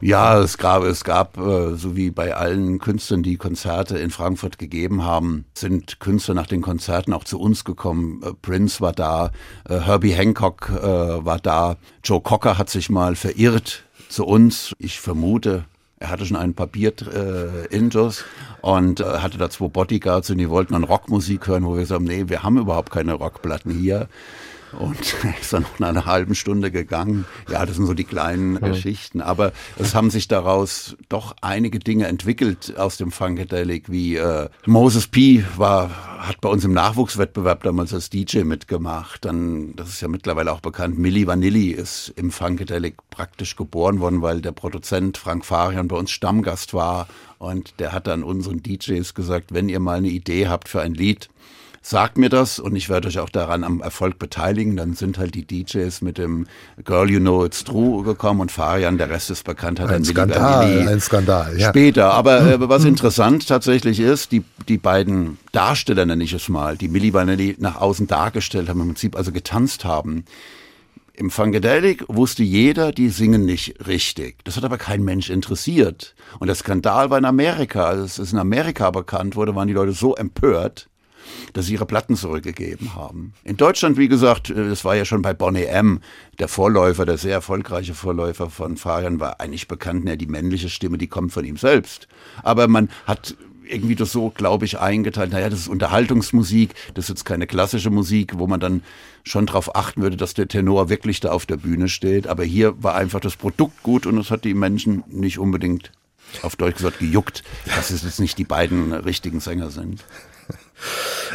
Ja, 0.00 0.38
es 0.38 0.58
gab, 0.58 0.82
es 0.84 1.04
gab, 1.04 1.36
äh, 1.38 1.74
so 1.76 1.96
wie 1.96 2.10
bei 2.10 2.34
allen 2.34 2.78
Künstlern, 2.78 3.22
die 3.22 3.36
Konzerte 3.36 3.98
in 3.98 4.10
Frankfurt 4.10 4.58
gegeben 4.58 5.04
haben, 5.04 5.44
sind 5.54 6.00
Künstler 6.00 6.34
nach 6.34 6.46
den 6.46 6.62
Konzerten 6.62 7.12
auch 7.12 7.24
zu 7.24 7.40
uns 7.40 7.64
gekommen. 7.64 8.20
Äh, 8.22 8.32
Prince 8.40 8.80
war 8.80 8.92
da, 8.92 9.30
äh, 9.68 9.80
Herbie 9.80 10.12
Hancock 10.12 10.70
war 10.70 11.38
da, 11.38 11.76
Joe 12.02 12.20
Cocker 12.20 12.58
hat 12.58 12.70
sich 12.70 12.90
mal 12.90 13.16
verirrt 13.16 13.84
zu 14.08 14.24
uns. 14.24 14.72
Ich 14.78 15.00
vermute, 15.00 15.64
er 15.98 16.10
hatte 16.10 16.26
schon 16.26 16.36
einen 16.36 16.54
Papier 16.54 16.92
Intos 17.70 18.24
und 18.60 19.00
hatte 19.00 19.38
da 19.38 19.50
zwei 19.50 19.68
Bodyguards 19.68 20.30
und 20.30 20.38
die 20.38 20.50
wollten 20.50 20.74
dann 20.74 20.84
Rockmusik 20.84 21.46
hören, 21.46 21.64
wo 21.64 21.76
wir 21.76 21.86
sagen, 21.86 22.04
nee, 22.04 22.24
wir 22.28 22.42
haben 22.42 22.58
überhaupt 22.58 22.90
keine 22.90 23.14
Rockplatten 23.14 23.72
hier. 23.72 24.08
Und 24.78 24.98
ist 25.40 25.52
dann 25.52 25.66
nach 25.78 25.88
einer 25.88 26.06
halben 26.06 26.34
Stunde 26.34 26.70
gegangen. 26.70 27.24
Ja, 27.50 27.64
das 27.64 27.76
sind 27.76 27.86
so 27.86 27.94
die 27.94 28.04
kleinen 28.04 28.54
ja. 28.54 28.68
Geschichten. 28.68 29.20
Aber 29.20 29.52
es 29.78 29.94
haben 29.94 30.10
sich 30.10 30.28
daraus 30.28 30.96
doch 31.08 31.34
einige 31.40 31.78
Dinge 31.78 32.06
entwickelt 32.06 32.74
aus 32.76 32.96
dem 32.96 33.10
Funkadelic, 33.10 33.90
wie 33.90 34.16
äh, 34.16 34.48
Moses 34.66 35.06
P. 35.06 35.44
war, 35.56 35.90
hat 36.26 36.40
bei 36.40 36.48
uns 36.48 36.64
im 36.64 36.72
Nachwuchswettbewerb 36.72 37.62
damals 37.62 37.92
als 37.92 38.10
DJ 38.10 38.40
mitgemacht. 38.40 39.24
Dann, 39.24 39.74
das 39.76 39.88
ist 39.88 40.00
ja 40.00 40.08
mittlerweile 40.08 40.52
auch 40.52 40.60
bekannt, 40.60 40.98
Milli 40.98 41.26
Vanilli 41.26 41.70
ist 41.70 42.12
im 42.16 42.30
Funkadelic 42.30 42.96
praktisch 43.10 43.56
geboren 43.56 44.00
worden, 44.00 44.22
weil 44.22 44.40
der 44.40 44.52
Produzent 44.52 45.18
Frank 45.18 45.44
Farian 45.44 45.88
bei 45.88 45.96
uns 45.96 46.10
Stammgast 46.10 46.74
war. 46.74 47.08
Und 47.38 47.78
der 47.78 47.92
hat 47.92 48.06
dann 48.06 48.22
unseren 48.22 48.62
DJs 48.62 49.14
gesagt, 49.14 49.52
wenn 49.52 49.68
ihr 49.68 49.80
mal 49.80 49.98
eine 49.98 50.08
Idee 50.08 50.48
habt 50.48 50.68
für 50.68 50.80
ein 50.80 50.94
Lied, 50.94 51.28
sagt 51.86 52.16
mir 52.16 52.30
das 52.30 52.58
und 52.58 52.74
ich 52.76 52.88
werde 52.88 53.08
euch 53.08 53.18
auch 53.18 53.28
daran 53.28 53.62
am 53.62 53.82
Erfolg 53.82 54.18
beteiligen. 54.18 54.74
Dann 54.74 54.94
sind 54.94 55.18
halt 55.18 55.34
die 55.34 55.46
DJs 55.46 56.00
mit 56.00 56.16
dem 56.16 56.46
Girl 56.82 57.10
You 57.10 57.20
Know 57.20 57.44
It's 57.44 57.62
True 57.62 58.02
gekommen 58.02 58.40
und 58.40 58.50
Farian, 58.50 58.96
der 58.96 59.10
Rest 59.10 59.30
ist 59.30 59.44
bekannt, 59.44 59.80
hat 59.80 59.90
ein 59.90 60.02
Skandal, 60.02 60.88
ein 60.88 61.00
Skandal, 61.00 61.58
ja. 61.58 61.68
Später. 61.68 62.14
Aber 62.14 62.40
äh, 62.40 62.68
was 62.68 62.82
hm. 62.82 62.90
interessant 62.90 63.46
tatsächlich 63.46 64.00
ist, 64.00 64.32
die, 64.32 64.42
die 64.66 64.78
beiden 64.78 65.36
Darsteller, 65.52 66.06
nenne 66.06 66.24
ich 66.24 66.32
es 66.32 66.48
mal, 66.48 66.78
die 66.78 66.88
Milli 66.88 67.12
Vanilli 67.12 67.56
nach 67.58 67.76
außen 67.76 68.06
dargestellt 68.06 68.70
haben, 68.70 68.80
im 68.80 68.88
Prinzip 68.88 69.14
also 69.14 69.30
getanzt 69.30 69.84
haben, 69.84 70.24
im 71.12 71.30
Funkadelic 71.30 72.04
wusste 72.08 72.42
jeder, 72.42 72.92
die 72.92 73.10
singen 73.10 73.44
nicht 73.44 73.86
richtig. 73.86 74.42
Das 74.44 74.56
hat 74.56 74.64
aber 74.64 74.78
kein 74.78 75.04
Mensch 75.04 75.28
interessiert. 75.30 76.14
Und 76.40 76.48
der 76.48 76.56
Skandal 76.56 77.10
war 77.10 77.18
in 77.18 77.24
Amerika. 77.24 77.84
Als 77.84 78.18
es 78.18 78.32
in 78.32 78.38
Amerika 78.38 78.90
bekannt 78.90 79.36
wurde, 79.36 79.54
waren 79.54 79.68
die 79.68 79.74
Leute 79.74 79.92
so 79.92 80.16
empört, 80.16 80.88
dass 81.52 81.66
sie 81.66 81.74
ihre 81.74 81.86
Platten 81.86 82.16
zurückgegeben 82.16 82.94
haben. 82.94 83.32
In 83.44 83.56
Deutschland, 83.56 83.96
wie 83.96 84.08
gesagt, 84.08 84.50
äh, 84.50 84.68
das 84.68 84.84
war 84.84 84.96
ja 84.96 85.04
schon 85.04 85.22
bei 85.22 85.34
Bonnie 85.34 85.64
M., 85.64 86.00
der 86.38 86.48
Vorläufer, 86.48 87.06
der 87.06 87.18
sehr 87.18 87.32
erfolgreiche 87.32 87.94
Vorläufer 87.94 88.50
von 88.50 88.76
Fabian, 88.76 89.20
war 89.20 89.40
eigentlich 89.40 89.68
bekannt, 89.68 90.04
ne, 90.04 90.16
die 90.16 90.26
männliche 90.26 90.68
Stimme, 90.68 90.98
die 90.98 91.06
kommt 91.06 91.32
von 91.32 91.44
ihm 91.44 91.56
selbst. 91.56 92.08
Aber 92.42 92.66
man 92.66 92.90
hat 93.06 93.36
irgendwie 93.66 93.94
das 93.94 94.12
so, 94.12 94.30
glaube 94.30 94.64
ich, 94.64 94.78
eingeteilt, 94.78 95.32
naja, 95.32 95.48
das 95.48 95.60
ist 95.60 95.68
Unterhaltungsmusik, 95.68 96.74
das 96.94 97.06
ist 97.06 97.08
jetzt 97.10 97.24
keine 97.24 97.46
klassische 97.46 97.90
Musik, 97.90 98.38
wo 98.38 98.46
man 98.46 98.60
dann 98.60 98.82
schon 99.24 99.46
darauf 99.46 99.74
achten 99.74 100.02
würde, 100.02 100.16
dass 100.16 100.34
der 100.34 100.48
Tenor 100.48 100.88
wirklich 100.88 101.20
da 101.20 101.30
auf 101.30 101.46
der 101.46 101.56
Bühne 101.56 101.88
steht. 101.88 102.26
Aber 102.26 102.44
hier 102.44 102.82
war 102.82 102.94
einfach 102.94 103.20
das 103.20 103.36
Produkt 103.36 103.82
gut 103.82 104.06
und 104.06 104.18
es 104.18 104.30
hat 104.30 104.44
die 104.44 104.54
Menschen 104.54 105.02
nicht 105.08 105.38
unbedingt, 105.38 105.92
auf 106.42 106.56
Deutsch 106.56 106.78
gesagt, 106.78 106.98
gejuckt, 106.98 107.42
dass 107.76 107.90
es 107.90 108.02
jetzt 108.02 108.20
nicht 108.20 108.38
die 108.38 108.44
beiden 108.44 108.92
richtigen 108.92 109.40
Sänger 109.40 109.70
sind. 109.70 110.04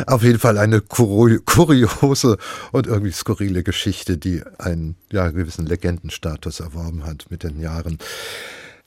Auf 0.06 0.24
jeden 0.24 0.40
Fall 0.40 0.58
eine 0.58 0.82
kuriose 0.82 2.38
und 2.72 2.88
irgendwie 2.88 3.12
skurrile 3.12 3.64
Geschichte, 3.64 4.18
die 4.18 4.44
einen 4.58 4.96
ja, 5.12 5.30
gewissen 5.30 5.66
Legendenstatus 5.66 6.60
erworben 6.60 7.06
hat 7.06 7.26
mit 7.30 7.44
den 7.44 7.60
Jahren. 7.60 7.98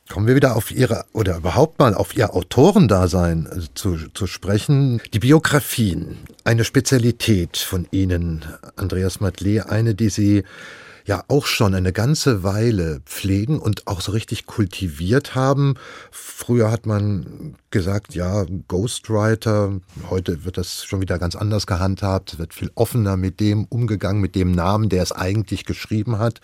Kommen 0.09 0.27
wir 0.27 0.35
wieder 0.35 0.57
auf 0.57 0.71
Ihre 0.71 1.07
oder 1.13 1.37
überhaupt 1.37 1.79
mal 1.79 1.95
auf 1.95 2.15
Ihr 2.17 2.35
Autorendasein 2.35 3.47
äh, 3.47 3.61
zu, 3.75 3.97
zu 4.13 4.27
sprechen. 4.27 5.01
Die 5.15 5.21
Biografien, 5.21 6.19
eine 6.45 6.65
Spezialität 6.65 7.57
von 7.57 7.87
Ihnen, 7.93 8.45
Andreas 8.77 9.21
Matlé, 9.21 9.61
eine, 9.63 9.95
die 9.95 10.11
Sie 10.11 10.45
ja 11.07 11.25
auch 11.29 11.47
schon 11.47 11.75
eine 11.75 11.93
ganze 11.93 12.43
Weile 12.43 13.01
pflegen 13.05 13.59
und 13.59 13.87
auch 13.87 14.01
so 14.01 14.13
richtig 14.13 14.47
kultiviert 14.47 15.35
haben. 15.35 15.75
Früher 16.11 16.71
hat 16.71 16.87
man 16.87 17.57
gesagt, 17.71 18.15
ja, 18.15 18.45
Ghostwriter, 18.69 19.81
heute 20.11 20.45
wird 20.45 20.59
das 20.59 20.85
schon 20.85 21.01
wieder 21.01 21.19
ganz 21.19 21.35
anders 21.35 21.67
gehandhabt, 21.67 22.39
wird 22.39 22.55
viel 22.55 22.71
offener 22.75 23.17
mit 23.17 23.41
dem 23.41 23.65
umgegangen, 23.65 24.21
mit 24.21 24.35
dem 24.35 24.53
Namen, 24.53 24.89
der 24.89 25.03
es 25.03 25.13
eigentlich 25.13 25.65
geschrieben 25.65 26.19
hat. 26.19 26.41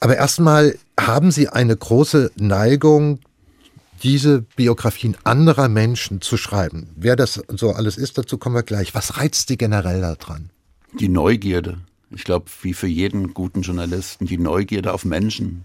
Aber 0.00 0.16
erstmal 0.16 0.76
haben 0.98 1.30
Sie 1.30 1.48
eine 1.48 1.76
große 1.76 2.32
Neigung, 2.36 3.20
diese 4.02 4.42
Biografien 4.42 5.16
anderer 5.22 5.68
Menschen 5.68 6.20
zu 6.20 6.36
schreiben. 6.36 6.88
Wer 6.96 7.14
das 7.14 7.40
so 7.48 7.70
alles 7.70 7.96
ist, 7.96 8.18
dazu 8.18 8.36
kommen 8.36 8.56
wir 8.56 8.64
gleich. 8.64 8.94
Was 8.94 9.18
reizt 9.18 9.46
Sie 9.48 9.56
generell 9.56 10.00
daran? 10.00 10.50
Die 10.98 11.08
Neugierde. 11.08 11.78
Ich 12.14 12.24
glaube, 12.24 12.46
wie 12.62 12.74
für 12.74 12.86
jeden 12.86 13.34
guten 13.34 13.62
Journalisten, 13.62 14.26
die 14.26 14.38
Neugierde 14.38 14.92
auf 14.92 15.04
Menschen. 15.04 15.64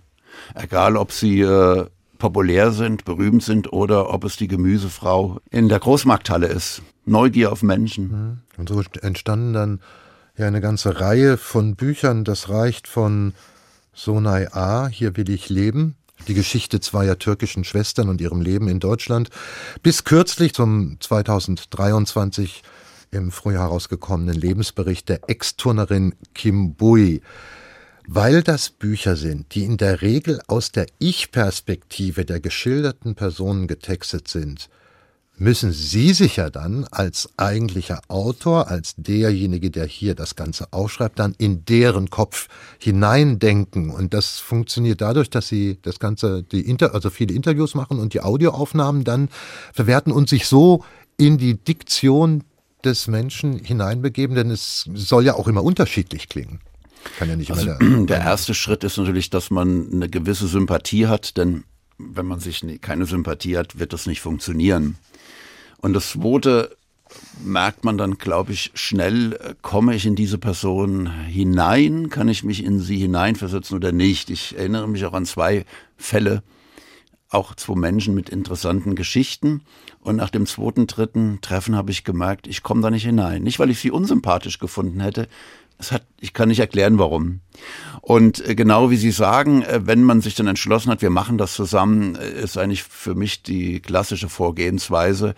Egal, 0.55 0.97
ob 0.97 1.11
sie 1.11 1.41
äh, 1.41 1.85
populär 2.17 2.71
sind, 2.71 3.05
berühmt 3.05 3.43
sind 3.43 3.71
oder 3.71 4.13
ob 4.13 4.23
es 4.23 4.37
die 4.37 4.47
Gemüsefrau 4.47 5.39
in 5.49 5.69
der 5.69 5.79
Großmarkthalle 5.79 6.47
ist. 6.47 6.81
Neugier 7.05 7.51
auf 7.51 7.63
Menschen. 7.63 8.07
Mhm. 8.07 8.37
Und 8.57 8.69
so 8.69 8.81
entstanden 9.01 9.53
dann 9.53 9.79
ja 10.37 10.47
eine 10.47 10.61
ganze 10.61 10.99
Reihe 10.99 11.37
von 11.37 11.75
Büchern. 11.75 12.23
Das 12.23 12.49
reicht 12.49 12.87
von 12.87 13.33
Sonai 13.93 14.53
A, 14.53 14.87
Hier 14.87 15.17
will 15.17 15.29
ich 15.29 15.49
leben, 15.49 15.95
die 16.27 16.33
Geschichte 16.33 16.79
zweier 16.79 17.17
türkischen 17.17 17.63
Schwestern 17.63 18.09
und 18.09 18.21
ihrem 18.21 18.41
Leben 18.41 18.67
in 18.67 18.79
Deutschland, 18.79 19.29
bis 19.81 20.03
kürzlich 20.03 20.53
zum 20.53 20.97
2023 20.99 22.61
im 23.11 23.31
Frühjahr 23.31 23.63
herausgekommenen 23.63 24.35
Lebensbericht 24.35 25.09
der 25.09 25.29
Ex-Turnerin 25.29 26.15
Kim 26.33 26.75
Bui. 26.75 27.21
Weil 28.07 28.41
das 28.41 28.69
Bücher 28.69 29.15
sind, 29.15 29.53
die 29.53 29.65
in 29.65 29.77
der 29.77 30.01
Regel 30.01 30.41
aus 30.47 30.71
der 30.71 30.85
Ich-Perspektive 30.97 32.23
der 32.23 32.39
geschilderten 32.39 33.15
Personen 33.15 33.67
getextet 33.67 34.27
sind, 34.27 34.69
müssen 35.39 35.71
Sie 35.71 36.13
sich 36.13 36.37
ja 36.37 36.49
dann 36.49 36.85
als 36.89 37.29
eigentlicher 37.37 38.01
Autor, 38.07 38.69
als 38.69 38.95
derjenige, 38.97 39.69
der 39.69 39.85
hier 39.85 40.15
das 40.15 40.35
Ganze 40.35 40.71
aufschreibt, 40.71 41.19
dann 41.19 41.35
in 41.37 41.63
deren 41.65 42.09
Kopf 42.09 42.47
hineindenken. 42.79 43.91
Und 43.91 44.13
das 44.13 44.39
funktioniert 44.39 45.01
dadurch, 45.01 45.29
dass 45.29 45.47
Sie 45.47 45.77
das 45.81 45.99
Ganze, 45.99 46.43
die 46.43 46.61
Inter 46.61 46.93
also 46.93 47.09
viele 47.09 47.33
Interviews 47.35 47.75
machen 47.75 47.99
und 47.99 48.13
die 48.13 48.21
Audioaufnahmen 48.21 49.03
dann 49.03 49.29
verwerten 49.73 50.11
und 50.11 50.27
sich 50.27 50.47
so 50.47 50.83
in 51.17 51.37
die 51.37 51.55
Diktion 51.55 52.43
des 52.83 53.07
Menschen 53.07 53.59
hineinbegeben, 53.59 54.35
denn 54.35 54.51
es 54.51 54.89
soll 54.93 55.25
ja 55.25 55.33
auch 55.35 55.47
immer 55.47 55.63
unterschiedlich 55.63 56.29
klingen. 56.29 56.61
Kann 57.17 57.29
ja 57.29 57.35
nicht 57.35 57.51
also 57.51 57.71
immer 57.71 57.77
der, 57.79 58.05
der 58.05 58.19
erste 58.19 58.53
Schritt 58.53 58.83
ist 58.83 58.97
natürlich, 58.97 59.29
dass 59.29 59.49
man 59.49 59.91
eine 59.91 60.09
gewisse 60.09 60.47
Sympathie 60.47 61.07
hat, 61.07 61.37
denn 61.37 61.63
wenn 61.97 62.25
man 62.25 62.39
sich 62.39 62.63
keine 62.81 63.05
Sympathie 63.05 63.57
hat, 63.57 63.79
wird 63.79 63.93
das 63.93 64.05
nicht 64.05 64.21
funktionieren. 64.21 64.97
Und 65.79 65.93
das 65.93 66.11
zweite 66.11 66.75
merkt 67.43 67.83
man 67.83 67.97
dann, 67.97 68.17
glaube 68.17 68.51
ich, 68.51 68.71
schnell, 68.73 69.55
komme 69.61 69.95
ich 69.95 70.05
in 70.05 70.15
diese 70.15 70.37
Person 70.37 71.09
hinein, 71.25 72.09
kann 72.09 72.27
ich 72.27 72.43
mich 72.43 72.63
in 72.63 72.79
sie 72.79 72.97
hineinversetzen 72.97 73.77
oder 73.77 73.91
nicht. 73.91 74.29
Ich 74.29 74.57
erinnere 74.57 74.87
mich 74.87 75.05
auch 75.05 75.13
an 75.13 75.25
zwei 75.25 75.65
Fälle, 75.97 76.43
auch 77.29 77.55
zwei 77.55 77.75
Menschen 77.75 78.13
mit 78.13 78.29
interessanten 78.29 78.95
Geschichten. 78.95 79.61
Und 80.07 80.15
nach 80.15 80.29
dem 80.29 80.45
zweiten, 80.45 80.87
dritten 80.87 81.39
Treffen 81.41 81.75
habe 81.75 81.91
ich 81.91 82.05
gemerkt, 82.05 82.47
ich 82.47 82.63
komme 82.63 82.81
da 82.81 82.89
nicht 82.89 83.03
hinein. 83.03 83.43
Nicht, 83.43 83.59
weil 83.59 83.69
ich 83.69 83.81
sie 83.81 83.91
unsympathisch 83.91 84.57
gefunden 84.57 85.01
hätte. 85.01 85.27
Es 85.79 85.91
hat, 85.91 86.03
ich 86.21 86.33
kann 86.33 86.47
nicht 86.47 86.61
erklären, 86.61 86.97
warum. 86.97 87.41
Und 87.99 88.39
äh, 88.47 88.55
genau 88.55 88.89
wie 88.89 88.95
Sie 88.95 89.11
sagen, 89.11 89.63
äh, 89.63 89.81
wenn 89.83 90.03
man 90.03 90.21
sich 90.21 90.33
dann 90.33 90.47
entschlossen 90.47 90.91
hat, 90.91 91.01
wir 91.01 91.09
machen 91.09 91.37
das 91.37 91.53
zusammen, 91.55 92.15
äh, 92.15 92.41
ist 92.41 92.57
eigentlich 92.57 92.83
für 92.83 93.15
mich 93.15 93.43
die 93.43 93.81
klassische 93.81 94.29
Vorgehensweise. 94.29 95.35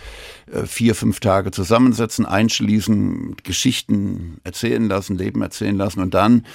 Vier, 0.67 0.93
fünf 0.93 1.19
Tage 1.19 1.49
zusammensetzen, 1.49 2.27
einschließen, 2.27 3.37
Geschichten 3.43 4.39
erzählen 4.43 4.87
lassen, 4.87 5.17
Leben 5.17 5.41
erzählen 5.41 5.77
lassen 5.77 5.99
und 5.99 6.13
dann 6.13 6.45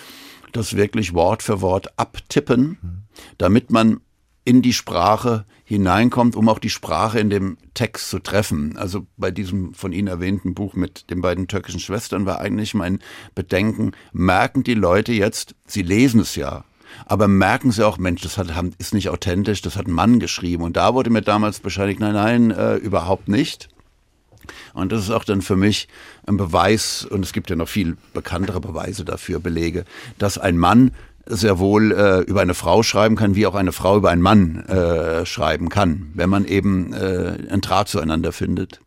das 0.52 0.76
wirklich 0.76 1.14
Wort 1.14 1.42
für 1.42 1.60
Wort 1.60 1.98
abtippen, 1.98 3.06
damit 3.38 3.72
man 3.72 4.00
in 4.44 4.62
die 4.62 4.72
Sprache 4.72 5.46
hineinkommt, 5.64 6.36
um 6.36 6.48
auch 6.48 6.58
die 6.58 6.70
Sprache 6.70 7.18
in 7.18 7.30
dem 7.30 7.56
Text 7.72 8.10
zu 8.10 8.18
treffen. 8.18 8.76
Also 8.76 9.06
bei 9.16 9.30
diesem 9.30 9.72
von 9.74 9.92
Ihnen 9.92 10.08
erwähnten 10.08 10.54
Buch 10.54 10.74
mit 10.74 11.10
den 11.10 11.22
beiden 11.22 11.48
türkischen 11.48 11.80
Schwestern 11.80 12.26
war 12.26 12.40
eigentlich 12.40 12.74
mein 12.74 12.98
Bedenken, 13.34 13.92
merken 14.12 14.62
die 14.62 14.74
Leute 14.74 15.12
jetzt, 15.12 15.54
sie 15.66 15.82
lesen 15.82 16.20
es 16.20 16.36
ja, 16.36 16.64
aber 17.06 17.28
merken 17.28 17.72
sie 17.72 17.86
auch, 17.86 17.98
Mensch, 17.98 18.22
das 18.22 18.38
hat, 18.38 18.48
ist 18.78 18.94
nicht 18.94 19.08
authentisch, 19.08 19.62
das 19.62 19.76
hat 19.76 19.86
ein 19.86 19.92
Mann 19.92 20.20
geschrieben. 20.20 20.62
Und 20.62 20.76
da 20.76 20.94
wurde 20.94 21.10
mir 21.10 21.22
damals 21.22 21.60
bescheinigt, 21.60 22.00
nein, 22.00 22.14
nein, 22.14 22.50
äh, 22.50 22.76
überhaupt 22.76 23.28
nicht. 23.28 23.68
Und 24.74 24.92
das 24.92 25.04
ist 25.04 25.10
auch 25.10 25.24
dann 25.24 25.40
für 25.40 25.56
mich 25.56 25.88
ein 26.26 26.36
Beweis, 26.36 27.04
und 27.04 27.24
es 27.24 27.32
gibt 27.32 27.48
ja 27.50 27.56
noch 27.56 27.68
viel 27.68 27.96
bekanntere 28.12 28.60
Beweise 28.60 29.04
dafür, 29.04 29.40
Belege, 29.40 29.84
dass 30.18 30.36
ein 30.36 30.58
Mann 30.58 30.92
sehr 31.26 31.58
wohl 31.58 31.92
äh, 31.92 32.20
über 32.20 32.40
eine 32.40 32.54
Frau 32.54 32.82
schreiben 32.82 33.16
kann, 33.16 33.34
wie 33.34 33.46
auch 33.46 33.54
eine 33.54 33.72
Frau 33.72 33.96
über 33.96 34.10
einen 34.10 34.22
Mann 34.22 34.64
äh, 34.66 35.24
schreiben 35.26 35.68
kann, 35.68 36.10
wenn 36.14 36.30
man 36.30 36.44
eben 36.44 36.92
äh, 36.92 37.48
einen 37.50 37.60
Draht 37.60 37.88
zueinander 37.88 38.32
findet. 38.32 38.80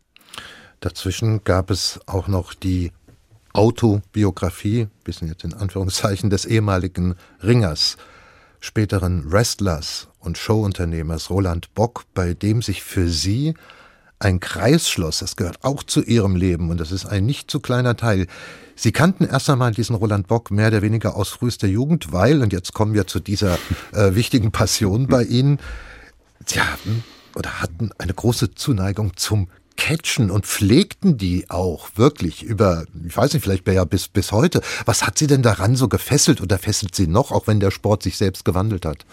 Dazwischen 0.80 1.44
gab 1.44 1.72
es 1.72 2.00
auch 2.06 2.28
noch 2.28 2.54
die 2.54 2.92
Autobiografie, 3.54 4.88
bisschen 5.04 5.28
jetzt 5.28 5.44
in 5.44 5.54
Anführungszeichen, 5.54 6.30
des 6.30 6.46
ehemaligen 6.46 7.16
Ringers, 7.42 7.98
späteren 8.60 9.32
Wrestlers 9.32 10.10
und 10.20 10.38
Showunternehmers 10.38 11.30
Roland 11.32 11.74
Bock, 11.74 12.04
bei 12.14 12.34
dem 12.34 12.62
sich 12.62 12.84
für 12.84 13.08
sie 13.10 13.56
ein 14.20 14.40
Kreis 14.40 14.90
schloss, 14.90 15.20
das 15.20 15.36
gehört 15.36 15.64
auch 15.64 15.84
zu 15.84 16.04
ihrem 16.04 16.36
Leben 16.36 16.70
und 16.70 16.80
das 16.80 16.92
ist 16.92 17.06
ein 17.06 17.26
nicht 17.26 17.52
zu 17.52 17.60
kleiner 17.60 17.96
Teil, 17.96 18.28
Sie 18.80 18.92
kannten 18.92 19.26
erst 19.26 19.50
einmal 19.50 19.72
diesen 19.72 19.96
Roland 19.96 20.28
Bock 20.28 20.52
mehr 20.52 20.68
oder 20.68 20.84
weniger 20.84 21.16
aus 21.16 21.30
frühester 21.30 21.68
Jugend, 21.68 22.14
weil, 22.14 22.44
und 22.44 22.54
jetzt 22.54 22.74
kommen 22.74 22.94
wir 22.94 23.08
zu 23.08 23.20
dieser 23.20 23.58
äh, 23.92 24.14
wichtigen 24.14 24.52
Passion 24.52 25.08
bei 25.08 25.24
Ihnen, 25.24 25.58
Sie 26.46 26.62
haben 26.62 27.04
oder 27.36 27.60
hatten 27.60 27.90
eine 27.98 28.14
große 28.14 28.54
Zuneigung 28.54 29.18
zum 29.18 29.50
catchen 29.78 30.30
und 30.30 30.46
pflegten 30.46 31.18
die 31.18 31.50
auch 31.50 31.90
wirklich 31.96 32.44
über, 32.44 32.86
ich 33.06 33.18
weiß 33.18 33.34
nicht, 33.34 33.44
vielleicht 33.44 33.68
ja 33.68 33.84
bis, 33.84 34.08
bis 34.08 34.32
heute. 34.32 34.62
Was 34.86 35.06
hat 35.06 35.18
Sie 35.18 35.28
denn 35.28 35.42
daran 35.42 35.76
so 35.76 35.88
gefesselt 35.88 36.40
oder 36.40 36.60
fesselt 36.60 36.94
Sie 36.94 37.08
noch, 37.08 37.32
auch 37.32 37.48
wenn 37.48 37.60
der 37.60 37.72
Sport 37.72 38.04
sich 38.04 38.16
selbst 38.16 38.46
gewandelt 38.46 38.86
hat? 38.86 39.06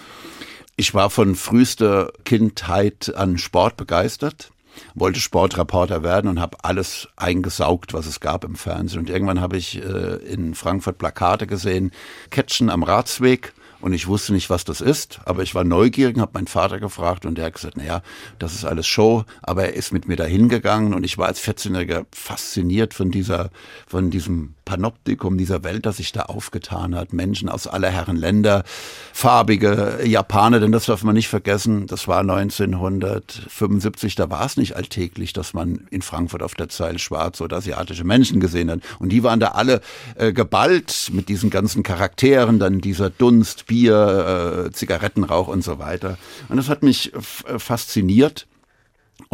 Ich 0.76 0.92
war 0.92 1.08
von 1.08 1.36
frühester 1.36 2.12
Kindheit 2.24 3.14
an 3.14 3.38
Sport 3.38 3.78
begeistert 3.78 4.50
wollte 4.94 5.20
Sportreporter 5.20 6.02
werden 6.02 6.28
und 6.28 6.40
habe 6.40 6.58
alles 6.62 7.08
eingesaugt, 7.16 7.92
was 7.92 8.06
es 8.06 8.20
gab 8.20 8.44
im 8.44 8.56
Fernsehen. 8.56 9.00
Und 9.00 9.10
irgendwann 9.10 9.40
habe 9.40 9.56
ich 9.56 9.82
äh, 9.82 10.16
in 10.16 10.54
Frankfurt 10.54 10.98
Plakate 10.98 11.46
gesehen, 11.46 11.90
Catchen 12.30 12.70
am 12.70 12.82
Ratsweg. 12.82 13.52
Und 13.80 13.92
ich 13.92 14.06
wusste 14.06 14.32
nicht, 14.32 14.48
was 14.48 14.64
das 14.64 14.80
ist, 14.80 15.20
aber 15.26 15.42
ich 15.42 15.54
war 15.54 15.62
neugierig, 15.62 16.18
habe 16.18 16.30
meinen 16.32 16.46
Vater 16.46 16.80
gefragt 16.80 17.26
und 17.26 17.36
der 17.36 17.44
hat 17.44 17.54
gesagt, 17.54 17.76
naja, 17.76 18.00
das 18.38 18.54
ist 18.54 18.64
alles 18.64 18.86
Show, 18.86 19.24
aber 19.42 19.64
er 19.64 19.74
ist 19.74 19.92
mit 19.92 20.08
mir 20.08 20.16
dahin 20.16 20.48
gegangen 20.48 20.94
und 20.94 21.04
ich 21.04 21.18
war 21.18 21.26
als 21.26 21.42
14-Jähriger 21.42 22.06
fasziniert 22.10 22.94
von 22.94 23.10
dieser, 23.10 23.50
von 23.86 24.10
diesem 24.10 24.53
Panoptikum 24.64 25.36
dieser 25.38 25.64
Welt, 25.64 25.86
das 25.86 25.98
sich 25.98 26.12
da 26.12 26.22
aufgetan 26.22 26.94
hat. 26.94 27.12
Menschen 27.12 27.48
aus 27.48 27.66
aller 27.66 27.90
Herren 27.90 28.16
Länder, 28.16 28.64
farbige 29.12 30.00
Japaner, 30.04 30.60
denn 30.60 30.72
das 30.72 30.86
darf 30.86 31.04
man 31.04 31.14
nicht 31.14 31.28
vergessen, 31.28 31.86
das 31.86 32.08
war 32.08 32.20
1975, 32.20 34.14
da 34.14 34.30
war 34.30 34.46
es 34.46 34.56
nicht 34.56 34.76
alltäglich, 34.76 35.32
dass 35.32 35.54
man 35.54 35.86
in 35.90 36.02
Frankfurt 36.02 36.42
auf 36.42 36.54
der 36.54 36.68
Zeile 36.68 36.98
schwarze 36.98 37.44
oder 37.44 37.58
asiatische 37.58 38.04
Menschen 38.04 38.40
gesehen 38.40 38.70
hat. 38.70 38.80
Und 38.98 39.10
die 39.10 39.22
waren 39.22 39.40
da 39.40 39.48
alle 39.48 39.80
äh, 40.16 40.32
geballt 40.32 41.10
mit 41.12 41.28
diesen 41.28 41.50
ganzen 41.50 41.82
Charakteren, 41.82 42.58
dann 42.58 42.80
dieser 42.80 43.10
Dunst, 43.10 43.66
Bier, 43.66 44.66
äh, 44.66 44.72
Zigarettenrauch 44.72 45.48
und 45.48 45.62
so 45.62 45.78
weiter. 45.78 46.18
Und 46.48 46.56
das 46.56 46.68
hat 46.68 46.82
mich 46.82 47.12
äh, 47.14 47.58
fasziniert 47.58 48.46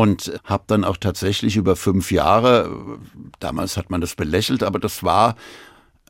und 0.00 0.32
habe 0.44 0.64
dann 0.66 0.82
auch 0.82 0.96
tatsächlich 0.96 1.56
über 1.56 1.76
fünf 1.76 2.10
Jahre, 2.10 2.74
damals 3.38 3.76
hat 3.76 3.90
man 3.90 4.00
das 4.00 4.14
belächelt, 4.14 4.62
aber 4.62 4.78
das 4.78 5.02
war, 5.04 5.36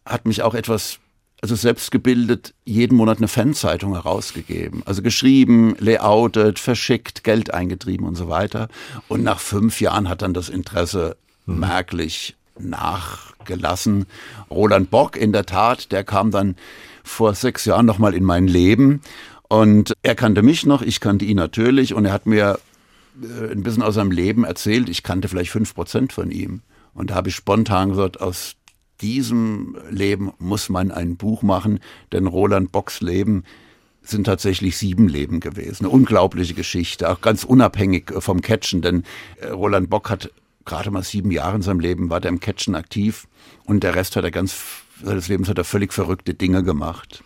hat 0.07 0.27
mich 0.27 0.43
auch 0.43 0.55
etwas 0.55 1.01
also 1.43 1.57
selbst 1.57 1.91
gebildet, 1.91 2.55
jeden 2.65 2.97
Monat 2.97 3.19
eine 3.19 3.27
Fanzeitung 3.27 3.95
herausgegeben. 3.95 4.85
Also 4.87 5.03
geschrieben, 5.03 5.75
layoutet, 5.81 6.61
verschickt, 6.61 7.25
Geld 7.25 7.53
eingetrieben 7.53 8.07
und 8.07 8.15
so 8.15 8.29
weiter. 8.29 8.69
Und 9.09 9.25
nach 9.25 9.41
fünf 9.41 9.81
Jahren 9.81 10.09
hat 10.09 10.23
dann 10.23 10.35
das 10.35 10.51
Interesse 10.51 11.17
mhm. 11.47 11.59
merklich 11.59 12.37
nachgelassen. 12.61 14.07
Roland 14.53 14.93
Bock 14.93 15.17
in 15.17 15.33
der 15.33 15.47
Tat, 15.47 15.91
der 15.91 16.05
kam 16.05 16.31
dann 16.31 16.55
vor 17.03 17.35
sechs 17.35 17.65
Jahren 17.65 17.87
nochmal 17.87 18.15
in 18.15 18.23
mein 18.23 18.47
Leben. 18.47 19.01
Und 19.49 19.95
er 20.05 20.15
kannte 20.15 20.43
mich 20.43 20.65
noch, 20.65 20.81
ich 20.81 21.01
kannte 21.01 21.25
ihn 21.25 21.39
natürlich 21.39 21.93
und 21.93 22.05
er 22.05 22.13
hat 22.13 22.27
mir 22.27 22.61
ein 23.51 23.63
bisschen 23.63 23.83
aus 23.83 23.95
seinem 23.95 24.11
Leben 24.11 24.45
erzählt. 24.45 24.89
Ich 24.89 25.03
kannte 25.03 25.29
vielleicht 25.29 25.51
fünf 25.51 25.75
Prozent 25.75 26.13
von 26.13 26.31
ihm. 26.31 26.63
Und 26.95 27.11
da 27.11 27.15
habe 27.15 27.29
ich 27.29 27.37
spontan 27.37 27.91
gesagt, 27.91 28.21
aus 28.21 28.57
diesem 29.01 29.77
Leben 29.91 30.33
muss 30.39 30.69
man 30.69 30.91
ein 30.91 31.17
Buch 31.17 31.43
machen, 31.43 31.81
denn 32.13 32.27
Roland 32.27 32.73
Bocks 32.73 33.01
Leben 33.01 33.45
sind 34.03 34.25
tatsächlich 34.25 34.77
sieben 34.77 35.09
Leben 35.09 35.41
gewesen. 35.41 35.85
Eine 35.85 35.95
unglaubliche 35.95 36.55
Geschichte, 36.55 37.11
auch 37.11 37.21
ganz 37.21 37.45
unabhängig 37.45 38.13
vom 38.19 38.41
Catchen, 38.41 38.83
denn 38.83 39.05
äh, 39.41 39.49
Roland 39.49 39.91
Bock 39.91 40.11
hat 40.11 40.31
gerade 40.65 40.91
mal 40.91 41.03
sieben 41.03 41.31
Jahre 41.31 41.57
in 41.57 41.63
seinem 41.63 41.81
Leben 41.81 42.11
war 42.11 42.21
der 42.21 42.31
im 42.31 42.41
Catchen 42.41 42.75
aktiv 42.75 43.27
und 43.65 43.83
der 43.83 43.95
Rest 43.95 44.17
hat 44.17 44.25
er 44.25 44.31
ganz 44.31 44.55
seines 45.03 45.29
Lebens 45.29 45.49
hat 45.49 45.59
er 45.59 45.65
völlig 45.65 45.93
verrückte 45.93 46.35
Dinge 46.35 46.63
gemacht. 46.63 47.23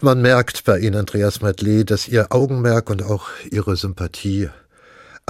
Man 0.00 0.22
merkt 0.22 0.64
bei 0.64 0.78
Ihnen, 0.78 0.96
Andreas 0.96 1.42
Matley, 1.42 1.84
dass 1.84 2.08
Ihr 2.08 2.32
Augenmerk 2.32 2.90
und 2.90 3.02
auch 3.02 3.28
Ihre 3.50 3.76
Sympathie 3.76 4.48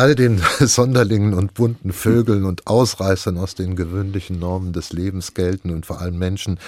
all 0.01 0.15
den 0.15 0.41
Sonderlingen 0.61 1.35
und 1.35 1.53
bunten 1.53 1.93
Vögeln 1.93 2.47
und 2.47 2.67
Ausreißern 2.67 3.37
aus 3.37 3.55
den 3.55 3.77
gewöhnlichen 3.77 4.39
Normen 4.39 4.73
des 4.73 4.95
Lebens 4.95 5.35
gelten 5.35 5.71
und 5.71 5.85
vor 5.85 6.01
allem 6.01 6.19
Menschen, 6.19 6.59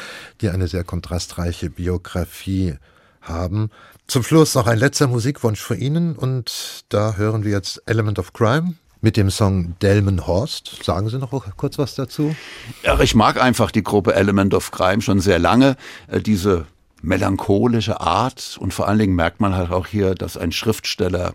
die 0.42 0.50
eine 0.50 0.68
sehr 0.68 0.84
kontrastreiche 0.84 1.70
Biografie 1.70 2.74
haben. 3.22 3.70
Zum 4.06 4.22
Schluss 4.22 4.54
noch 4.54 4.66
ein 4.66 4.78
letzter 4.78 5.06
Musikwunsch 5.06 5.62
für 5.62 5.76
Ihnen 5.76 6.14
und 6.14 6.84
da 6.90 7.14
hören 7.16 7.42
wir 7.42 7.52
jetzt 7.52 7.82
Element 7.86 8.18
of 8.18 8.34
Crime 8.34 8.74
mit 9.00 9.16
dem 9.16 9.30
Song 9.30 9.76
Delmenhorst. 9.80 10.84
Sagen 10.84 11.08
Sie 11.08 11.18
noch 11.18 11.56
kurz 11.56 11.78
was 11.78 11.94
dazu? 11.94 12.36
Ja, 12.82 13.00
ich 13.00 13.14
mag 13.14 13.42
einfach 13.42 13.70
die 13.70 13.82
Gruppe 13.82 14.14
Element 14.14 14.52
of 14.52 14.72
Crime 14.72 15.00
schon 15.00 15.20
sehr 15.20 15.38
lange. 15.38 15.76
Äh, 16.08 16.20
diese 16.20 16.66
melancholische 17.00 17.98
Art 18.02 18.58
und 18.60 18.74
vor 18.74 18.88
allen 18.88 18.98
Dingen 18.98 19.14
merkt 19.14 19.40
man 19.40 19.54
halt 19.54 19.70
auch 19.70 19.86
hier, 19.86 20.14
dass 20.14 20.36
ein 20.36 20.52
Schriftsteller 20.52 21.32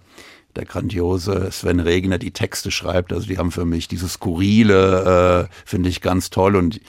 der 0.58 0.66
grandiose 0.66 1.49
Sven 1.51 1.80
Regner 1.80 2.18
die 2.18 2.32
Texte 2.32 2.72
schreibt. 2.72 3.14
Also 3.14 3.28
die 3.28 3.38
haben 3.38 3.51
für 3.51 3.66
mich 3.66 3.88
dieses 3.88 4.14
Skurrile, 4.14 5.47
äh, 5.49 5.53
finde 5.66 5.89
ich 5.89 6.01
ganz 6.01 6.30
toll. 6.30 6.55
Und 6.55 6.82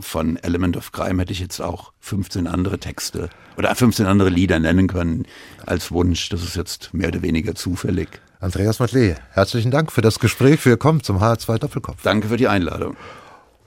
von 0.00 0.36
Element 0.36 0.76
of 0.76 0.92
Crime 0.92 1.20
hätte 1.20 1.32
ich 1.32 1.40
jetzt 1.40 1.60
auch 1.60 1.92
15 2.00 2.46
andere 2.46 2.78
Texte 2.78 3.28
oder 3.58 3.74
15 3.74 4.06
andere 4.06 4.30
Lieder 4.30 4.58
nennen 4.58 4.86
können 4.86 5.26
als 5.66 5.90
Wunsch. 5.90 6.28
Das 6.30 6.42
ist 6.42 6.56
jetzt 6.56 6.94
mehr 6.94 7.08
oder 7.08 7.22
weniger 7.22 7.54
zufällig. 7.54 8.08
Andreas 8.40 8.78
Matley, 8.78 9.16
herzlichen 9.32 9.70
Dank 9.70 9.92
für 9.92 10.02
das 10.02 10.18
Gespräch. 10.18 10.64
Willkommen 10.64 11.02
zum 11.02 11.18
HR2 11.18 11.58
Doppelkopf. 11.58 12.02
Danke 12.02 12.28
für 12.28 12.36
die 12.36 12.48
Einladung. 12.48 12.96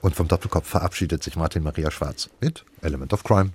Und 0.00 0.16
vom 0.16 0.28
Doppelkopf 0.28 0.66
verabschiedet 0.66 1.22
sich 1.22 1.36
Martin 1.36 1.62
Maria 1.62 1.90
Schwarz 1.90 2.30
mit 2.40 2.64
Element 2.80 3.12
of 3.12 3.22
Crime. 3.22 3.50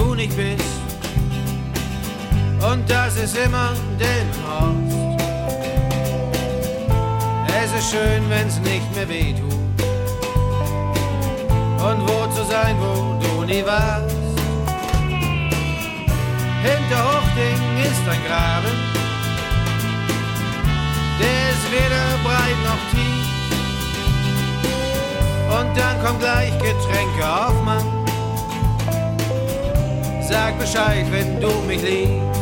Du 0.00 0.14
nicht 0.14 0.36
bist. 0.36 0.64
Und 2.70 2.88
das 2.88 3.16
ist 3.16 3.36
immer 3.36 3.72
Delmenhorst. 3.98 4.96
Es 7.62 7.70
ist 7.78 7.90
schön, 7.90 8.22
wenn's 8.28 8.58
nicht 8.60 8.94
mehr 8.94 9.08
weh 9.08 9.34
tut. 9.34 9.52
Und 11.88 12.00
wo 12.08 12.26
zu 12.36 12.44
sein, 12.50 12.76
wo 12.78 13.18
du 13.22 13.44
nie 13.44 13.64
warst. 13.64 14.16
Hinter 16.62 17.00
Hochding 17.08 17.62
ist 17.88 18.04
ein 18.12 18.20
Graben. 18.26 18.76
Der 21.20 21.40
ist 21.54 21.64
weder 21.76 22.06
breit 22.24 22.60
noch 22.68 22.82
tief. 22.92 23.28
Und 25.58 25.70
dann 25.76 26.04
kommt 26.04 26.20
gleich 26.20 26.52
Getränke 26.58 27.24
auf 27.26 27.62
Mann. 27.64 27.99
Sag 30.30 30.56
Bescheid, 30.60 31.06
wenn 31.10 31.40
du 31.40 31.50
mich 31.66 31.82
liebst. 31.82 32.40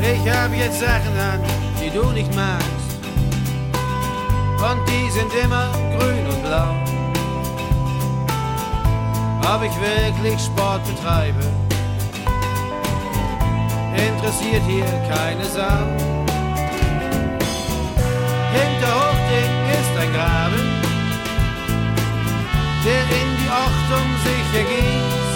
Ich 0.00 0.32
hab 0.32 0.54
jetzt 0.56 0.80
Sachen 0.80 1.18
an, 1.18 1.40
die 1.78 1.90
du 1.90 2.10
nicht 2.12 2.34
magst. 2.34 2.66
Und 4.58 4.80
die 4.88 5.10
sind 5.10 5.30
immer 5.44 5.70
grün 5.98 6.26
und 6.26 6.42
blau. 6.42 6.74
Ob 9.54 9.62
ich 9.62 9.76
wirklich 9.78 10.40
Sport 10.40 10.80
betreibe, 10.86 11.44
interessiert 13.94 14.62
hier 14.66 14.86
keine 15.06 15.44
Sau. 15.44 16.05
Hinter 18.56 18.92
Hochding 19.00 19.54
ist 19.78 19.94
ein 20.00 20.10
Graben, 20.14 20.64
der 22.84 23.02
in 23.20 23.28
die 23.38 23.50
Ochtung 23.64 24.08
sich 24.24 24.48
ergießt. 24.60 25.26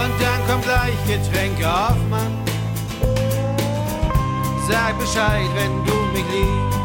Und 0.00 0.14
dann 0.22 0.40
kommt 0.46 0.64
gleich 0.64 0.98
Getränke 1.06 1.66
auf, 1.66 1.96
Mann. 2.10 2.34
Sag 4.68 4.98
Bescheid, 4.98 5.48
wenn 5.54 5.84
du 5.86 5.94
mich 6.12 6.26
liebst. 6.30 6.78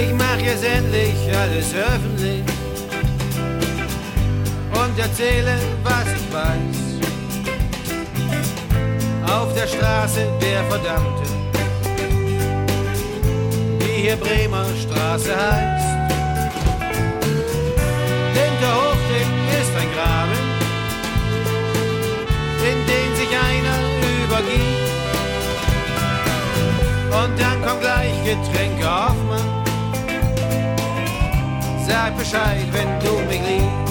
Ich 0.00 0.12
mach 0.14 0.38
jetzt 0.38 0.64
endlich 0.64 1.36
alles 1.36 1.74
öffentlich 1.74 2.53
erzähle, 5.04 5.58
was 5.82 6.06
ich 6.16 6.32
weiß. 6.32 6.84
auf 9.44 9.52
der 9.54 9.66
Straße 9.66 10.22
der 10.40 10.64
Verdammte, 10.64 11.28
die 13.80 14.02
hier 14.02 14.16
Bremer 14.16 14.66
Straße 14.82 15.34
heißt. 15.34 15.84
Hinter 18.38 18.72
Hochding 18.80 19.32
ist 19.60 19.72
ein 19.80 19.90
Graben, 19.94 20.42
in 22.70 22.78
den 22.90 23.10
sich 23.18 23.32
einer 23.48 23.78
übergibt. 24.24 24.84
Und 27.20 27.40
dann 27.40 27.58
kommt 27.64 27.80
gleich 27.80 28.14
Getränke 28.24 28.90
auf, 28.90 29.16
Mann. 29.28 29.64
Sag 31.86 32.16
Bescheid, 32.16 32.66
wenn 32.72 33.00
du 33.00 33.12
mich 33.28 33.40
liebst. 33.48 33.83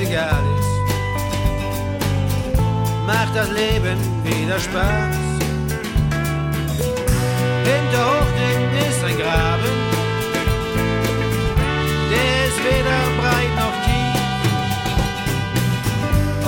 Scheißegal 0.00 0.44
ist, 0.58 0.70
macht 3.06 3.34
das 3.34 3.50
Leben 3.50 3.98
wieder 4.24 4.58
Spaß. 4.58 5.16
Hinter 7.64 8.04
Hochding 8.06 8.62
ist 8.88 9.04
ein 9.04 9.16
Graben, 9.18 9.76
der 12.10 12.46
ist 12.48 12.58
weder 12.64 13.00
breit 13.20 13.52
noch 13.56 13.76
tief. 13.84 14.20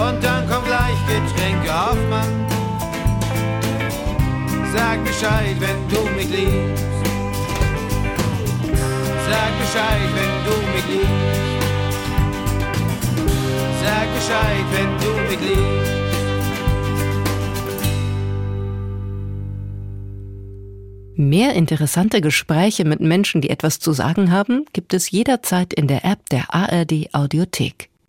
Und 0.09 0.19
dann 0.25 0.43
kommt 0.49 0.67
gleich 0.67 0.99
Getränke 1.07 1.71
auf, 1.75 1.99
Mann 2.11 2.47
Sag 4.73 5.05
Bescheid, 5.05 5.57
wenn 5.61 5.89
du 5.89 6.01
mich 6.17 6.29
liebst. 6.31 6.85
Sag 9.29 9.53
Bescheid, 9.61 10.09
wenn 10.15 10.35
du 10.47 10.55
mich 10.73 10.87
liebst. 10.89 11.52
Sag 13.85 14.14
Bescheid, 14.14 14.64
wenn 14.72 14.91
du 15.01 15.11
mich 15.30 15.41
liebst. 15.41 15.93
Mehr 21.14 21.55
interessante 21.55 22.20
Gespräche 22.20 22.85
mit 22.85 23.01
Menschen, 23.01 23.41
die 23.43 23.51
etwas 23.51 23.78
zu 23.78 23.93
sagen 23.93 24.33
haben, 24.33 24.64
gibt 24.72 24.95
es 24.95 25.11
jederzeit 25.11 25.72
in 25.72 25.87
der 25.87 26.05
App 26.05 26.28
der 26.30 26.55
ARD 26.55 27.12
Audiothek. 27.12 27.91